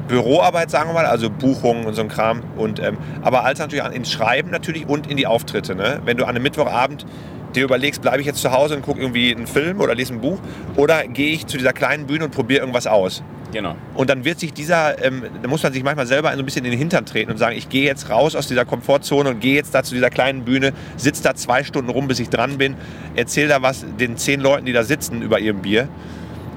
[0.06, 3.84] Büroarbeit, sagen wir mal, also Buchungen und so ein Kram, und, ähm, aber als natürlich
[3.92, 5.74] ins Schreiben natürlich und in die Auftritte.
[5.74, 6.00] Ne?
[6.04, 7.04] Wenn du an einem Mittwochabend
[7.52, 10.20] dir überlegst, bleibe ich jetzt zu Hause und gucke irgendwie einen Film oder lese ein
[10.20, 10.38] Buch
[10.76, 13.22] oder gehe ich zu dieser kleinen Bühne und probiere irgendwas aus.
[13.52, 13.76] Genau.
[13.94, 16.64] Und dann wird sich dieser, ähm, da muss man sich manchmal selber so ein bisschen
[16.64, 19.54] in den Hintern treten und sagen, ich gehe jetzt raus aus dieser Komfortzone und gehe
[19.54, 22.76] jetzt da zu dieser kleinen Bühne, sitze da zwei Stunden rum, bis ich dran bin,
[23.14, 25.88] erzähle da was den zehn Leuten, die da sitzen, über ihrem Bier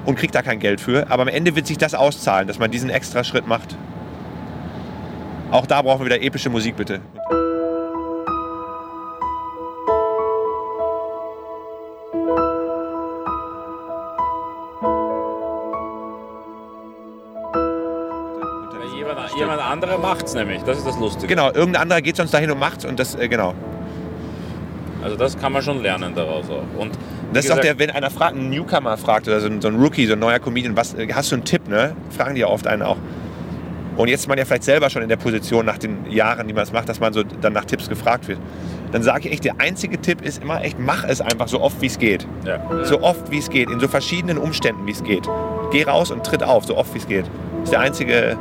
[0.06, 1.10] und kriege da kein Geld für.
[1.10, 3.76] Aber am Ende wird sich das auszahlen, dass man diesen extra Schritt macht.
[5.50, 7.00] Auch da brauchen wir wieder epische Musik, bitte.
[19.76, 20.62] Anderer macht's nämlich.
[20.62, 21.26] Das ist das Lustige.
[21.26, 23.54] Genau, irgendein anderer geht sonst dahin und macht's und das, äh, genau.
[25.02, 26.80] Also das kann man schon lernen daraus auch.
[26.80, 26.92] Und
[27.32, 29.76] Das ist auch der, wenn einer fragt, ein Newcomer fragt oder so ein, so ein
[29.76, 31.94] Rookie, so ein neuer Comedian, was, äh, hast du einen Tipp, ne?
[32.10, 32.96] Fragen die ja oft einen auch.
[33.96, 36.54] Und jetzt ist man ja vielleicht selber schon in der Position nach den Jahren, die
[36.54, 38.38] man es macht, dass man so dann nach Tipps gefragt wird.
[38.92, 41.80] Dann sage ich echt, der einzige Tipp ist immer echt, mach es einfach so oft
[41.80, 42.26] wie es geht.
[42.44, 42.60] Ja.
[42.84, 45.28] So oft wie es geht, in so verschiedenen Umständen wie es geht.
[45.72, 47.24] Geh raus und tritt auf, so oft wie es geht.
[47.60, 48.36] Das ist der einzige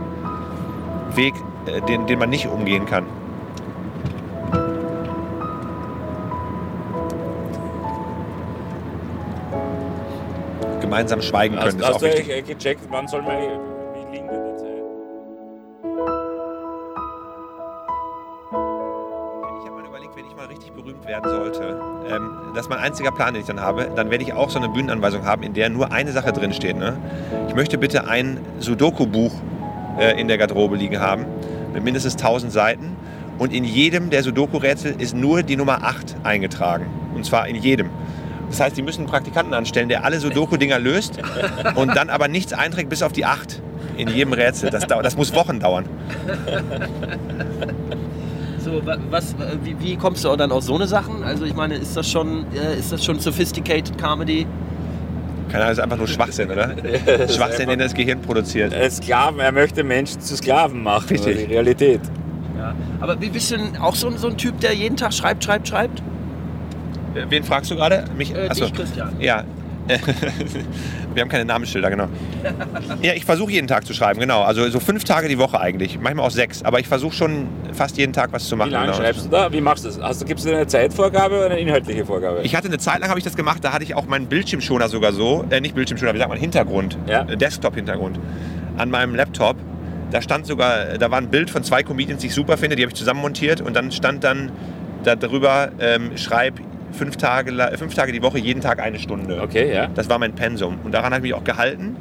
[1.17, 1.33] Weg,
[1.65, 3.05] äh, den, den man nicht umgehen kann.
[10.81, 12.33] Gemeinsam schweigen können, Hast, ist auch hast du wichtig.
[12.33, 14.83] eigentlich gecheckt, wann soll man, wie liegen denn die Zeit?
[19.59, 22.79] Ich habe mal überlegt, wenn ich mal richtig berühmt werden sollte, ähm, das ist mein
[22.79, 25.53] einziger Plan, den ich dann habe, dann werde ich auch so eine Bühnenanweisung haben, in
[25.53, 26.77] der nur eine Sache drin steht.
[26.77, 26.97] Ne?
[27.47, 29.33] Ich möchte bitte ein Sudoku-Buch
[29.99, 31.25] äh, in der Garderobe liegen haben,
[31.73, 32.95] mit mindestens 1000 Seiten.
[33.37, 36.85] Und in jedem der Sudoku-Rätsel ist nur die Nummer 8 eingetragen.
[37.13, 37.89] Und zwar in jedem.
[38.49, 41.19] Das heißt, die müssen einen Praktikanten anstellen, der alle Sudoku-Dinger löst
[41.75, 43.61] und dann aber nichts einträgt bis auf die 8
[43.97, 44.69] in jedem Rätsel.
[44.69, 45.85] Das, dauert, das muss Wochen dauern.
[48.59, 51.23] So, wa- was, wie, wie kommst du auch dann auf so eine Sachen?
[51.23, 54.47] Also ich meine, ist das schon, äh, ist das schon sophisticated Comedy?
[55.49, 56.75] Keine Ahnung, das ist einfach nur Schwachsinn, oder?
[57.29, 58.73] Schwachsinn, den das Gehirn produziert.
[58.73, 61.07] Äh, Sklaven, er möchte Menschen zu Sklaven machen.
[61.09, 61.33] Richtig.
[61.33, 62.01] Das ist Die Realität.
[62.57, 62.73] Ja.
[62.99, 65.43] Aber wie bist du denn auch so, ein- so ein Typ, der jeden Tag schreibt,
[65.43, 66.01] schreibt, schreibt?
[67.29, 68.05] Wen fragst du gerade?
[68.17, 68.33] Mich?
[68.35, 68.65] Äh, Achso.
[68.65, 69.15] dich, Christian.
[69.19, 69.43] Ja.
[71.15, 72.07] Wir haben keine Namensschilder, genau.
[73.01, 74.43] Ja, ich versuche jeden Tag zu schreiben, genau.
[74.43, 75.97] Also so fünf Tage die Woche eigentlich.
[75.99, 76.61] Manchmal auch sechs.
[76.63, 78.69] Aber ich versuche schon fast jeden Tag was zu machen.
[78.69, 78.97] Wie lange genau.
[78.97, 79.51] schreibst du da?
[79.51, 80.01] Wie machst du das?
[80.01, 82.41] Hast du, gibst du dir eine Zeitvorgabe oder eine inhaltliche Vorgabe?
[82.43, 84.89] Ich hatte eine Zeit lang habe ich das gemacht, da hatte ich auch meinen Bildschirmschoner
[84.89, 87.21] sogar so, äh, nicht Bildschirmschoner, wie sagt man, Hintergrund, Ja.
[87.21, 88.19] äh, Desktop-Hintergrund
[88.77, 89.55] an meinem Laptop.
[90.11, 92.83] Da stand sogar, da war ein Bild von zwei Comedians, die ich super finde, die
[92.83, 94.51] habe ich zusammen montiert und dann stand dann
[95.03, 96.59] da drüber, ähm, schreib
[96.95, 99.41] fünf Tage, fünf Tage die Woche, jeden Tag eine Stunde.
[99.41, 99.87] okay, ja.
[99.87, 101.95] Das war mein Pensum und daran habe ich mich auch gehalten.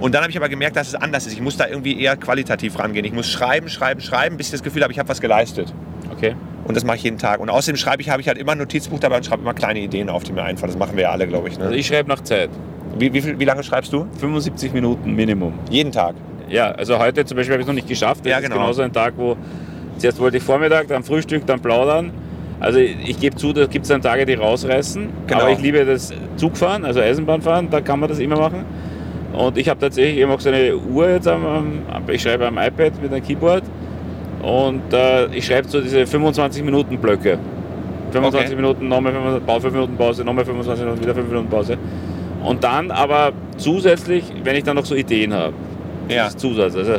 [0.00, 1.34] Und dann habe ich aber gemerkt, dass es anders ist.
[1.34, 3.04] Ich muss da irgendwie eher qualitativ rangehen.
[3.06, 5.72] Ich muss schreiben, schreiben, schreiben, bis ich das Gefühl habe, ich habe was geleistet.
[6.12, 6.34] Okay.
[6.64, 7.38] Und das mache ich jeden Tag.
[7.40, 9.78] Und außerdem schreibe ich, habe ich halt immer ein Notizbuch dabei und schreibe immer kleine
[9.78, 10.72] Ideen auf, die mir einfallen.
[10.72, 11.58] Das machen wir ja alle, glaube ich.
[11.58, 11.76] Also Ne?
[11.76, 12.50] ich schreibe nach Zeit.
[12.98, 14.06] Wie, wie, viel, wie lange schreibst du?
[14.18, 15.54] 75 Minuten Minimum.
[15.70, 16.14] Jeden Tag.
[16.48, 18.22] Ja, also heute zum Beispiel habe ich es noch nicht geschafft.
[18.24, 18.56] Das Ja, ist genau.
[18.56, 19.36] genauso ein Tag, wo
[19.98, 22.10] zuerst wollte ich Vormittag, dann Frühstück, dann plaudern.
[22.60, 25.08] Also ich, gebe zu, da gibt es dann Tage, die rausreißen.
[25.26, 25.40] Genau.
[25.40, 28.64] Aber ich liebe das Zugfahren, also Eisenbahnfahren, da kann man das immer machen.
[29.32, 33.02] Und ich habe tatsächlich eben auch so eine Uhr jetzt am, ich schreibe am iPad
[33.02, 33.64] mit einem Keyboard
[34.42, 37.38] und äh, ich schreibe so diese 25 Minuten Blöcke.
[38.12, 38.56] 25 Okay.
[38.56, 41.76] Minuten, nochmal 5 Minuten Pause, nochmal 25 Minuten, wieder 5 Minuten Pause.
[42.44, 45.54] Und dann aber zusätzlich, wenn ich dann noch so Ideen habe.
[46.08, 46.24] Ja.
[46.24, 46.76] Das ist Zusatz.
[46.76, 46.92] Also,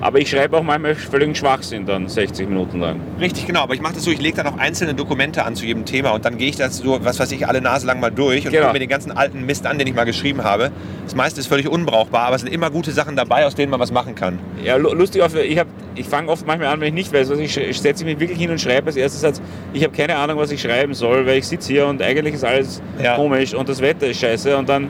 [0.00, 3.00] aber ich schreibe auch manchmal völligen Schwachsinn dann 60 Minuten lang.
[3.20, 3.60] Richtig, genau.
[3.60, 6.10] Aber ich mache das so, ich lege dann auch einzelne Dokumente an zu jedem Thema
[6.10, 8.52] und dann gehe ich das so, was weiß ich, alle Nase lang mal durch und
[8.52, 8.64] Genau.
[8.66, 10.70] gucke mir den ganzen alten Mist an, den ich mal geschrieben habe.
[11.04, 13.80] Das meiste ist völlig unbrauchbar, aber es sind immer gute Sachen dabei, aus denen man
[13.80, 14.38] was machen kann.
[14.64, 17.38] Ja, lu- lustig, ich, hab- ich fange oft manchmal an, wenn ich nicht weiß, was
[17.38, 19.42] ich, ich setze mich wirklich hin und schreibe als erstes Satz,
[19.72, 22.44] ich habe keine Ahnung, was ich schreiben soll, weil ich sitze hier und eigentlich ist
[22.44, 23.16] alles Ja.
[23.16, 24.88] komisch und das Wetter ist scheiße und dann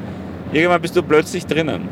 [0.52, 1.88] irgendwann bist du plötzlich drinnen.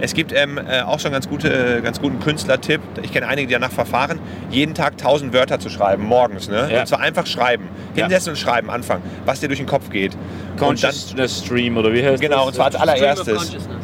[0.00, 2.80] Es gibt ähm, äh, auch schon ganz, gute, äh, ganz guten Künstlertipp.
[3.02, 4.18] Ich kenne einige, die danach verfahren,
[4.50, 6.48] jeden Tag 1000 Wörter zu schreiben, morgens.
[6.48, 6.68] Ne?
[6.72, 6.80] Ja.
[6.80, 7.68] Und zwar einfach schreiben.
[7.94, 8.04] Ja.
[8.04, 10.14] Hinsetzen und schreiben, anfangen, was dir durch den Kopf geht.
[10.14, 10.20] Und
[10.60, 12.46] dann, Consciousness Stream oder wie heißt genau, das?
[12.46, 13.36] und zwar als allererstes.
[13.36, 13.80] Consciousness.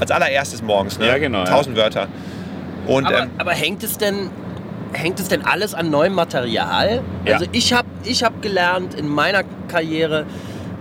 [0.00, 0.98] Als allererstes morgens.
[0.98, 1.08] Ne?
[1.08, 1.44] Ja, genau, ja.
[1.46, 2.08] 1000 Wörter.
[2.86, 4.30] Und Aber, ähm, aber hängt es denn
[4.92, 7.02] hängt es denn alles an neuem Material?
[7.24, 7.34] Ja.
[7.34, 10.24] Also ich habe ich hab gelernt in meiner Karriere,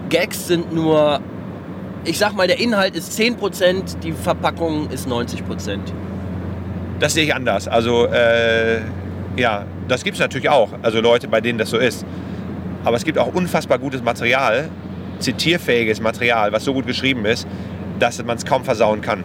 [0.09, 1.19] Gags sind nur,
[2.07, 5.79] ich sag mal, der Inhalt ist 10%, die Verpackung ist 90%.
[6.99, 7.67] Das sehe ich anders.
[7.67, 8.79] Also, äh,
[9.35, 10.69] ja, das gibt es natürlich auch.
[10.81, 12.05] Also Leute, bei denen das so ist.
[12.83, 14.69] Aber es gibt auch unfassbar gutes Material,
[15.19, 17.47] zitierfähiges Material, was so gut geschrieben ist,
[17.99, 19.23] dass man es kaum versauen kann.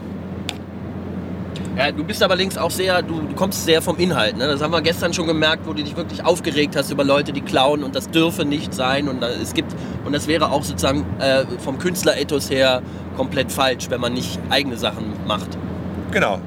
[1.76, 4.36] Ja, du bist aber links auch sehr, du, du kommst sehr vom Inhalt.
[4.36, 4.46] Ne?
[4.46, 7.40] Das haben wir gestern schon gemerkt, wo du dich wirklich aufgeregt hast über Leute, die
[7.40, 9.08] klauen und das dürfe nicht sein.
[9.08, 12.82] Und es gibt, und das wäre auch sozusagen äh, vom Künstlerethos her
[13.16, 15.48] komplett falsch, wenn man nicht eigene Sachen macht.
[16.10, 16.40] Genau.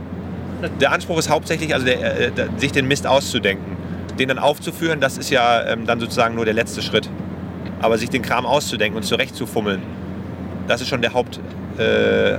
[0.80, 3.76] Der Anspruch ist hauptsächlich, also der, äh, sich den Mist auszudenken.
[4.20, 7.10] Den dann aufzuführen, das ist ja ähm, dann sozusagen nur der letzte Schritt.
[7.82, 9.82] Aber sich den Kram auszudenken und zurechtzufummeln,
[10.68, 11.42] das ist schon der Hauptakt.
[11.80, 12.38] Äh,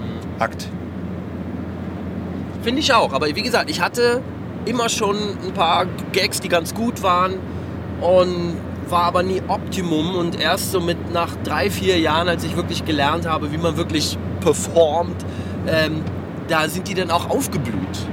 [2.67, 3.13] Finde ich auch.
[3.13, 4.21] Aber wie gesagt, ich hatte
[4.65, 7.35] immer schon ein paar Gags, die ganz gut waren
[8.01, 8.57] und
[8.89, 10.17] war aber nie Optimum.
[10.17, 13.77] Und erst so mit nach drei, vier Jahren, als ich wirklich gelernt habe, wie man
[13.77, 15.25] wirklich performt,
[15.69, 16.03] ähm,
[16.49, 18.09] da sind die dann auch aufgeblüht.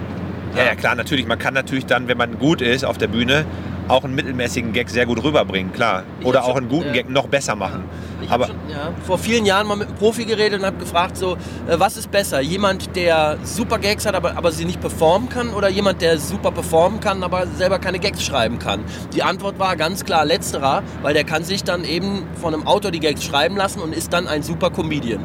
[0.55, 1.25] Ja, ja, klar, natürlich.
[1.27, 3.45] Man kann natürlich dann, wenn man gut ist auf der Bühne,
[3.87, 6.03] auch einen mittelmäßigen Gag sehr gut rüberbringen, klar.
[6.21, 6.93] Ich Oder auch schon- einen guten ja.
[6.93, 7.83] Gag noch besser machen.
[8.21, 11.17] Ich Aber schon, ja, vor vielen Jahren mal mit einem Profi geredet und habe gefragt,
[11.17, 11.33] so,
[11.67, 12.39] äh, was ist besser?
[12.39, 16.51] Jemand, der super Gags hat, aber, aber sie nicht performen kann oder jemand, der super
[16.51, 18.81] performen kann, aber selber keine Gags schreiben kann?
[19.13, 22.91] Die Antwort war ganz klar letzterer, weil der kann sich dann eben von einem Autor
[22.91, 25.19] die Gags schreiben lassen und ist dann ein super Comedian.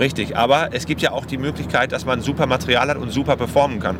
[0.00, 3.36] richtig, aber es gibt ja auch die Möglichkeit, dass man super Material hat und super
[3.36, 3.98] performen kann.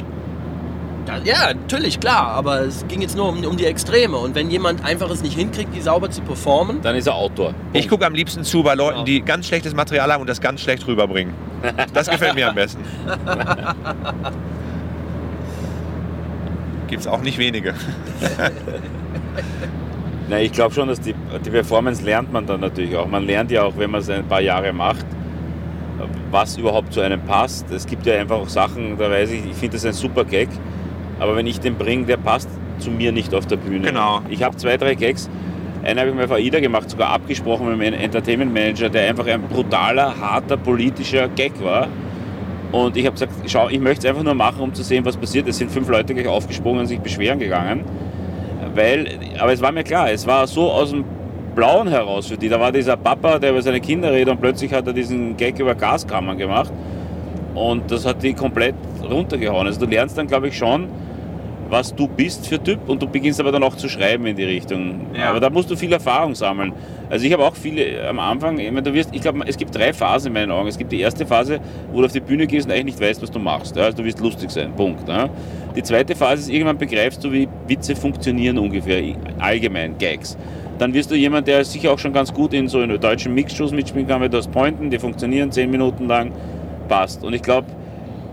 [1.25, 4.17] Ja, natürlich, klar, aber es ging jetzt nur um, um die Extreme.
[4.17, 7.55] Und wenn jemand einfach es nicht hinkriegt, die sauber zu performen, Dann ist er Autor.
[7.73, 9.05] Ich gucke am liebsten zu bei Leuten, Genau.
[9.05, 11.35] die ganz schlechtes Material haben und das ganz schlecht rüberbringen.
[11.93, 12.83] Das gefällt mir am besten.
[16.89, 17.75] Gibt es auch nicht wenige.
[20.29, 23.07] Na, ich glaube schon, dass die, die Performance lernt man dann natürlich auch.
[23.07, 25.05] Man lernt ja auch, wenn man es ein paar Jahre macht,
[26.31, 27.71] was überhaupt zu einem passt.
[27.71, 30.49] Es gibt ja einfach auch Sachen, da weiß ich, ich finde das ein super Gag,
[31.21, 32.49] aber wenn ich den bringe, der passt
[32.79, 33.89] zu mir nicht auf der Bühne.
[33.89, 34.23] Genau.
[34.29, 35.31] Ich habe zwei, drei Gags.
[35.85, 39.27] Einen habe ich mal auf AIDA gemacht, sogar abgesprochen mit meinem Entertainment Manager, der einfach
[39.27, 41.89] ein brutaler, harter politischer Gag war.
[42.73, 45.17] Und ich habe gesagt, schau, ich möchte es einfach nur machen, um zu sehen, was
[45.17, 45.49] passiert.
[45.49, 47.85] Es sind fünf Leute gleich aufgesprungen und sich beschweren gegangen.
[48.75, 49.09] Weil,
[49.39, 51.05] aber es war mir klar, es war so aus dem
[51.55, 52.49] Blauen heraus für die.
[52.49, 55.59] Da war dieser Papa, der über seine Kinder redet und plötzlich hat er diesen Gag
[55.59, 56.73] über Gaskammern gemacht.
[57.55, 59.67] Und das hat die komplett runtergehauen.
[59.67, 60.89] Also du lernst dann, glaube ich, schon,
[61.71, 64.45] was du bist für Typ und du beginnst aber dann auch zu schreiben in die
[64.45, 65.07] Richtung.
[65.15, 65.31] Ja.
[65.31, 66.73] Aber da musst du viel Erfahrung sammeln.
[67.09, 69.75] Also ich habe auch viele am Anfang, ich, meine, du wirst, ich glaube, es gibt
[69.75, 70.69] drei Phasen in meinen Augen.
[70.69, 71.61] Es gibt die erste Phase,
[71.93, 73.77] wo du auf die Bühne gehst und eigentlich nicht weißt, was du machst.
[73.77, 73.85] Ja?
[73.85, 75.09] Also du wirst lustig sein, Punkt.
[75.09, 75.29] Ja?
[75.77, 79.03] Die zweite Phase ist, irgendwann begreifst du, wie Witze funktionieren ungefähr,
[79.39, 80.37] allgemein, Gags.
[80.79, 83.71] Dann wirst du jemand, der sicher auch schon ganz gut in so in deutschen Mixshows
[83.71, 86.33] mitspielen kann, weil du hast Pointen, die funktionieren zehn Minuten lang,
[86.89, 87.23] passt.
[87.23, 87.67] Und ich glaube,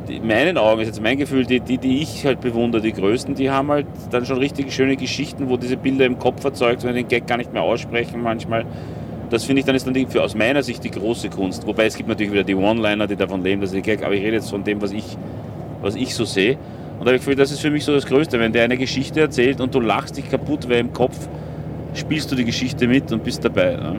[0.10, 3.36] in meinen Augen ist jetzt mein Gefühl, die, die, die ich halt bewundere, die Größten,
[3.36, 6.96] die haben halt dann schon richtig schöne Geschichten, wo diese Bilder im Kopf erzeugt, wenn
[6.96, 8.66] den Gag gar nicht mehr aussprechen manchmal.
[9.30, 11.68] Das finde ich dann ist dann die, für, aus meiner Sicht die große Kunst.
[11.68, 14.24] Wobei es gibt natürlich wieder die One-Liner, die davon leben, dass sie Gag, aber ich
[14.24, 15.18] rede jetzt von dem, was ich,
[15.82, 16.58] was ich so sehe.
[17.00, 18.78] Und da habe ich gefühlt, das ist für mich so das Größte, wenn der eine
[18.78, 21.28] Geschichte erzählt und du lachst dich kaputt, weil im Kopf
[21.94, 23.76] spielst du die Geschichte mit und bist dabei.
[23.76, 23.98] Ne?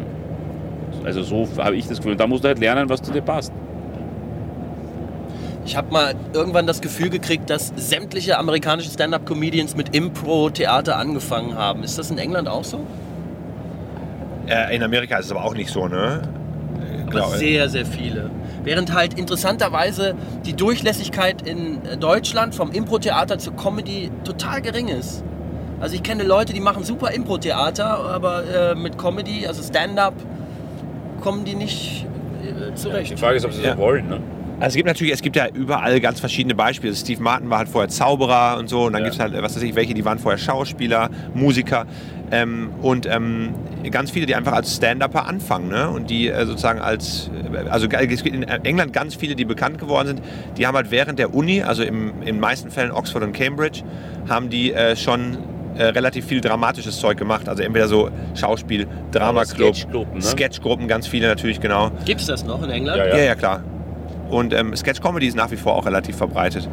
[1.04, 2.12] Also so habe ich das Gefühl.
[2.12, 3.52] Und da musst du halt lernen, was zu dir passt.
[5.68, 11.82] Ich habe mal irgendwann das Gefühl gekriegt, dass sämtliche amerikanische Stand-up-Comedians mit Impro-Theater angefangen haben.
[11.82, 12.80] Ist das in England auch so?
[14.46, 16.22] Äh, in Amerika ist es aber auch nicht so, ne?
[17.08, 18.30] Aber sehr, sehr viele.
[18.64, 20.14] Während halt interessanterweise
[20.46, 25.22] die Durchlässigkeit in äh, Deutschland vom Impro-Theater zur Comedy total gering ist.
[25.80, 30.14] Also ich kenne Leute, die machen super Impro-Theater, aber äh, mit Comedy, also Stand-up,
[31.20, 32.06] kommen die nicht
[32.42, 33.18] äh, zurecht.
[33.18, 33.74] Frage ist, ob sie Ja.
[33.74, 34.08] so wollen.
[34.08, 34.20] Ne?
[34.61, 36.92] Also es gibt natürlich, es gibt ja überall ganz verschiedene Beispiele.
[36.94, 38.82] Steve Martin war halt vorher Zauberer und so.
[38.86, 39.09] Und dann Ja.
[39.09, 41.86] gibt es halt, was weiß ich, welche, die waren vorher Schauspieler, Musiker.
[42.32, 43.54] Ähm, und ähm,
[43.90, 45.68] ganz viele, die einfach als Stand-Upper anfangen.
[45.68, 45.88] Ne?
[45.88, 49.78] Und die äh, sozusagen als, äh, also es gibt in England ganz viele, die bekannt
[49.78, 50.22] geworden sind.
[50.59, 53.82] Die haben halt während der Uni, also im, in den meisten Fällen Oxford und Cambridge,
[54.28, 55.38] haben die äh, schon
[55.76, 57.48] äh, relativ viel dramatisches Zeug gemacht.
[57.48, 60.22] Also entweder so Schauspiel, Dramaclub, Sketchgruppen, ne?
[60.22, 61.93] Sketchgruppen, ganz viele natürlich, genau.
[62.05, 62.98] Gibt es das noch in England?
[62.98, 63.62] Ja, Ja, ja, klar.
[64.28, 66.68] Und ähm, Sketch-Comedy ist nach wie vor auch relativ verbreitet.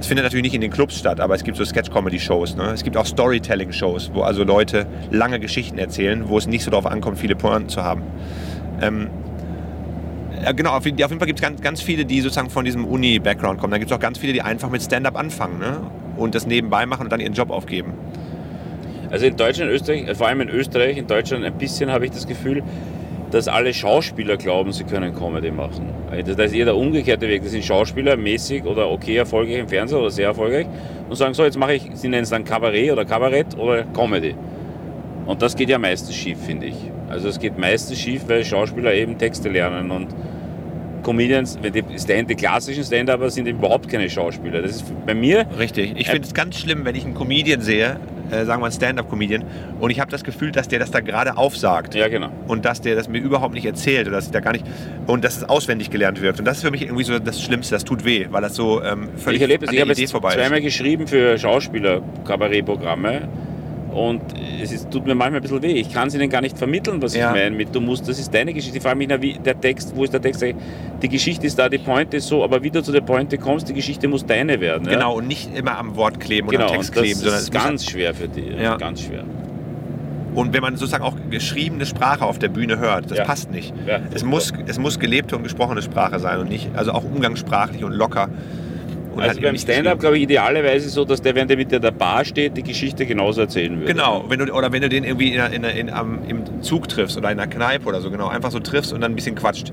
[0.00, 2.56] Es findet natürlich nicht in den Clubs statt, aber es gibt so Sketch-Comedy-Shows.
[2.56, 2.70] Ne?
[2.74, 6.86] Es gibt auch Storytelling-Shows, wo also Leute lange Geschichten erzählen, wo es nicht so darauf
[6.86, 8.02] ankommt, viele Pointen zu haben.
[8.82, 9.08] Ähm,
[10.56, 13.70] genau, auf jeden Fall gibt es ganz, ganz viele, die sozusagen von diesem Uni-Background kommen.
[13.70, 15.80] Dann gibt es auch ganz viele, die einfach mit Stand-up anfangen ne?
[16.16, 17.94] und das nebenbei machen und dann ihren Job aufgeben.
[19.10, 22.26] Also in Deutschland, Österreich, vor allem in Österreich, in Deutschland ein bisschen habe ich das
[22.26, 22.62] Gefühl,
[23.34, 25.88] dass alle Schauspieler glauben, sie können Comedy machen.
[26.08, 27.42] Also Das ist eher der umgekehrte Weg.
[27.42, 30.66] Das sind Schauspieler mäßig oder okay erfolgreich im Fernsehen oder sehr erfolgreich
[31.08, 34.36] und sagen, so jetzt mache ich, sie nennen es dann Kabarett oder Kabarett oder Comedy.
[35.26, 36.76] Und das geht ja meistens schief, finde ich.
[37.08, 40.08] Also es geht meistens schief, weil Schauspieler eben Texte lernen und
[41.04, 41.56] Comedians,
[41.98, 44.62] Stand, die klassischen Stand-Upper sind überhaupt keine Schauspieler.
[44.62, 45.92] Das ist bei mir, Richtig.
[45.96, 48.00] Ich Äh, finde es ganz schlimm, wenn ich einen Comedian sehe,
[48.30, 49.44] äh, sagen wir einen Stand-Up-Comedian,
[49.80, 51.94] und ich habe das Gefühl, dass der das da gerade aufsagt.
[51.94, 52.30] ja genau.
[52.48, 54.64] Und dass der das mir überhaupt nicht erzählt oder dass ich da gar nicht
[55.06, 56.38] und dass es auswendig gelernt wird.
[56.38, 58.82] Und das ist für mich irgendwie so das Schlimmste, das tut weh, weil das so
[58.82, 60.64] ähm, völlig Ich erlebe es, an ich der habe Idee vorbei zweimal ist.
[60.64, 63.28] geschrieben für Schauspieler Kabarettprogramme
[63.94, 64.20] und
[64.62, 65.72] es ist, tut mir manchmal ein bisschen weh.
[65.72, 67.28] Ich kann es ihnen gar nicht vermitteln, was Ja.
[67.30, 68.76] ich meine mit du musst, das ist deine Geschichte.
[68.78, 70.42] Ich frage mich, na, wie der Text, wo ist der Text?
[70.42, 70.54] Ich,
[71.02, 73.68] Die Geschichte ist da, die Pointe ist so, aber wie du zu der Pointe kommst,
[73.68, 74.84] die Geschichte muss deine werden.
[74.86, 74.94] Ja?
[74.94, 77.36] Genau, und nicht immer am Wort kleben oder Genau, am und Text das kleben, sondern
[77.36, 78.62] es ist ganz schwer für die.
[78.62, 78.76] Ja.
[78.76, 79.24] Ganz schwer.
[80.34, 83.24] Und wenn man sozusagen auch geschriebene Sprache auf der Bühne hört, das Ja.
[83.24, 83.72] passt nicht.
[83.86, 87.84] Ja, Es muss, es muss gelebte und gesprochene Sprache sein und nicht, also auch umgangssprachlich
[87.84, 88.28] und locker.
[89.14, 91.80] Und Also halt beim Stand-up glaube ich idealerweise so, dass der, während der mit dir
[91.80, 93.92] der Bar steht, die Geschichte genauso erzählen würde.
[93.92, 96.62] Genau, wenn du, oder wenn du den irgendwie in, der- in, der- in, am, im
[96.62, 99.16] Zug triffst oder in einer Kneipe oder so, genau, einfach so triffst und dann ein
[99.16, 99.72] bisschen quatscht.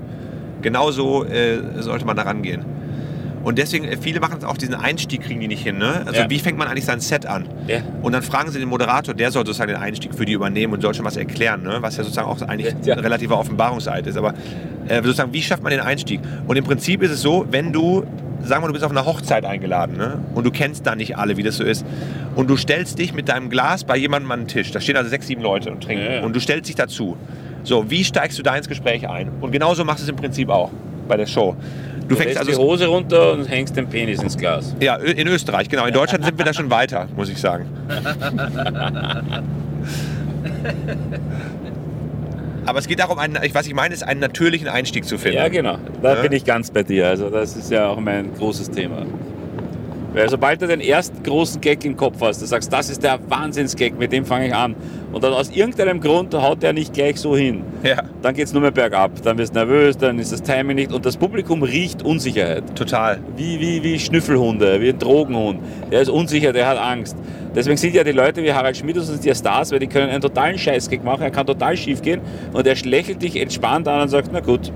[0.62, 2.64] Genauso äh, sollte man da rangehen.
[3.42, 5.76] Und deswegen, äh, viele machen auch diesen Einstieg, kriegen die nicht hin.
[5.78, 6.02] Ne?
[6.06, 6.30] Also Ja.
[6.30, 7.48] wie fängt man eigentlich sein Set an?
[7.66, 7.78] Ja.
[8.02, 10.80] Und dann fragen sie den Moderator, der soll sozusagen den Einstieg für die übernehmen und
[10.82, 11.78] soll schon was erklären, ne?
[11.80, 12.94] was ja sozusagen auch eigentlich Ja.
[12.94, 14.16] ein relativer Offenbarungseid ist.
[14.16, 14.34] Aber
[14.86, 16.20] äh, sozusagen, wie schafft man den Einstieg?
[16.46, 18.04] Und im Prinzip ist es so, wenn du,
[18.44, 20.18] sagen wir, du bist auf einer Hochzeit eingeladen ne?
[20.34, 21.84] und du kennst da nicht alle, wie das so ist,
[22.34, 25.08] und du stellst dich mit deinem Glas bei jemandem an den Tisch, da stehen also
[25.10, 26.22] sechs, sieben Leute und trinken, Ja, ja.
[26.24, 27.16] und du stellst dich dazu.
[27.64, 29.30] So, wie steigst du da ins Gespräch ein?
[29.40, 30.70] Und genauso machst du es im Prinzip auch
[31.06, 31.54] bei der Show.
[32.00, 34.74] Du, Du fängst also die Hose runter und hängst den Penis ins Glas.
[34.80, 35.86] ja, in Österreich, genau.
[35.86, 37.66] In Deutschland sind wir da schon weiter, muss ich sagen.
[42.64, 45.38] Aber es geht darum, einen, was ich meine, ist einen natürlichen Einstieg zu finden.
[45.38, 45.78] Ja, genau.
[46.00, 46.22] Da Ja.
[46.22, 47.08] bin ich ganz bei dir.
[47.08, 49.04] Also das ist ja auch mein großes Thema.
[50.14, 53.18] Weil sobald du den ersten großen Gag im Kopf hast, du sagst, das ist der
[53.28, 54.74] Wahnsinnsgag, mit dem fange ich an.
[55.12, 57.62] Und dann aus irgendeinem Grund haut der nicht gleich so hin.
[57.82, 59.10] Ja, Dann geht es nur mehr bergab.
[59.22, 60.92] Dann wirst du nervös, dann ist das Timing nicht.
[60.92, 62.76] Und das Publikum riecht Unsicherheit.
[62.76, 63.20] total.
[63.36, 65.60] Wie, wie, wie Schnüffelhunde, wie ein Drogenhund.
[65.90, 67.16] Der ist unsicher, der hat Angst.
[67.54, 70.08] Deswegen sind ja die Leute wie Harald Schmidt und sind ja Stars, weil die können
[70.08, 72.20] einen totalen Scheißgag machen, er kann total schief gehen
[72.52, 74.72] und er lächelt dich entspannt an und sagt, na gut.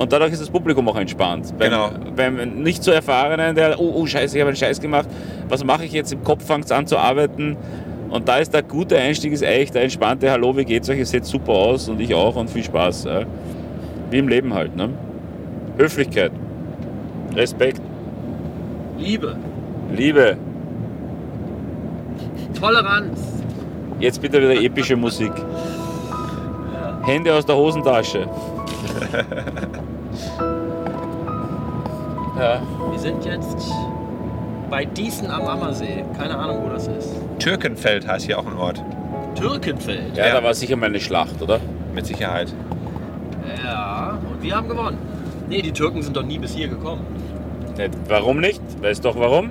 [0.00, 1.52] Und dadurch ist das Publikum auch entspannt.
[1.58, 1.90] Beim, Genau.
[2.16, 5.06] beim nicht so erfahrenen, der, oh, oh scheiße, ich habe einen Scheiß gemacht,
[5.46, 6.10] was mache ich jetzt?
[6.10, 7.58] Im Kopf fängt es an zu arbeiten.
[8.08, 10.96] Und da ist der gute Einstieg, ist eigentlich der entspannte, hallo, wie geht's euch?
[11.00, 13.04] Ihr seht super aus und ich auch und viel Spaß.
[13.04, 13.24] Ja.
[14.10, 14.74] Wie im Leben halt.
[14.74, 14.88] Ne?
[15.76, 16.32] Höflichkeit,
[17.36, 17.82] Respekt,
[18.98, 19.36] Liebe,
[19.94, 20.38] Liebe.
[22.58, 23.20] Toleranz.
[23.98, 25.32] Jetzt bitte wieder epische Musik.
[27.04, 28.26] Hände aus der Hosentasche.
[32.38, 32.62] ja.
[32.90, 33.70] Wir sind jetzt
[34.70, 36.04] bei Diesen am Ammersee.
[36.16, 37.14] Keine Ahnung, wo das ist.
[37.38, 38.82] Türkenfeld heißt hier auch ein Ort.
[39.34, 40.16] Türkenfeld.
[40.16, 40.34] ja, Ja.
[40.34, 41.60] da war sicher mal eine Schlacht, oder?
[41.94, 42.52] Mit Sicherheit.
[43.64, 44.98] Ja, und wir haben gewonnen.
[45.48, 47.00] Nee, die Türken sind doch nie bis hier gekommen.
[48.08, 48.60] Warum nicht?
[48.82, 49.50] Weißt doch warum?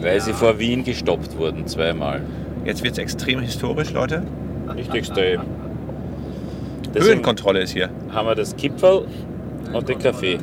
[0.00, 0.20] Weil Ja.
[0.20, 2.22] sie vor Wien gestoppt wurden, zweimal.
[2.64, 4.22] Jetzt wird es extrem historisch, Leute.
[4.74, 5.42] Nicht extrem.
[6.94, 7.90] Deswegen Höhenkontrolle ist hier.
[8.12, 9.06] haben wir das Kipferl
[9.74, 10.38] und den Kaffee.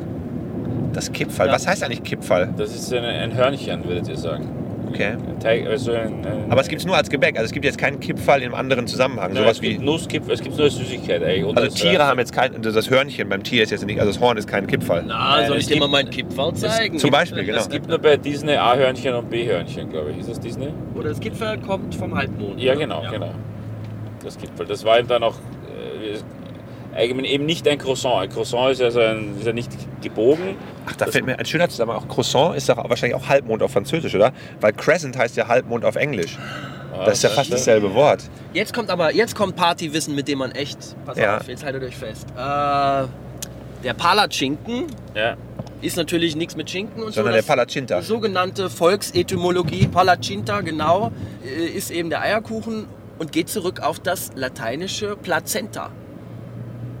[0.92, 1.46] Das Kipfall.
[1.48, 1.54] Ja.
[1.54, 2.52] Was heißt eigentlich Kipfall?
[2.56, 4.48] Das ist ein, ein Hörnchen, würdet ihr sagen.
[4.88, 5.12] Okay.
[5.12, 7.36] Ein Teig, also ein, ein Aber es gibt es nur als Gebäck.
[7.36, 9.32] Also es gibt jetzt keinen Kipfall im anderen Zusammenhang.
[9.32, 9.84] Nein, Sowas es gibt wie.
[9.84, 11.44] Nusskipferl, es gibt nur als Süßigkeit eigentlich.
[11.44, 12.60] Und Also Tiere haben jetzt kein.
[12.60, 14.00] Das Hörnchen beim Tier ist jetzt nicht.
[14.00, 15.04] Also das Horn ist kein Kipfall.
[15.06, 16.98] Na, Nein, soll ich dir mal meinen Kipferl zeigen?
[16.98, 17.58] Zum Beispiel, genau.
[17.58, 20.18] Es gibt nur bei Disney A-Hörnchen und B-Hörnchen, glaube ich.
[20.18, 20.70] Ist das Disney?
[20.96, 22.60] Oder das Gipfel kommt vom Halbmond.
[22.60, 23.30] Ja, genau, genau.
[24.24, 24.66] Das Gipfel.
[24.66, 26.14] Das war eben dann auch äh,
[27.00, 28.16] eben nicht ein Croissant.
[28.22, 29.70] Ein Croissant ist ja, so ein, ist ja nicht
[30.02, 30.56] gebogen.
[30.86, 32.02] Ach, da fällt mir ein schöner Zusammenhang.
[32.02, 34.32] Auch Croissant ist doch wahrscheinlich auch Halbmond auf Französisch, oder?
[34.60, 36.38] Weil Crescent heißt ja Halbmond auf Englisch.
[36.92, 38.22] Ah, Das ist ja fast dasselbe Wort.
[38.52, 40.78] Jetzt kommt aber, jetzt kommt Partywissen, mit dem man echt.
[41.06, 41.38] Pass Ja.
[41.38, 42.26] auf, jetzt haltet euch fest.
[42.36, 43.06] Äh,
[43.84, 45.36] der Palatschinken Ja.
[45.80, 47.36] ist natürlich nichts mit Schinken und Sondern so.
[47.40, 48.00] der Palacinta.
[48.00, 51.12] Die sogenannte Volksetymologie, Palacinta, genau,
[51.44, 52.86] äh, ist eben der Eierkuchen
[53.18, 55.90] und geht zurück auf das lateinische Plazenta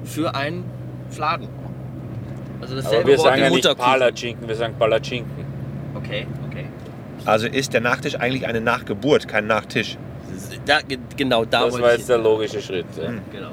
[0.04, 0.64] für einen
[1.10, 1.48] Fladen.
[2.60, 3.78] Also Aber dasselbe wir Wort sagen wie ja nicht.
[3.78, 5.44] Palatschinken, wir sagen Palatschinken.
[5.94, 6.64] Okay, okay.
[7.24, 9.96] Also ist der Nachtisch eigentlich eine Nachgeburt, kein Nachtisch.
[10.66, 12.86] Da, ge- genau, da Das war jetzt der logische Schritt.
[12.96, 13.08] Ja.
[13.08, 13.20] Hm.
[13.32, 13.50] Genau.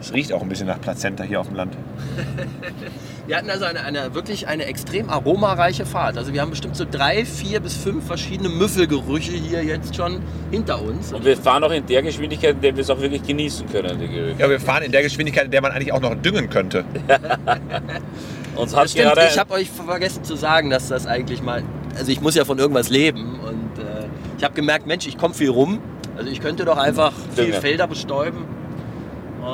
[0.00, 1.76] Es riecht auch ein bisschen nach Plazenta hier auf dem Land.
[3.28, 6.16] Wir hatten also eine, eine wirklich eine extrem aromareiche Fahrt.
[6.16, 10.80] Also wir haben bestimmt so drei, vier bis fünf verschiedene Müffelgerüche hier jetzt schon hinter
[10.80, 11.12] uns.
[11.12, 14.00] Und wir fahren auch in der Geschwindigkeit, in der wir es auch wirklich genießen können,
[14.00, 14.36] die Gerüche.
[14.38, 16.86] Ja, wir fahren in der Geschwindigkeit, in der man eigentlich auch noch düngen könnte.
[18.56, 21.62] Uns hat stimmt, gerade ich habe euch vergessen zu sagen, dass das eigentlich mal.
[21.98, 24.06] Also ich muss ja von irgendwas leben und äh,
[24.38, 25.80] ich habe gemerkt, Mensch, ich komme viel rum.
[26.16, 27.60] Also ich könnte doch einfach viel Dünger.
[27.60, 28.46] Felder bestäuben.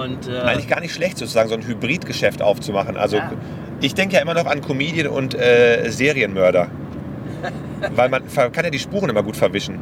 [0.00, 2.96] Und äh, Eigentlich gar nicht schlecht, sozusagen so ein Hybridgeschäft aufzumachen.
[2.96, 3.32] Also Ja.
[3.80, 6.68] Ich denke ja immer noch an Comedian und äh, Serienmörder.
[7.94, 9.78] Weil man kann ja die Spuren immer gut verwischen.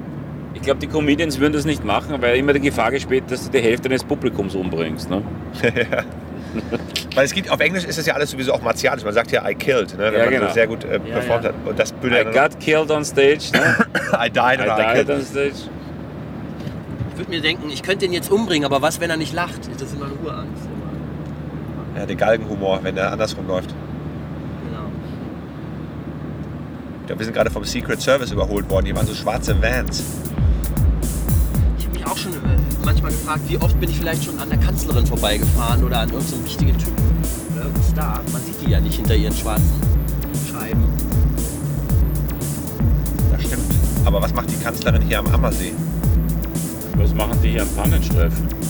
[0.55, 3.51] Ich glaube, die Comedians würden das nicht machen, weil immer die Gefahr besteht, dass du
[3.51, 5.09] die Hälfte deines Publikums umbringst.
[5.09, 5.23] Ne?
[7.14, 9.05] Weil es gibt, auf Englisch ist es ja alles sowieso auch martialisch.
[9.05, 10.48] Man sagt ja I killed, ne, wenn Ja, man genau.
[10.48, 11.51] so sehr gut äh, performt ja.
[11.51, 11.55] hat.
[11.64, 13.51] Und das I ja got killed on stage.
[13.52, 13.77] Ne?
[14.27, 15.10] I died I oder I, died killed.
[15.10, 15.55] on stage.
[17.12, 19.60] ich würde mir denken, ich könnte ihn jetzt umbringen, aber was, wenn er nicht lacht?
[19.74, 20.64] Das ist immer eine Urangst.
[21.97, 23.70] Ja, der Galgenhumor, wenn der andersrum läuft.
[23.70, 24.86] Genau.
[27.01, 28.86] Ich glaube, wir sind gerade vom Secret Service überholt worden.
[28.86, 30.02] Hier waren so schwarze Vans.
[31.78, 32.36] Ich habe mich auch schon äh,
[32.85, 36.44] manchmal gefragt, wie oft bin ich vielleicht schon an der Kanzlerin vorbeigefahren oder an irgendeinem
[36.44, 37.05] wichtigen Typen
[37.52, 38.20] oder irgendeinem Star.
[38.32, 39.81] Man sieht die ja nicht hinter ihren schwarzen
[40.51, 40.85] Scheiben.
[43.32, 43.64] Das stimmt.
[44.06, 45.73] Aber was macht die Kanzlerin hier am Ammersee?
[46.97, 48.61] Was machen die hier am Pannenstreifen?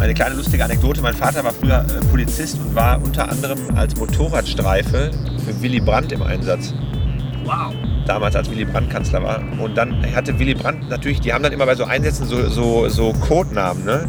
[0.00, 1.02] Eine kleine lustige Anekdote.
[1.02, 5.10] Mein Vater war früher äh, Polizist und war unter anderem als Motorradstreife
[5.44, 6.72] für Willy Brandt im Einsatz.
[7.44, 7.74] Wow.
[8.06, 9.42] Damals, als Willy Brandt Kanzler war.
[9.58, 12.88] Und dann hatte Willy Brandt natürlich, die haben dann immer bei so Einsätzen so, so,
[12.88, 13.84] so Codenamen.
[13.84, 14.08] Ne?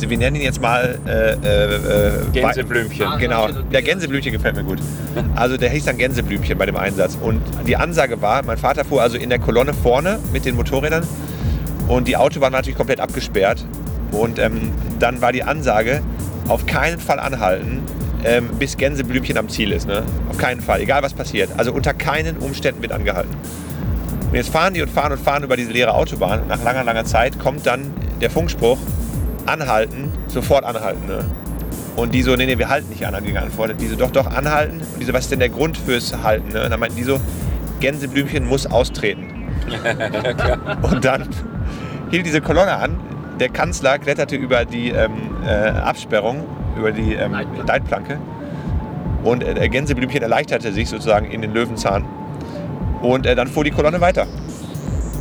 [0.00, 3.06] Ich, wir nennen ihn jetzt mal äh, äh, äh, Gänseblümchen.
[3.06, 3.16] Ah.
[3.16, 4.78] Genau, der Gänseblümchen gefällt mir gut.
[5.34, 7.18] Also der hieß dann Gänseblümchen bei dem Einsatz.
[7.20, 11.04] Und die Ansage war, mein Vater fuhr also in der Kolonne vorne mit den Motorrädern
[11.88, 13.64] und die Autobahn war natürlich komplett abgesperrt.
[14.14, 16.02] Und ähm, dann war die Ansage,
[16.48, 17.82] auf keinen Fall anhalten,
[18.24, 19.86] ähm, bis Gänseblümchen am Ziel ist.
[19.86, 20.02] Ne?
[20.30, 21.50] Auf keinen Fall, egal was passiert.
[21.56, 23.34] Also unter keinen Umständen wird angehalten.
[24.28, 26.42] Und jetzt fahren die und fahren und fahren über diese leere Autobahn.
[26.48, 28.78] Nach langer, langer Zeit kommt dann der Funkspruch,
[29.46, 31.06] anhalten, sofort anhalten.
[31.06, 31.24] Ne?
[31.96, 33.76] Und die so, nee, nee, wir halten nicht an, haben die geantwortet.
[33.80, 34.80] Die so, doch, doch, anhalten.
[34.80, 36.48] Und die so, was ist denn der Grund fürs Halten?
[36.52, 36.64] Ne?
[36.64, 37.20] Und dann meinten die so,
[37.80, 39.28] Gänseblümchen muss austreten.
[40.82, 41.28] und dann
[42.10, 42.98] hielt diese Kolonne an.
[43.40, 45.12] Der Kanzler kletterte über die ähm,
[45.44, 46.44] äh, Absperrung,
[46.78, 47.66] über die ähm, Leitplanke.
[47.66, 48.18] Leitplanke.
[49.24, 52.04] Und äh, der Gänseblümchen erleichterte sich sozusagen in den Löwenzahn.
[53.02, 54.26] Und äh, dann fuhr die Kolonne weiter.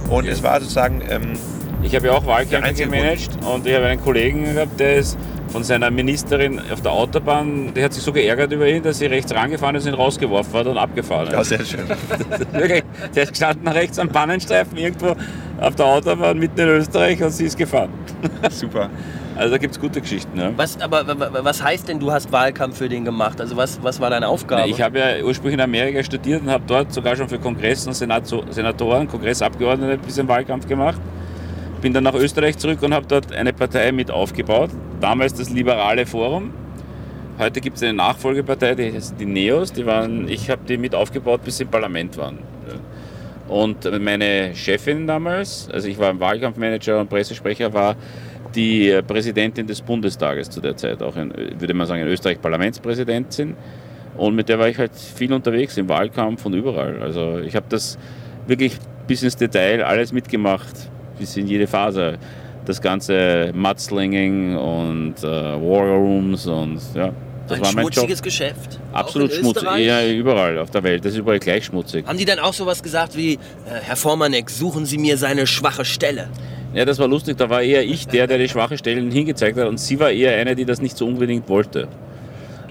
[0.09, 1.33] Und es war sozusagen, ähm,
[1.81, 5.17] Ich habe ja auch Wahlkämpfe gemanagt und ich habe einen Kollegen gehabt, der ist
[5.53, 9.05] von seiner Ministerin auf der Autobahn, der hat sich so geärgert über ihn, dass sie
[9.05, 11.49] rechts rangefahren ist und ihn rausgeworfen hat und abgefahren ja, ist.
[11.49, 11.87] sehr schön.
[12.51, 12.83] Wirklich,
[13.15, 15.15] der ist gestanden rechts am Pannenstreifen irgendwo
[15.61, 17.89] auf der Autobahn mitten in Österreich und sie ist gefahren.
[18.49, 18.89] Super.
[19.35, 20.35] Also da gibt es gute Geschichten.
[20.35, 20.53] Ne?
[20.57, 21.05] Was, aber
[21.43, 23.39] was heißt denn, du hast Wahlkampf für den gemacht?
[23.39, 24.67] Also was, was war deine Aufgabe?
[24.69, 27.93] Ich habe ja ursprünglich in Amerika studiert und habe dort sogar schon für Kongress und
[27.93, 30.99] Senato Senatoren, Kongressabgeordnete ein bisschen Wahlkampf gemacht.
[31.83, 34.69] Bin dann nach Österreich zurück und habe dort eine Partei mit aufgebaut.
[35.01, 36.53] Damals das Liberale Forum.
[37.37, 39.73] Heute gibt es eine Nachfolgepartei, die heißt die Neos.
[39.73, 42.39] Die waren, ich habe die mit aufgebaut, bis sie im Parlament waren.
[43.49, 47.97] Und meine Chefin damals, also ich war ein Wahlkampfmanager und Pressesprecher, war
[48.55, 53.57] die Präsidentin des Bundestages zu der Zeit, auch in, würde man sagen, in Österreich Parlamentspräsidentin.
[54.15, 57.01] Und mit der war ich halt viel unterwegs im Wahlkampf und überall.
[57.01, 57.97] Also ich habe das
[58.47, 62.17] wirklich bis ins Detail alles mitgemacht, bis in jede Phase.
[62.65, 67.11] Das ganze Mudslinging und äh, War Rooms und ja,
[67.47, 67.93] das ein war mein Job.
[67.93, 68.79] schmutziges Geschäft.
[68.93, 69.67] Absolut schmutzig.
[69.79, 71.03] Ja, überall auf der Welt.
[71.03, 72.07] Das ist überall gleich schmutzig.
[72.07, 73.37] Haben die dann auch sowas gesagt wie, äh,
[73.81, 76.29] Herr Vormanek, suchen Sie mir seine schwache Stelle?
[76.73, 77.37] Ja, das war lustig.
[77.37, 80.35] Da war eher ich der, der die schwache Stellen hingezeigt hat und sie war eher
[80.37, 81.87] eine, die das nicht so unbedingt wollte.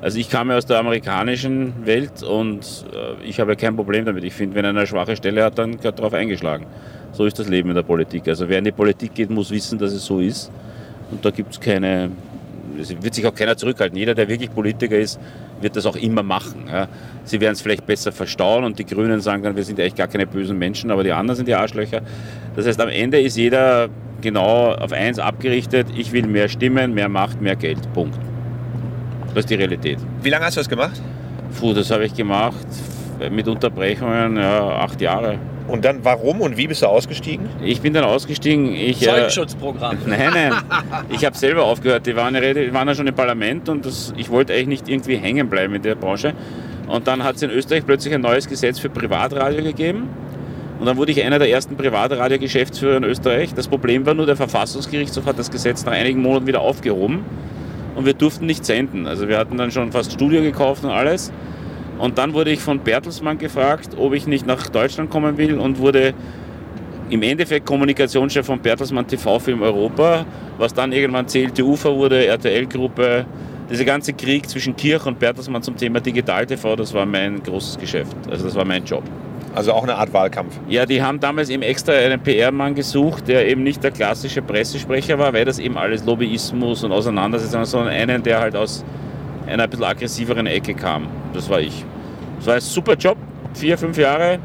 [0.03, 4.05] Also ich kam ja aus der amerikanischen Welt und äh, ich habe ja kein Problem
[4.05, 4.25] damit.
[4.25, 6.67] Ich finde, wenn einer eine schwache Stelle hat, dann gehört darauf eingeschlagen.
[7.13, 8.27] So ist das Leben in der Politik.
[8.27, 10.51] Also wer in die Politik geht, muss wissen, dass es so ist.
[11.13, 12.11] Und da gibt es keine,
[12.81, 13.97] es wird sich auch keiner zurückhalten.
[13.97, 15.21] Jeder, der wirklich Politiker ist,
[15.61, 16.65] wird das auch immer machen.
[16.69, 16.89] Ja.
[17.23, 20.09] Sie werden es vielleicht besser verstauen und die Grünen sagen dann, wir sind eigentlich gar
[20.09, 22.01] keine bösen Menschen, aber die anderen sind die Arschlöcher.
[22.57, 23.89] Das heißt, am Ende ist jeder
[24.21, 25.87] genau auf eins abgerichtet.
[25.97, 27.93] Ich will mehr Stimmen, mehr Macht, mehr Geld.
[27.93, 28.19] Punkt.
[29.35, 29.99] Das ist die Realität.
[30.23, 31.01] Wie lange hast du das gemacht?
[31.59, 32.67] Puh, das habe ich gemacht
[33.31, 35.39] mit Unterbrechungen, ja, acht Jahre.
[35.69, 37.49] Und dann warum und wie bist du ausgestiegen?
[37.63, 38.75] Ich bin dann ausgestiegen.
[38.75, 39.99] Ich, äh, Zeugenschutzprogramm.
[40.07, 40.53] Nein, nein.
[41.09, 42.05] Ich habe selber aufgehört.
[42.07, 45.17] Die waren, die waren ja schon im Parlament und das, ich wollte eigentlich nicht irgendwie
[45.17, 46.35] hängen bleiben in der Branche.
[46.89, 50.09] Und dann hat es in Österreich plötzlich ein neues Gesetz für Privatradio gegeben.
[50.81, 53.55] Und dann wurde ich einer der ersten Privatradiogeschäftsführer in Österreich.
[53.55, 57.25] Das Problem war nur, der Verfassungsgerichtshof hat das Gesetz nach einigen Monaten wieder aufgehoben
[57.95, 59.07] und wir durften nicht senden.
[59.07, 61.33] Also wir hatten dann schon fast Studio gekauft und alles.
[61.99, 65.79] Und dann wurde ich von Bertelsmann gefragt, ob ich nicht nach Deutschland kommen will und
[65.79, 66.15] wurde
[67.11, 70.25] im Endeffekt Kommunikationschef von Bertelsmann TV Film Europa,
[70.59, 73.27] was dann irgendwann CLTUFA wurde, RTL-Gruppe.
[73.71, 77.79] Dieser ganze Krieg zwischen Kirch und Bertelsmann zum Thema Digital TV, das war mein großes
[77.79, 78.17] Geschäft.
[78.31, 79.05] Also das war mein Job.
[79.55, 80.59] Also auch eine Art Wahlkampf.
[80.69, 85.19] Ja, die haben damals eben extra einen PR-Mann gesucht, der eben nicht der klassische Pressesprecher
[85.19, 88.83] war, weil das eben alles Lobbyismus und Auseinandersetzung, sondern einen, der halt aus
[89.47, 91.07] einer ein bisschen aggressiveren Ecke kam.
[91.35, 91.85] Das war ich.
[92.39, 93.19] Das war ein super Job,
[93.53, 94.39] vier, fünf Jahre.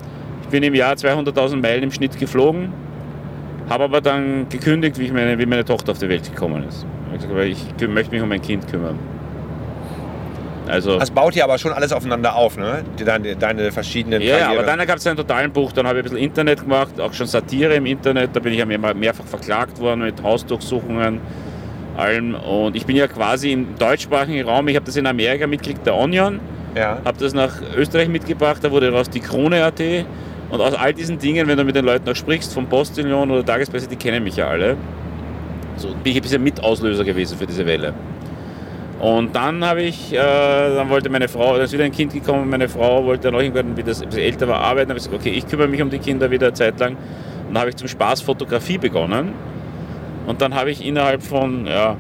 [0.43, 2.73] Ich bin im Jahr 200.000 Meilen im Schnitt geflogen,
[3.69, 6.85] habe aber dann gekündigt, wie, meine, wie meine Tochter auf die Welt gekommen ist.
[7.13, 8.99] Ich, gesagt, ich möchte mich um mein Kind kümmern.
[10.69, 12.83] Also, das baut ja aber schon alles aufeinander auf, ne?
[13.03, 14.59] Deine, deine verschiedenen Ja, Karriere.
[14.63, 15.71] aber dann gab es einen totalen Bruch.
[15.71, 18.31] Dann habe ich ein bisschen Internet gemacht, auch schon Satire im Internet.
[18.33, 21.19] Da bin ich ja mehr, mehrfach verklagt worden mit Hausdurchsuchungen,
[21.97, 22.35] allem.
[22.35, 24.67] Und ich bin ja quasi im deutschsprachigen Raum.
[24.67, 26.39] Ich habe das in Amerika mitgekriegt, der Onion.
[26.75, 26.99] Ja.
[27.03, 28.59] Habe das nach Österreich mitgebracht.
[28.61, 29.81] Da wurde daraus die Krone.at.
[30.49, 33.43] Und aus all diesen Dingen, wenn du mit den Leuten auch sprichst, von Postillon oder
[33.45, 34.77] Tagespresse, die kennen mich ja alle.
[35.75, 37.93] So bin ich ein bisschen Mitauslöser gewesen für diese Welle.
[38.99, 42.49] Und dann habe ich, äh, dann wollte meine Frau, da ist wieder ein Kind gekommen,
[42.49, 44.89] meine Frau wollte noch irgendwann, wie das ein älter war, arbeiten.
[44.89, 46.93] Dann habe ich gesagt, okay, ich kümmere mich um die Kinder wieder eine Zeit lang.
[47.47, 49.33] Und dann habe ich zum Spaß Fotografie begonnen.
[50.25, 51.95] Und dann habe ich innerhalb von, ja,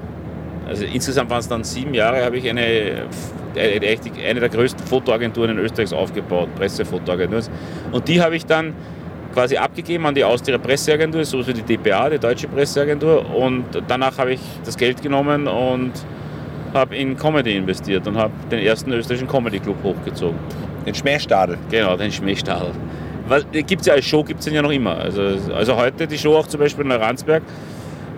[0.67, 3.05] also insgesamt waren es dann sieben Jahre, habe ich eine,
[3.55, 7.41] eine der größten Fotoagenturen in Österreich aufgebaut, Pressefotoagentur.
[7.91, 8.73] Und die habe ich dann
[9.33, 13.33] quasi abgegeben an die Austria Presseagentur, so wie die DPA, die Deutsche Presseagentur.
[13.35, 15.93] Und danach habe ich das Geld genommen und
[16.73, 20.37] habe in Comedy investiert und habe den ersten österreichischen Comedy Club hochgezogen.
[20.85, 21.57] Den Schmähstadel.
[21.69, 22.71] Genau, den Schmähstadel.
[23.51, 24.97] Gibt es ja als Show, gibt es ja noch immer.
[24.97, 25.21] Also,
[25.53, 27.43] also heute die Show auch zum Beispiel in Ransberg,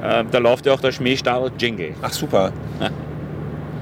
[0.04, 1.94] äh, da läuft ja auch der Schmähstadel Jingle.
[2.02, 2.52] Ach super.
[2.80, 2.90] Ja.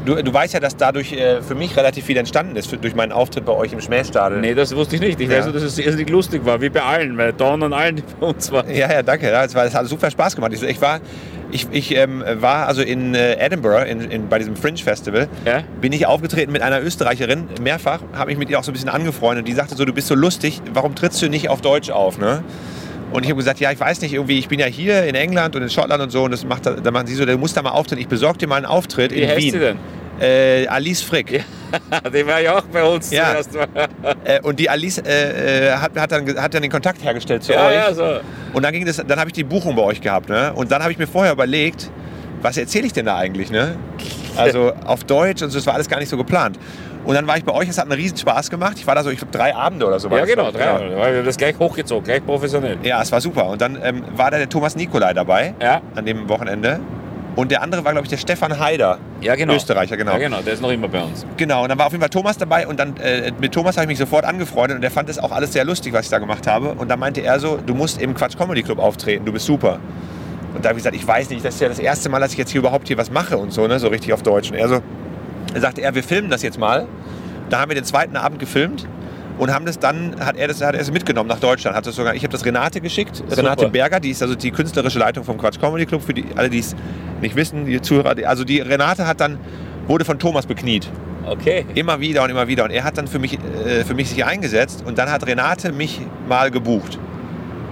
[0.07, 2.95] Du, du weißt ja, dass dadurch äh, für mich relativ viel entstanden ist, für, durch
[2.95, 4.39] meinen Auftritt bei euch im Schmähstadel.
[4.39, 5.19] Nee, das wusste ich nicht.
[5.19, 5.39] Ich ja.
[5.39, 8.03] weiß nur, dass es irrsinnig lustig war, wie bei allen, weil Don und allen, die
[8.17, 8.73] bei uns waren.
[8.73, 9.29] Ja, ja, danke.
[9.29, 10.53] Ja, es, war, es hat super Spaß gemacht.
[10.53, 11.01] Ich, ich war,
[11.51, 15.27] ich, ich ähm, war also in äh, Edinburgh in, in, bei diesem Fringe Festival.
[15.45, 15.63] Ja?
[15.81, 18.89] Bin ich aufgetreten mit einer Österreicherin, mehrfach, habe mich mit ihr auch so ein bisschen
[18.89, 19.43] angefreundet.
[19.43, 22.17] Und die sagte so, du bist so lustig, warum trittst du nicht auf Deutsch auf?
[22.17, 22.45] Ne?
[23.11, 25.55] Und ich habe gesagt, ja, ich weiß nicht, irgendwie, ich bin ja hier in England
[25.55, 26.23] und in Schottland und so.
[26.23, 28.01] Und das macht, da machen sie so, du musst da mal auftreten.
[28.01, 29.51] Ich besorge dir mal einen Auftritt Wie in heißt Wien.
[29.53, 29.77] Sie denn?
[30.19, 31.31] Äh, Alice Frick.
[31.31, 33.31] Ja, die war ja auch bei uns ja.
[33.31, 33.67] zuerst mal.
[34.23, 37.53] Äh, und die Alice äh, äh, hat, hat, dann, hat dann den Kontakt hergestellt zu
[37.53, 37.75] ja, euch.
[37.75, 38.19] Ja, so.
[38.53, 40.29] Und dann, ging das, dann habe ich die Buchung bei euch gehabt.
[40.29, 40.51] Ne?
[40.53, 41.91] Und dann habe ich mir vorher überlegt,
[42.41, 43.51] was erzähle ich denn da eigentlich?
[43.51, 43.75] Ne?
[44.35, 46.59] Also auf Deutsch und so, das war alles gar nicht so geplant.
[47.05, 48.73] Und dann war ich bei euch, es hat einen riesen Spaß gemacht.
[48.77, 50.09] Ich war da so, ich glaube, drei Abende oder so.
[50.09, 50.97] Ja, genau, drei Abende.
[50.97, 52.77] Wir haben das gleich hochgezogen, gleich professionell.
[52.83, 53.47] Ja, es war super.
[53.47, 55.81] Und dann ähm, war da der Thomas Nikolai dabei ja.
[55.95, 56.81] an dem Wochenende.
[57.37, 58.97] Und der andere war, glaube ich, der Stefan Haider.
[59.21, 59.53] Ja, genau.
[59.53, 60.13] Österreicher, genau.
[60.13, 61.23] Ja, genau, der ist noch immer bei uns.
[61.37, 63.85] Genau, und dann war auf jeden Fall Thomas dabei und dann äh, mit Thomas habe
[63.85, 66.17] ich mich sofort angefreundet und der fand das auch alles sehr lustig, was ich da
[66.17, 66.69] gemacht habe.
[66.69, 69.79] Und dann meinte er so, du musst im Quatsch Comedy Club auftreten, du bist super.
[70.57, 72.31] Und da habe ich gesagt, ich weiß nicht, das ist ja das erste Mal, dass
[72.31, 74.49] ich jetzt hier überhaupt hier was mache und so, ne, so richtig auf Deutsch.
[74.49, 74.81] Und er so,
[75.53, 76.87] er sagte, er, wir filmen das jetzt mal.
[77.51, 78.87] Da haben wir den zweiten Abend gefilmt
[79.37, 81.77] und haben das dann, hat er das, hat er es mitgenommen nach Deutschland.
[81.77, 83.37] Hat das sogar, ich habe das Renate geschickt, Super.
[83.37, 86.49] Renate Berger, die ist also die künstlerische Leitung vom Quatsch Comedy Club, für die, alle,
[86.49, 86.75] die es
[87.21, 88.15] nicht wissen, die Zuhörer.
[88.27, 89.37] Also die Renate hat dann,
[89.85, 90.89] wurde von Thomas bekniet.
[91.23, 91.67] Okay.
[91.75, 92.63] Immer wieder und immer wieder.
[92.63, 95.71] Und er hat dann für mich, äh, für mich sich eingesetzt und dann hat Renate
[95.71, 96.97] mich mal gebucht.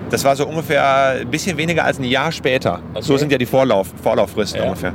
[0.09, 2.81] Das war so ungefähr ein bisschen weniger als ein Jahr später.
[2.93, 3.03] Okay.
[3.03, 4.67] So sind ja die Vorlauf, Vorlauffristen ja.
[4.67, 4.93] ungefähr.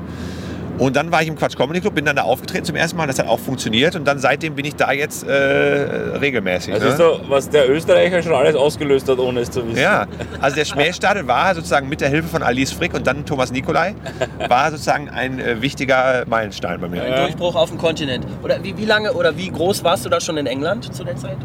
[0.80, 3.06] Und dann war ich im Quatsch Comedy Club, bin dann da aufgetreten zum ersten Mal.
[3.06, 3.96] Das hat auch funktioniert.
[3.96, 6.72] Und dann seitdem bin ich da jetzt äh, regelmäßig.
[6.72, 6.88] Das ne?
[6.88, 9.78] ist so, was der Österreicher schon alles ausgelöst hat, ohne es zu wissen.
[9.78, 10.06] Ja,
[10.40, 13.94] also der Schmähstadel war sozusagen mit der Hilfe von Alice Frick und dann Thomas Nikolai,
[14.48, 17.02] war sozusagen ein äh, wichtiger Meilenstein bei mir.
[17.02, 18.26] Ein Durchbruch auf dem Kontinent.
[18.42, 21.16] Oder wie, wie lange oder wie groß warst du da schon in England zu der
[21.16, 21.36] Zeit?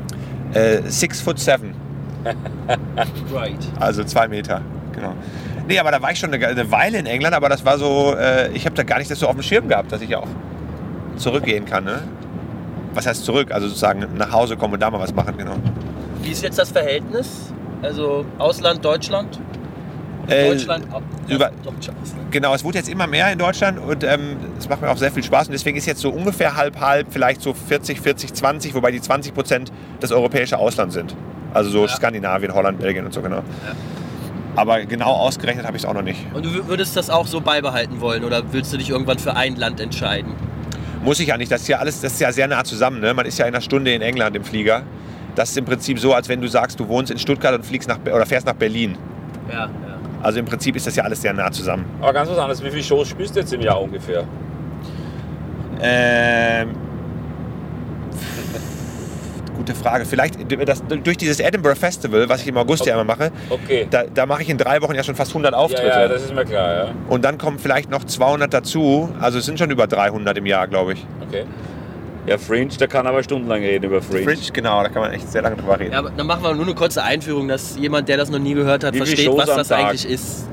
[0.53, 1.84] Äh, six foot seven.
[3.33, 3.59] right.
[3.79, 4.61] Also zwei Meter,
[4.93, 5.13] genau.
[5.67, 8.15] Nee, aber da war ich schon eine, eine Weile in England, aber das war so,
[8.17, 10.27] äh, ich habe da gar nicht das so auf dem Schirm gehabt, dass ich auch
[11.17, 11.83] zurückgehen kann.
[11.85, 12.01] Ne?
[12.93, 13.51] Was heißt zurück?
[13.51, 15.55] Also sozusagen nach Hause kommen und da mal was machen, genau.
[16.21, 17.53] Wie ist jetzt das Verhältnis?
[17.81, 19.39] Also Ausland, Deutschland?
[20.27, 20.87] Äh, Deutschland,
[21.27, 21.51] über,
[22.31, 24.97] genau, es wurde jetzt immer mehr in Deutschland und ähm, es ähm, macht mir auch
[24.97, 28.33] sehr viel Spaß und deswegen ist jetzt so ungefähr halb halb, vielleicht so 40, 40,
[28.33, 31.15] 20, wobei die 20 Prozent das europäische Ausland sind.
[31.55, 31.87] Also so ja.
[31.87, 33.37] Skandinavien, Holland, Belgien und so genau.
[33.37, 33.43] Ja.
[34.57, 36.19] Aber genau ausgerechnet habe ich es auch noch nicht.
[36.33, 39.55] Und du würdest das auch so beibehalten wollen oder willst du dich irgendwann für ein
[39.55, 40.33] Land entscheiden?
[41.03, 41.49] Muss ich ja nicht.
[41.49, 42.99] Das ist ja alles, das ist ja sehr nah zusammen.
[42.99, 43.13] Ne?
[43.13, 44.83] Man ist ja in einer Stunde in England im Flieger.
[45.35, 47.87] Das ist im Prinzip so, als wenn du sagst, du wohnst in Stuttgart und fliegst
[47.87, 48.97] nach, oder fährst nach Berlin.
[49.49, 49.69] Ja, ja.
[50.21, 51.85] Also im Prinzip ist das ja alles sehr nah zusammen.
[52.01, 54.25] Aber ganz was anderes, wie viele Shows spielst du jetzt im Jahr ungefähr?
[55.81, 56.71] Ähm,
[59.55, 60.05] gute Frage.
[60.05, 60.35] Vielleicht
[60.67, 63.87] das, durch dieses Edinburgh Festival, was ich im August ja immer mache, Okay.
[63.89, 65.87] da, da mache ich in drei Wochen ja schon fast 100 Auftritte.
[65.87, 66.91] Ja, ja, das ist mir klar, ja.
[67.09, 69.09] Und dann kommen vielleicht noch 200 dazu.
[69.19, 71.05] Also es sind schon über 300 im Jahr, glaube ich.
[71.27, 71.45] Okay.
[72.27, 74.23] Ja, Fringe, da kann aber stundenlang reden über Fringe.
[74.23, 75.93] Fringe, genau, da kann man echt sehr lange drüber reden.
[75.93, 78.55] Ja, aber dann machen wir nur eine kurze Einführung, dass jemand, der das noch nie
[78.55, 79.79] gehört hat, Wie versteht, was das Tag?
[79.79, 80.47] eigentlich ist.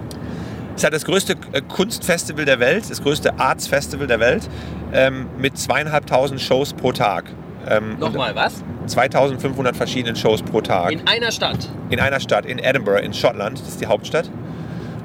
[0.74, 4.48] Es ist halt das größte äh, Kunstfestival der Welt, das größte Arts-Festival der Welt,
[4.92, 7.24] ähm, mit zweieinhalbtausend Shows pro Tag.
[7.68, 8.62] Ähm, Nochmal, was?
[8.80, 10.92] und 2500 verschiedenen Shows pro Tag.
[10.92, 11.68] In einer Stadt.
[11.90, 14.30] in einer Stadt, in Edinburgh, in Schottland, das ist die Hauptstadt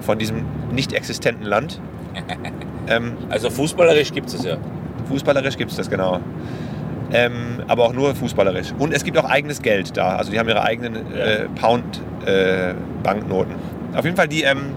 [0.02, 1.80] von diesem nicht existenten Land.
[2.88, 4.58] ähm, Also fußballerisch gibt es ja.
[5.08, 6.20] fußballerisch gibt es das, genau.
[7.14, 8.74] Ähm, aber auch nur fußballerisch.
[8.80, 10.18] Und es gibt auch eigenes Geld da.
[10.18, 13.56] Also die haben ihre eigenen äh, Pound-Banknoten.
[13.96, 14.44] Auf jeden Fall die.
[14.44, 14.72] Ähm,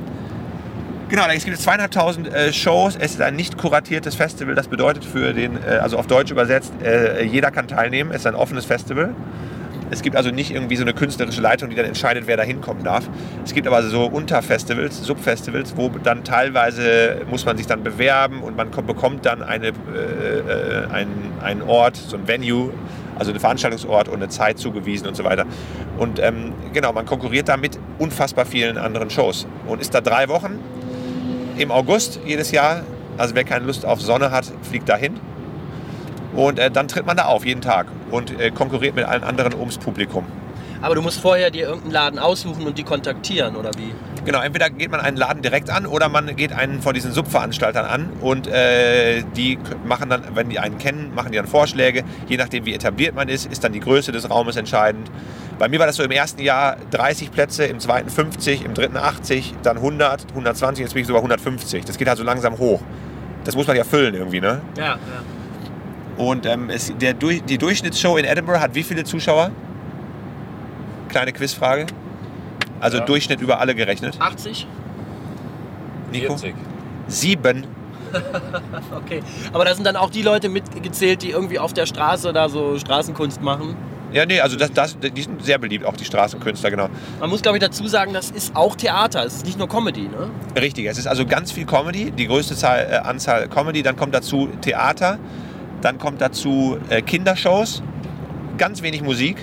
[1.11, 2.97] genau, es gibt zweieinhalbtausend äh, Shows.
[2.99, 4.55] Es ist ein nicht kuratiertes Festival.
[4.55, 8.11] Das bedeutet für den, äh, also auf Deutsch übersetzt, äh, jeder kann teilnehmen.
[8.13, 9.15] Es ist ein offenes Festival.
[9.93, 12.85] Es gibt also nicht irgendwie so eine künstlerische Leitung, die dann entscheidet, wer da hinkommen
[12.85, 13.11] darf.
[13.45, 18.57] Es gibt aber so Unterfestivals, Subfestivals, wo dann teilweise muss man sich dann bewerben und
[18.57, 22.73] man kommt, bekommt dann eine, äh, äh, einen, einen Ort, so ein Venue,
[23.19, 25.45] also einen Veranstaltungsort und eine Zeit zugewiesen und so weiter.
[25.99, 30.29] Und ähm, genau, man konkurriert da mit unfassbar vielen anderen Shows und ist da drei
[30.29, 30.61] Wochen
[31.61, 32.83] im August jedes Jahr.
[33.19, 35.21] Also wer keine Lust auf Sonne hat, fliegt dahin.
[36.35, 37.87] Und äh, dann tritt man da auf, jeden Tag.
[38.11, 40.25] Und äh, konkurriert mit allen anderen ums Publikum.
[40.83, 43.93] Aber du musst vorher dir irgendeinen Laden aussuchen und die kontaktieren, oder wie?
[44.25, 47.85] Genau, entweder geht man einen Laden direkt an oder man geht einen von diesen Subveranstaltern
[47.87, 52.05] an und äh, die machen dann, wenn die einen kennen, machen die dann Vorschläge.
[52.29, 55.11] Je nachdem, wie etabliert man ist, ist dann die Größe des Raumes entscheidend.
[55.59, 58.97] Bei mir war das so im ersten Jahr 30 Plätze, im zweiten 50, im dritten
[58.97, 61.85] 80, dann 100, 120, jetzt bin ich sogar 150.
[61.85, 62.81] Das geht halt so langsam hoch.
[63.45, 64.61] Das muss man ja füllen irgendwie, ne?
[64.77, 64.99] Ja, ja.
[66.17, 69.51] Und ähm, es, der, Durch- die Durchschnittsshow in Edinburgh hat wie viele Zuschauer?
[71.11, 71.87] Kleine Quizfrage.
[72.81, 73.05] Also Ja.
[73.05, 74.17] Durchschnitt über alle gerechnet.
[74.21, 74.67] 80?
[76.13, 76.37] Nico?
[76.37, 76.55] 40.
[77.09, 77.67] Sieben.
[78.93, 79.23] Okay.
[79.53, 82.77] Aber da sind dann auch die Leute mitgezählt, die irgendwie auf der Straße da so
[82.79, 83.77] Straßenkunst machen.
[84.13, 86.89] Ja, nee, also das, das, die sind sehr beliebt, auch die Straßenkünstler, genau.
[87.21, 89.25] Man muss, glaube ich, dazu sagen, das ist auch Theater.
[89.25, 90.31] Es ist nicht nur Comedy, ne?
[90.61, 94.13] Richtig, es ist also ganz viel Comedy, die größte Zahl, äh, Anzahl Comedy, dann kommt
[94.15, 95.19] dazu Theater,
[95.81, 97.83] dann kommt dazu äh, Kindershows,
[98.59, 99.37] ganz wenig Musik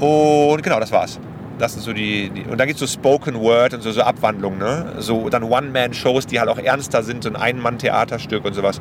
[0.00, 1.18] und genau, das war's.
[1.58, 4.02] Das sind so die, die und da gibt es so Spoken Word und so, so
[4.02, 4.94] Abwandlungen, ne?
[4.98, 8.80] So dann One-Man-Shows, die halt auch ernster sind, so ein Ein-Mann-Theaterstück und sowas.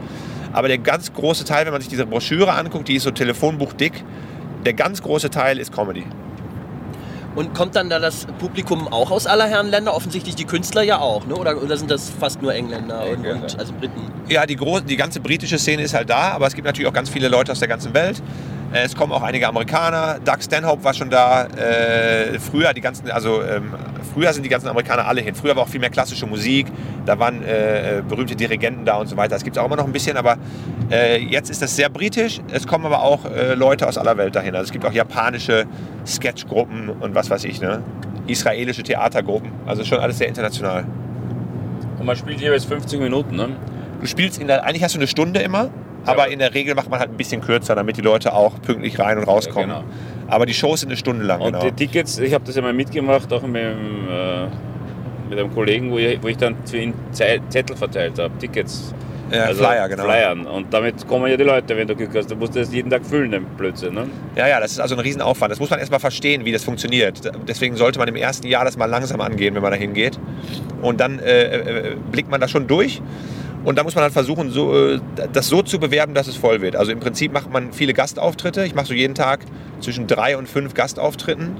[0.54, 4.04] Aber der ganz große Teil, wenn man sich diese Broschüre anguckt, die ist so telefonbuchdick,
[4.66, 6.06] der ganz große Teil ist Comedy.
[7.36, 9.96] Und kommt dann da das Publikum auch aus aller Herren Länder?
[9.96, 11.36] Offensichtlich die Künstler ja auch, ne?
[11.36, 13.44] Oder, oder sind das fast nur Engländer und, Engländer.
[13.44, 14.12] und also Briten?
[14.28, 16.94] Ja, die, große, die ganze britische Szene ist halt da, aber es gibt natürlich auch
[16.94, 18.22] ganz viele Leute aus der ganzen Welt.
[18.74, 20.20] Äh, Es kommen auch einige Amerikaner.
[20.24, 21.46] Doug Stanhope war schon da.
[21.46, 23.74] Äh, früher die ganzen, also ähm,
[24.14, 25.36] früher sind die ganzen Amerikaner alle hin.
[25.36, 26.68] Früher war auch viel mehr klassische Musik.
[27.06, 29.36] Da waren äh, berühmte Dirigenten da und so weiter.
[29.36, 30.38] Das gibt es auch immer noch ein bisschen, aber
[30.90, 32.40] äh, jetzt ist das sehr britisch.
[32.52, 34.56] Es kommen aber auch äh, Leute aus aller Welt dahin.
[34.56, 35.66] Also es gibt auch japanische
[36.06, 37.82] Sketchgruppen und was weiß ich, ne?
[38.28, 39.52] Israelische Theatergruppen.
[39.66, 40.86] Also schon alles sehr international.
[42.00, 43.50] Und man spielt jeweils 50 Minuten, ne?
[44.00, 45.70] Du spielst in der, eigentlich hast du eine Stunde immer,
[46.06, 46.34] aber Ja.
[46.34, 49.18] in der Regel macht man halt ein bisschen kürzer, damit die Leute auch pünktlich rein
[49.18, 49.70] und rauskommen.
[49.70, 49.92] Ja, genau.
[50.28, 51.64] Aber die Shows sind eine Stunde lang, Und genau.
[51.66, 54.46] die Tickets, ich habe das ja mal mitgemacht, auch mit, dem, äh,
[55.30, 58.94] mit einem Kollegen, wo ich, wo ich dann für ihn Ze- Zettel verteilt habe, Tickets.
[59.32, 60.04] Ja, Also Flyer, genau.
[60.04, 60.46] Flyern.
[60.46, 62.30] Und damit kommen ja die Leute, wenn du Glück hast.
[62.30, 63.94] Du musst das jeden Tag füllen, den Blödsinn.
[63.94, 64.08] Ne?
[64.36, 65.50] Ja, ja, das ist also ein Riesenaufwand.
[65.50, 67.22] Das muss man erstmal verstehen, wie das funktioniert.
[67.48, 70.20] Deswegen sollte man im ersten Jahr das mal langsam angehen, wenn man da hingeht.
[70.82, 71.44] Und dann äh,
[71.92, 73.02] äh, blickt man da schon durch.
[73.64, 75.00] Und da muss man dann versuchen, so, äh,
[75.34, 76.76] das so zu bewerben, dass es voll wird.
[76.76, 78.66] Also im Prinzip macht man viele Gastauftritte.
[78.66, 79.42] Ich mache so jeden Tag
[79.82, 81.52] zwischen drei und fünf Gastauftritten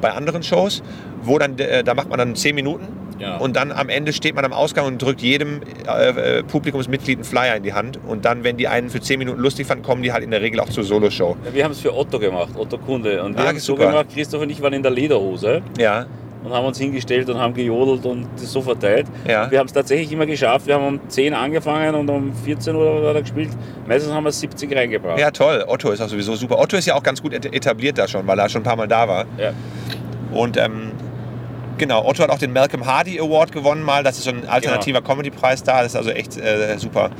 [0.00, 0.82] bei anderen Shows,
[1.22, 2.88] wo dann, äh, da macht man dann zehn Minuten.
[3.20, 3.36] Ja.
[3.36, 7.24] Und dann am Ende steht man am Ausgang und drückt jedem äh, äh, Publikumsmitglied einen
[7.24, 8.00] Flyer in die Hand.
[8.04, 10.40] Und dann, wenn die einen für zehn Minuten lustig fanden, kommen die halt in der
[10.42, 11.36] Regel auch zur Soloshow.
[11.44, 13.22] Ja, wir haben es für Otto gemacht, Otto Kunde.
[13.22, 16.06] Und wir Ah, haben es so gemacht, Christoph und ich waren in der Lederhose Ja,
[16.44, 19.06] und haben uns hingestellt und haben gejodelt und das so verteilt.
[19.26, 19.50] Ja.
[19.50, 20.66] Wir haben es tatsächlich immer geschafft.
[20.66, 23.48] Wir haben um 10 angefangen und um 14 Uhr hat er gespielt.
[23.88, 25.18] Meistens haben wir 70 reingebracht.
[25.18, 25.64] Ja, toll.
[25.66, 26.58] Otto ist auch sowieso super.
[26.58, 28.76] Otto ist ja auch ganz gut et- etabliert da schon, weil er schon ein paar
[28.76, 29.24] Mal da war.
[29.38, 29.52] Ja.
[30.32, 30.92] Und ähm,
[31.78, 34.02] genau, Otto hat auch den Malcolm Hardy Award gewonnen mal.
[34.02, 35.10] Das ist so ein alternativer Genau.
[35.14, 35.78] Comedy-Preis da.
[35.82, 37.10] Das ist also echt äh, super.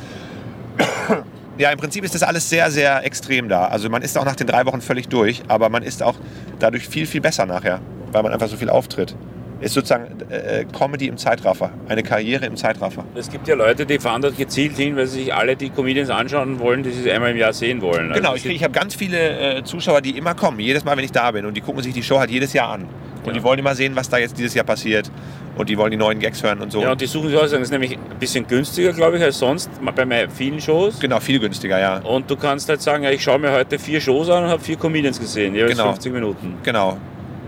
[1.56, 3.66] Ja, im Prinzip ist das alles sehr, sehr extrem da.
[3.66, 6.16] Also man ist auch nach den drei Wochen völlig durch, aber man ist auch
[6.58, 7.78] dadurch viel, viel besser nachher,
[8.14, 9.14] weil man einfach so viel auftritt.
[9.60, 13.04] Ist sozusagen äh, Comedy im Zeitraffer, eine Karriere im Zeitraffer.
[13.14, 16.10] Es gibt ja Leute, die fahren dort gezielt hin, weil sie sich alle die Comedians
[16.10, 18.10] anschauen wollen, die sie einmal im Jahr sehen wollen.
[18.10, 21.04] Also Genau, ich, ich habe ganz viele äh, Zuschauer, die immer kommen, jedes Mal, wenn
[21.04, 21.46] ich da bin.
[21.46, 22.82] Und die gucken sich die Show halt jedes Jahr an.
[22.82, 23.32] Und Ja.
[23.32, 25.10] die wollen immer sehen, was da jetzt dieses Jahr passiert.
[25.56, 26.82] Und die wollen die neuen Gags hören und so.
[26.82, 29.38] Ja, und die suchen sich aus, das ist nämlich ein bisschen günstiger, glaube ich, als
[29.38, 30.98] sonst bei vielen Shows.
[30.98, 31.98] genau, viel günstiger, ja.
[32.00, 34.60] Und du kannst halt sagen, ja, ich schaue mir heute vier Shows an und habe
[34.62, 35.90] vier Comedians gesehen, jeweils Genau.
[35.92, 36.54] 50 Minuten.
[36.64, 36.98] Genau.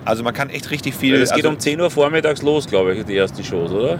[0.07, 1.15] Also man kann echt richtig viel.
[1.17, 3.99] Es geht also, um 10 Uhr vormittags los, glaube ich, die ersten Shows, oder?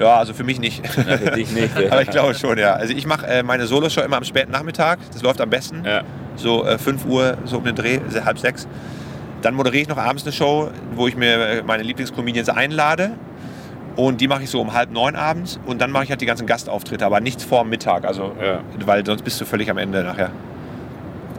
[0.00, 0.82] Ja, also für mich nicht.
[0.96, 1.76] Ja, für dich nicht.
[1.78, 1.86] ja.
[1.90, 2.74] Aber ich glaube schon, ja.
[2.74, 5.00] Also ich mache äh, meine Solo-Show immer am späten Nachmittag.
[5.12, 5.82] Das läuft am besten.
[5.84, 6.02] Ja.
[6.36, 8.68] So äh, 5 Uhr, so um den Dreh, halb sechs.
[9.42, 13.10] Dann moderiere ich noch abends eine Show, wo ich mir äh, meine Lieblingscomedians einlade.
[13.96, 15.58] Und die mache ich so um halb neun abends.
[15.66, 18.04] Und dann mache ich halt die ganzen Gastauftritte, aber nichts vor Mittag.
[18.04, 18.60] Also, Ja.
[18.86, 20.30] weil sonst bist du völlig am Ende nachher.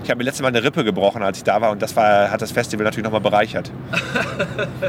[0.04, 1.72] Ich habe mir letztes Mal eine Rippe gebrochen, als ich da war.
[1.72, 3.72] Und das war, hat das Festival natürlich nochmal bereichert.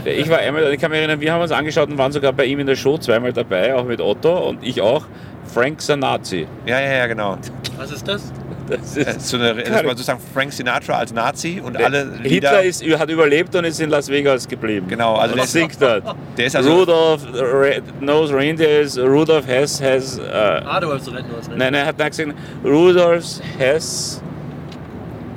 [0.05, 2.33] Ja, Ich war einmal, ich kann mich erinnern, wir haben uns angeschaut und waren sogar
[2.33, 5.05] bei ihm in der Show zweimal dabei, auch mit Otto und ich auch.
[5.53, 6.47] Frank Sanazi.
[6.65, 7.37] Ja, ja, ja, genau.
[7.77, 8.33] Was ist das?
[8.69, 12.05] Das Das ist, ist so eine, das war sozusagen Frank Sinatra als Nazi und alle
[12.23, 12.51] Lieder.
[12.51, 14.87] Hitler ist, hat überlebt und ist in Las Vegas geblieben.
[14.87, 16.05] Genau, also der- singt dort.
[16.39, 16.73] Der ist also.
[16.79, 21.87] Rudolph Re knows reindeers, Rudolph has, has äh, Adolf rennt nur was nein, nein, er
[21.87, 22.33] hat gesagt,
[22.65, 23.25] Rudolph
[23.59, 24.23] has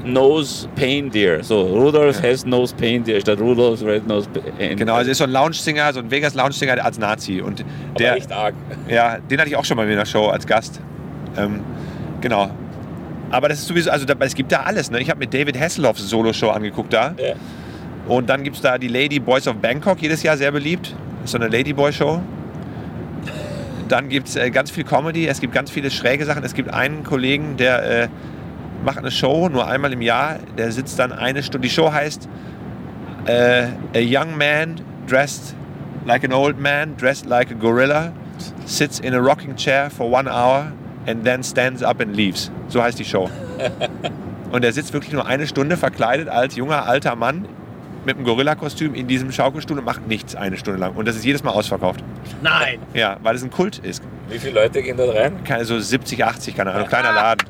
[0.04, 1.44] knows pain deer.
[1.44, 5.24] So, Rudolph has knows pain deer statt Rudolph red knows pain Genau, also ist so
[5.24, 7.42] ein Lounge-Singer, so ein Vegas-Lounge-Singer als Nazi.
[7.42, 8.56] Und Aber der, echt arg.
[8.88, 10.80] ja, den hatte ich auch schon mal in der Show als Gast.
[11.38, 11.62] Ähm,
[12.22, 12.50] genau.
[13.32, 14.92] Aber das ist sowieso, also da, es gibt da alles.
[14.92, 15.00] Ne?
[15.02, 17.16] Ich habe mit David Hasselhoffs Solo-Show angeguckt da.
[17.18, 17.34] Ja.
[18.08, 20.96] Und dann gibt es da die Lady Boys of Bangkok, jedes Jahr sehr beliebt.
[21.24, 22.22] Ist so eine Ladyboy-Show.
[23.88, 26.44] Dann gibt es äh, ganz viel Comedy, es gibt ganz viele schräge Sachen.
[26.44, 28.08] Es gibt einen Kollegen, der äh,
[28.84, 30.38] macht eine Show nur einmal im Jahr.
[30.58, 31.68] Der sitzt dann eine Stunde.
[31.68, 32.28] Die Show heißt
[33.26, 35.56] äh, A Young Man Dressed
[36.06, 38.12] like an Old Man, Dressed like a Gorilla,
[38.66, 40.72] sits in a rocking chair for one hour
[41.08, 42.52] and then stands up and leaves.
[42.68, 43.30] So heißt die Show.
[44.52, 47.48] Und er sitzt wirklich nur eine Stunde verkleidet als junger, alter Mann
[48.06, 50.94] mit einem Gorilla-Kostüm in diesem Schaukelstuhl und macht nichts eine Stunde lang.
[50.94, 52.04] Und das ist jedes Mal ausverkauft.
[52.42, 52.80] Nein.
[52.94, 54.04] Ja, weil es ein Kult ist.
[54.30, 55.44] Wie viele Leute gehen da rein?
[55.44, 57.48] Keine so 70, 80, keine Ahnung, kleiner Laden.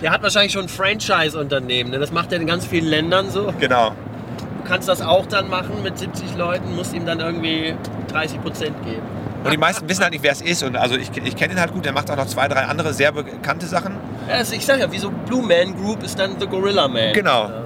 [0.00, 1.90] Der hat wahrscheinlich schon ein Franchise-Unternehmen.
[1.90, 1.98] Ne?
[1.98, 3.52] Das macht er in ganz vielen Ländern so.
[3.58, 3.90] Genau.
[3.90, 7.74] Du kannst das auch dann machen mit 70 Leuten, musst ihm dann irgendwie
[8.08, 9.02] 30 Prozent geben.
[9.44, 10.62] Und die meisten wissen halt nicht, wer es ist.
[10.62, 12.94] Und also ich, ich kenne ihn halt gut, der macht auch noch zwei, drei andere
[12.94, 13.94] sehr bekannte Sachen.
[14.26, 17.12] Ja, also ich sag ja, wie so Blue Man Group ist dann The Gorilla Man.
[17.12, 17.48] Genau.
[17.48, 17.64] Ja.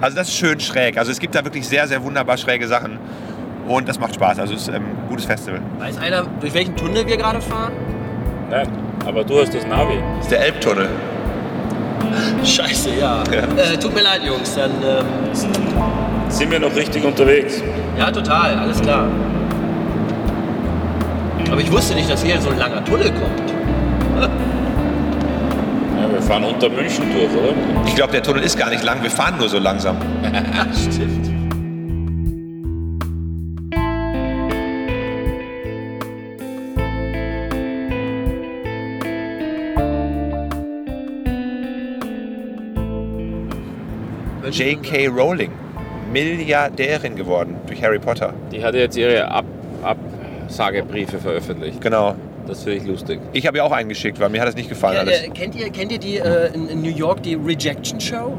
[0.00, 0.98] Also das ist schön schräg.
[0.98, 2.98] Also es gibt da wirklich sehr, sehr wunderbar schräge Sachen.
[3.66, 4.38] Und das macht Spaß.
[4.38, 5.60] Also es ist ähm, ein gutes Festival.
[5.78, 7.72] Weiß einer, durch welchen Tunnel wir gerade fahren?
[8.50, 8.68] Nein,
[9.06, 9.98] aber du hast das Navi.
[10.16, 10.88] Das ist der Elbtunnel.
[12.44, 13.22] Scheiße, ja.
[13.32, 13.72] Ja.
[13.72, 14.54] Äh, tut mir leid, Jungs.
[14.54, 15.06] Dann, ähm,
[16.28, 17.62] Sind wir noch richtig unterwegs?
[17.98, 19.06] ja, total, alles klar.
[21.50, 24.30] Aber ich wusste nicht, dass hier so ein langer Tunnel kommt.
[26.00, 27.54] Ja, wir fahren unter München durch, oder?
[27.86, 29.00] Ich glaube, der Tunnel ist gar nicht lang.
[29.04, 29.96] Wir fahren nur so langsam.
[30.74, 31.31] Stimmt.
[44.52, 45.08] J.K.
[45.08, 45.50] Rowling.
[46.12, 48.34] Milliardärin geworden durch Harry Potter.
[48.52, 49.46] Die hat jetzt ihre Ab
[49.82, 51.80] Absagebriefe veröffentlicht.
[51.80, 52.14] Genau.
[52.46, 53.20] Das finde ich lustig.
[53.32, 55.22] Ich habe ihr auch eingeschickt, weil mir hat es nicht gefallen Ja, alles.
[55.22, 58.36] äh, kennt, ihr, kennt ihr die äh, in, in New York, die Rejection Show?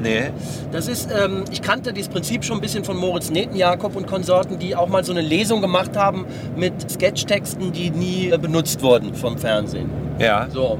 [0.00, 0.30] Nee.
[0.70, 4.06] Das ist, ähm, ich kannte dieses Prinzip schon ein bisschen von Moritz Neten, Jakob und
[4.06, 8.82] Konsorten, die auch mal so eine Lesung gemacht haben mit Sketchtexten, die nie äh, benutzt
[8.82, 9.90] wurden vom Fernsehen.
[10.18, 10.46] Ja.
[10.50, 10.78] So.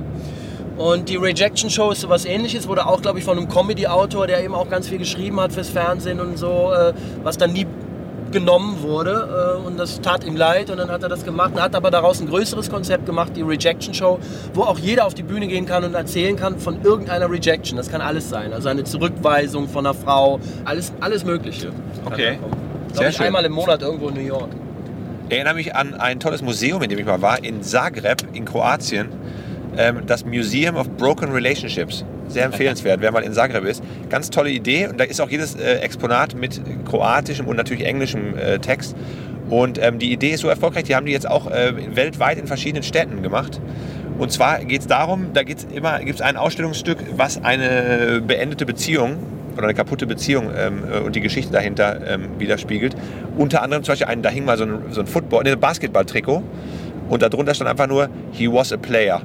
[0.82, 4.42] Und die Rejection Show ist sowas ähnliches, wurde auch, glaube ich, von einem Comedy-Autor, der
[4.42, 6.92] eben auch ganz viel geschrieben hat fürs Fernsehen und so, äh,
[7.22, 7.68] was dann nie
[8.32, 9.60] genommen wurde.
[9.62, 11.52] Äh, und das tat ihm leid und dann hat er das gemacht.
[11.54, 14.18] Er hat aber daraus ein größeres Konzept gemacht, die Rejection Show,
[14.54, 17.76] wo auch jeder auf die Bühne gehen kann und erzählen kann von irgendeiner Rejection.
[17.76, 18.52] Das kann alles sein.
[18.52, 21.70] Also eine Zurückweisung von einer Frau, alles, alles Mögliche.
[22.06, 22.40] Okay.
[22.92, 23.26] Sehr ich schön.
[23.26, 24.48] einmal im Monat irgendwo in New York.
[25.28, 28.44] Ich erinnere mich an ein tolles Museum, in dem ich mal war, in Zagreb in
[28.44, 29.10] Kroatien.
[29.76, 32.04] Ähm, das Museum of Broken Relationships.
[32.28, 33.82] Sehr empfehlenswert, wer mal in Zagreb ist.
[34.10, 38.36] Ganz tolle Idee und da ist auch jedes äh, Exponat mit kroatischem und natürlich englischem
[38.36, 38.96] äh, Text.
[39.48, 42.46] Und ähm, die Idee ist so erfolgreich, die haben die jetzt auch äh, weltweit in
[42.46, 43.60] verschiedenen Städten gemacht.
[44.18, 48.66] Und zwar geht es darum, da gibt's immer gibt es ein Ausstellungsstück, was eine beendete
[48.66, 49.16] Beziehung
[49.54, 52.94] oder eine kaputte Beziehung ähm, äh, und die Geschichte dahinter ähm, widerspiegelt.
[53.36, 56.42] Unter anderem zum Beispiel, ein, da hing mal so ein, so ein Football, nee, Basketball-Trikot
[57.08, 59.22] und darunter stand einfach nur, he was a player.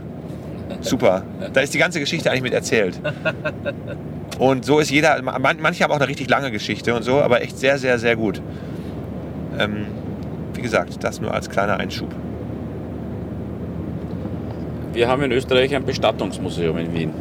[0.82, 1.24] Super.
[1.54, 3.00] Da ist die ganze Geschichte eigentlich mit erzählt.
[4.40, 7.42] Und so ist jeder, man- manche haben auch eine richtig lange Geschichte und so, aber
[7.42, 8.42] echt sehr, sehr, sehr gut.
[9.58, 9.88] Ähm,
[10.54, 12.14] wie gesagt, das nur als kleiner Einschub.
[14.94, 17.12] Wir haben in Österreich ein Bestattungsmuseum in Wien.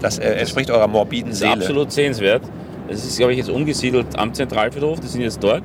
[0.00, 1.52] Das äh, entspricht eurer morbiden Das ist Seele.
[1.54, 2.42] absolut sehenswert.
[2.88, 5.62] Es ist, glaube ich, jetzt umgesiedelt am Zentralfriedhof, die sind jetzt dort.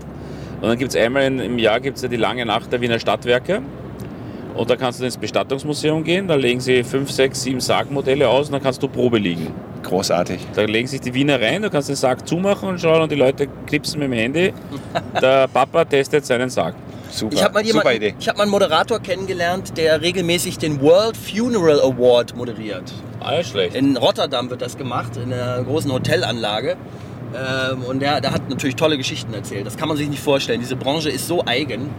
[0.62, 3.00] Und dann gibt es einmal in, im Jahr gibt's ja die lange Nacht der Wiener
[3.00, 3.62] Stadtwerke.
[4.56, 8.48] Und da kannst du ins Bestattungsmuseum gehen, da legen sie fünf, sechs, sieben Sargmodelle aus
[8.48, 9.48] und dann kannst du Probe liegen.
[9.82, 10.40] Großartig.
[10.56, 13.16] Da legen sich die Wiener rein, du kannst den Sarg zumachen und schauen und die
[13.16, 14.54] Leute knipsen mit dem Handy.
[15.22, 16.76] Der Papa testet seinen Sarg.
[17.12, 17.34] Super.
[17.36, 18.16] Ich habe mal, jemanden- Idee.
[18.20, 22.92] ich hab mal einen Moderator kennengelernt, der regelmäßig den World Funeral Award moderiert.
[23.20, 23.76] Alles schlecht.
[23.76, 26.76] In Rotterdam wird das gemacht, in einer großen Hotelanlage.
[27.36, 29.66] Ähm, und der, der hat natürlich tolle Geschichten erzählt.
[29.66, 30.60] Das kann man sich nicht vorstellen.
[30.60, 31.90] Diese Branche ist so eigen.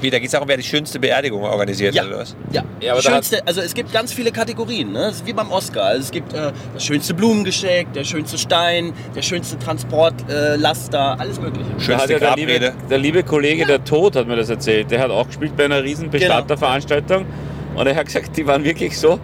[0.00, 2.04] Wie, da geht es auch um, wer die schönste Beerdigung organisiert Ja.
[2.06, 2.36] oder was?
[2.52, 4.92] Ja, Ja, aber schönste, also es gibt ganz viele Kategorien.
[4.92, 5.12] Ne?
[5.24, 5.84] Wie beim Oscar.
[5.84, 11.40] Also es gibt äh, das schönste Blumengeschenk, der schönste Stein, der schönste Transportlaster, äh, alles
[11.40, 11.68] Mögliche.
[11.78, 14.90] Schönste ja der, liebe, der liebe Kollege, der Tod, hat mir das erzählt.
[14.90, 17.26] Der hat auch gespielt bei einer riesen Bestatterveranstaltung.
[17.74, 19.18] Und er hat gesagt, die waren wirklich so.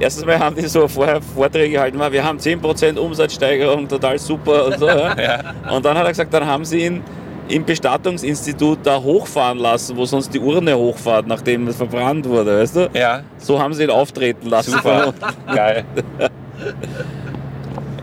[0.00, 4.78] Erstens mal haben die so vorher Vorträge gehalten, wir haben 10% Umsatzsteigerung, total super und
[4.78, 4.86] so.
[4.88, 5.54] Ja.
[5.74, 7.02] Und dann hat er gesagt, dann haben sie ihn
[7.48, 12.76] im Bestattungsinstitut da hochfahren lassen, wo sonst die Urne hochfahrt, nachdem es verbrannt wurde, weißt
[12.76, 12.90] du?
[12.94, 14.72] Ja, So haben sie ihn auftreten lassen.
[14.72, 15.14] super.
[15.54, 15.84] Geil.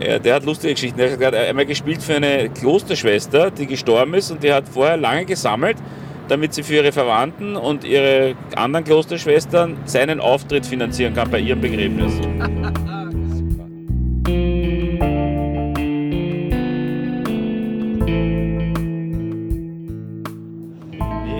[0.04, 0.98] Ja, der hat lustige Geschichten.
[1.00, 4.96] Er hat gerade einmal gespielt für eine Klosterschwester, die gestorben ist und die hat vorher
[4.96, 5.76] lange gesammelt,
[6.28, 11.60] damit sie für ihre Verwandten und ihre anderen Klosterschwestern seinen Auftritt finanzieren kann bei ihrem
[11.60, 12.12] Begräbnis.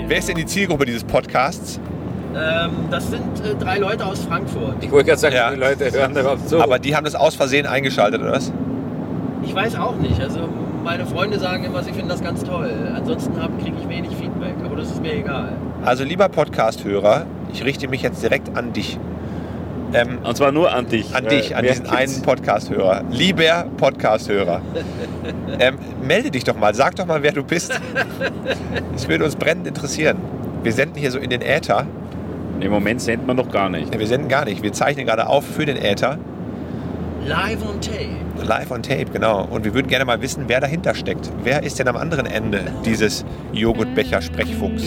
[0.09, 1.81] Wer ist denn die Zielgruppe dieses Podcasts?
[2.37, 4.77] Ähm, das sind äh, drei Leute aus Frankfurt.
[4.81, 5.51] Ich wollte gerade sagen, Ja.
[5.51, 6.61] die Leute hören da überhaupt zu.
[6.61, 8.53] Aber die haben das aus Versehen eingeschaltet, oder was?
[9.43, 10.21] Ich weiß auch nicht.
[10.21, 10.41] Also
[10.85, 12.71] meine Freunde sagen immer, sie finden das ganz toll.
[12.95, 15.53] Ansonsten kriege ich wenig Feedback, aber das ist mir egal.
[15.85, 18.99] Also lieber Podcast-Hörer, ich richte mich jetzt direkt an dich.
[19.95, 21.15] Ähm, und zwar nur an dich.
[21.15, 23.03] an dich, an diesen gibt's- einen Podcast-Hörer.
[23.11, 24.61] Lieber Podcast-Hörer.
[25.61, 27.73] ähm, melde dich doch mal, sag doch mal, wer du bist.
[28.95, 30.19] Es würde uns brennend interessieren.
[30.63, 31.87] Wir senden hier so in den Äther.
[32.61, 33.93] Im Moment sendet man noch gar nicht.
[33.93, 34.63] Ne, Wir senden gar nicht.
[34.63, 36.19] Wir zeichnen gerade auf für den Äther.
[37.27, 38.47] Live on tape.
[38.47, 39.45] Live on Tape, genau.
[39.51, 41.31] Und wir würden gerne mal wissen, wer dahinter steckt.
[41.43, 44.85] Wer ist denn am anderen Ende dieses Joghurtbecher-Sprechfunks?